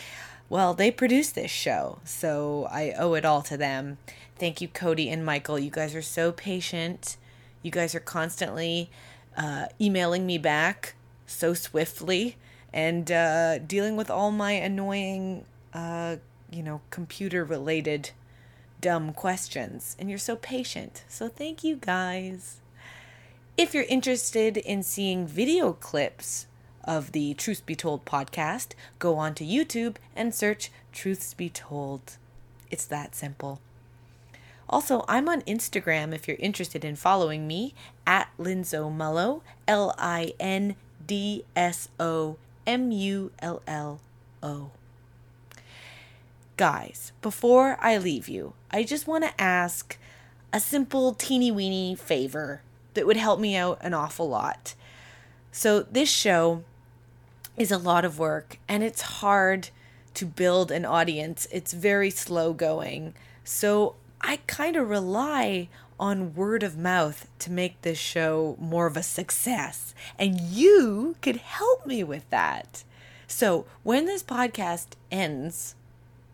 well, 0.48 0.74
they 0.74 0.92
produce 0.92 1.32
this 1.32 1.52
show, 1.52 2.00
so 2.06 2.70
I 2.72 2.94
owe 2.98 3.16
it 3.16 3.26
all 3.26 3.42
to 3.42 3.58
them. 3.58 3.98
Thank 4.38 4.62
you, 4.62 4.70
Cody 4.70 5.10
and 5.10 5.26
Michael. 5.26 5.60
You 5.60 5.72
guys 5.72 5.94
are 5.94 6.02
so 6.02 6.32
patient. 6.32 7.18
You 7.62 7.72
guys 7.72 7.94
are 7.96 8.00
constantly 8.00 8.90
uh, 9.36 9.68
emailing 9.80 10.26
me 10.26 10.38
back 10.38 10.96
so 11.26 11.54
swiftly 11.54 12.38
and 12.74 13.12
uh, 13.12 13.60
dealing 13.60 13.96
with 13.96 14.10
all 14.10 14.32
my 14.32 14.52
annoying, 14.52 15.46
uh, 15.74 16.18
you 16.52 16.64
know, 16.64 16.82
computer 16.90 17.44
related 17.44 18.12
dumb 18.82 19.14
questions. 19.14 19.96
And 20.00 20.10
you're 20.10 20.20
so 20.20 20.36
patient. 20.36 21.04
So 21.08 21.28
thank 21.28 21.64
you 21.64 21.76
guys. 21.76 22.58
If 23.58 23.74
you're 23.74 23.84
interested 23.84 24.56
in 24.56 24.84
seeing 24.84 25.28
video 25.28 25.74
clips 25.74 26.48
of 26.86 27.12
the 27.12 27.34
Truth 27.34 27.66
Be 27.66 27.76
Told 27.76 28.06
podcast, 28.06 28.70
go 29.00 29.18
on 29.18 29.36
to 29.36 29.44
YouTube 29.44 29.98
and 30.16 30.34
search 30.34 30.72
Truths 30.94 31.34
Be 31.34 31.50
Told. 31.50 32.18
It's 32.72 32.86
that 32.86 33.16
simple. 33.16 33.60
Also, 34.70 35.04
I'm 35.08 35.28
on 35.28 35.42
Instagram 35.42 36.14
if 36.14 36.28
you're 36.28 36.38
interested 36.40 36.86
in 36.86 36.96
following 36.96 37.48
me 37.48 37.74
at 38.06 38.30
Lindso 38.38 38.96
Mullo, 38.96 39.42
L 39.68 39.96
I 39.98 40.34
N 40.40 40.76
D 41.06 41.44
S 41.56 41.90
O 42.00 42.38
M 42.68 42.92
U 42.92 43.32
L 43.40 43.64
L 43.68 44.00
O. 44.44 44.70
Guys, 46.56 47.14
before 47.22 47.78
I 47.82 47.98
leave 47.98 48.30
you, 48.30 48.54
I 48.70 48.84
just 48.84 49.08
want 49.08 49.24
to 49.24 49.42
ask 49.42 49.98
a 50.54 50.60
simple 50.60 51.16
teeny 51.16 51.50
weeny 51.50 51.96
favor 51.96 52.62
that 52.94 53.08
would 53.08 53.18
help 53.18 53.40
me 53.40 53.56
out 53.56 53.80
an 53.82 53.96
awful 53.96 54.30
lot. 54.30 54.76
So, 55.52 55.82
this 55.82 56.10
show 56.10 56.64
is 57.58 57.72
a 57.72 57.78
lot 57.80 58.06
of 58.06 58.20
work 58.20 58.60
and 58.68 58.84
it's 58.84 59.02
hard 59.02 59.70
to 60.14 60.26
build 60.26 60.70
an 60.70 60.86
audience, 60.86 61.48
it's 61.52 61.74
very 61.74 62.12
slow 62.12 62.54
going. 62.54 63.16
So, 63.44 63.96
I 64.22 64.40
kind 64.48 64.76
of 64.76 64.90
rely 64.90 65.70
on 66.00 66.34
word 66.34 66.64
of 66.64 66.78
mouth 66.78 67.28
to 67.40 67.52
make 67.52 67.82
this 67.82 67.98
show 67.98 68.56
more 68.60 68.88
of 68.88 68.98
a 68.98 69.04
success. 69.04 69.94
And 70.18 70.40
you 70.40 71.16
could 71.22 71.38
help 71.38 71.86
me 71.86 72.04
with 72.04 72.30
that. 72.30 72.84
So, 73.28 73.66
when 73.84 74.06
this 74.06 74.24
podcast 74.24 74.88
ends 75.12 75.76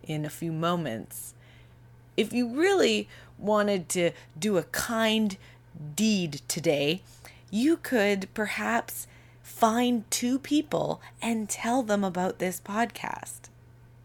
in 0.03 0.23
a 0.25 0.29
few 0.29 0.51
moments, 0.51 1.33
if 2.15 2.31
you 2.31 2.55
really 2.55 3.09
wanted 3.37 3.89
to 3.89 4.11
do 4.37 4.57
a 4.57 4.63
kind 4.63 5.37
deed 5.95 6.41
today, 6.47 7.01
you 7.51 7.77
could 7.77 8.33
perhaps 8.33 9.07
find 9.43 10.09
two 10.09 10.39
people 10.39 11.01
and 11.21 11.49
tell 11.49 11.83
them 11.83 12.03
about 12.03 12.39
this 12.39 12.61
podcast. 12.61 13.49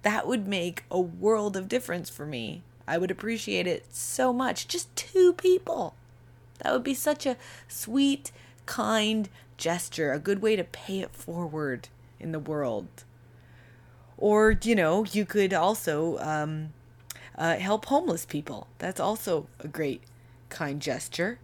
That 0.02 0.26
would 0.26 0.48
make 0.48 0.84
a 0.90 1.00
world 1.00 1.56
of 1.56 1.68
difference 1.68 2.10
for 2.10 2.26
me. 2.26 2.62
I 2.90 2.98
would 2.98 3.12
appreciate 3.12 3.68
it 3.68 3.86
so 3.92 4.32
much. 4.32 4.66
Just 4.66 4.94
two 4.96 5.32
people. 5.34 5.94
That 6.58 6.72
would 6.72 6.82
be 6.82 6.92
such 6.92 7.24
a 7.24 7.36
sweet, 7.68 8.32
kind 8.66 9.28
gesture, 9.56 10.12
a 10.12 10.18
good 10.18 10.42
way 10.42 10.56
to 10.56 10.64
pay 10.64 10.98
it 10.98 11.14
forward 11.14 11.88
in 12.18 12.32
the 12.32 12.40
world. 12.40 12.88
Or, 14.18 14.58
you 14.60 14.74
know, 14.74 15.04
you 15.04 15.24
could 15.24 15.54
also 15.54 16.18
um, 16.18 16.72
uh, 17.38 17.58
help 17.58 17.84
homeless 17.84 18.26
people. 18.26 18.66
That's 18.78 18.98
also 18.98 19.46
a 19.60 19.68
great, 19.68 20.02
kind 20.48 20.82
gesture. 20.82 21.38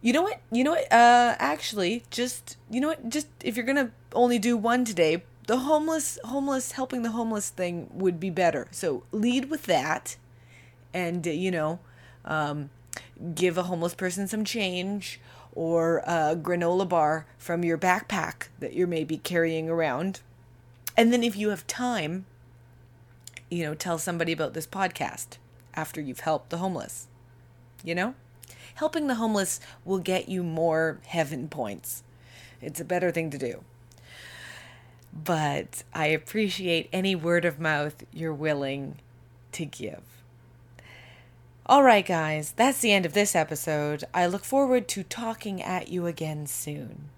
You 0.00 0.12
know 0.12 0.22
what? 0.22 0.40
You 0.52 0.62
know 0.62 0.72
what? 0.72 0.92
Uh, 0.92 1.34
actually, 1.40 2.04
just 2.10 2.56
you 2.70 2.80
know 2.80 2.88
what? 2.88 3.08
Just 3.08 3.28
if 3.42 3.56
you're 3.56 3.66
gonna 3.66 3.92
only 4.12 4.40
do 4.40 4.56
one 4.56 4.84
today, 4.84 5.22
the 5.52 5.58
homeless 5.58 6.18
homeless 6.24 6.72
helping 6.72 7.02
the 7.02 7.10
homeless 7.10 7.50
thing 7.50 7.90
would 7.92 8.18
be 8.18 8.30
better. 8.30 8.68
So 8.70 9.02
lead 9.12 9.50
with 9.50 9.64
that 9.64 10.16
and 10.94 11.26
you 11.26 11.50
know 11.50 11.78
um, 12.24 12.70
give 13.34 13.58
a 13.58 13.64
homeless 13.64 13.94
person 13.94 14.26
some 14.26 14.46
change 14.46 15.20
or 15.54 15.98
a 16.06 16.34
granola 16.34 16.88
bar 16.88 17.26
from 17.36 17.64
your 17.64 17.76
backpack 17.76 18.48
that 18.60 18.72
you're 18.72 18.86
maybe 18.86 19.18
carrying 19.18 19.68
around. 19.68 20.20
And 20.96 21.12
then 21.12 21.22
if 21.22 21.36
you 21.36 21.50
have 21.50 21.66
time 21.66 22.24
you 23.50 23.62
know 23.62 23.74
tell 23.74 23.98
somebody 23.98 24.32
about 24.32 24.54
this 24.54 24.66
podcast 24.66 25.36
after 25.74 26.00
you've 26.00 26.20
helped 26.20 26.48
the 26.48 26.56
homeless 26.64 27.08
you 27.84 27.94
know? 27.94 28.14
Helping 28.76 29.06
the 29.06 29.16
homeless 29.16 29.60
will 29.84 29.98
get 29.98 30.30
you 30.30 30.42
more 30.42 30.98
heaven 31.04 31.48
points. 31.48 32.02
It's 32.62 32.80
a 32.80 32.86
better 32.86 33.10
thing 33.10 33.28
to 33.28 33.36
do 33.36 33.64
but 35.12 35.84
I 35.94 36.06
appreciate 36.06 36.88
any 36.92 37.14
word 37.14 37.44
of 37.44 37.60
mouth 37.60 38.04
you're 38.12 38.32
willing 38.32 38.96
to 39.52 39.64
give. 39.64 40.02
All 41.66 41.82
right, 41.82 42.04
guys, 42.04 42.52
that's 42.52 42.80
the 42.80 42.92
end 42.92 43.06
of 43.06 43.12
this 43.12 43.36
episode. 43.36 44.04
I 44.12 44.26
look 44.26 44.44
forward 44.44 44.88
to 44.88 45.02
talking 45.02 45.62
at 45.62 45.88
you 45.88 46.06
again 46.06 46.46
soon. 46.46 47.08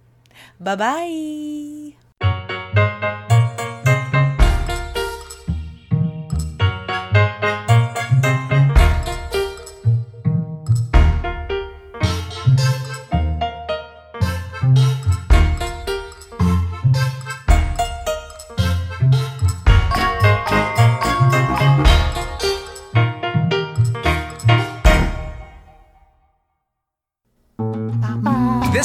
Bye 0.60 1.94
bye. 2.20 3.33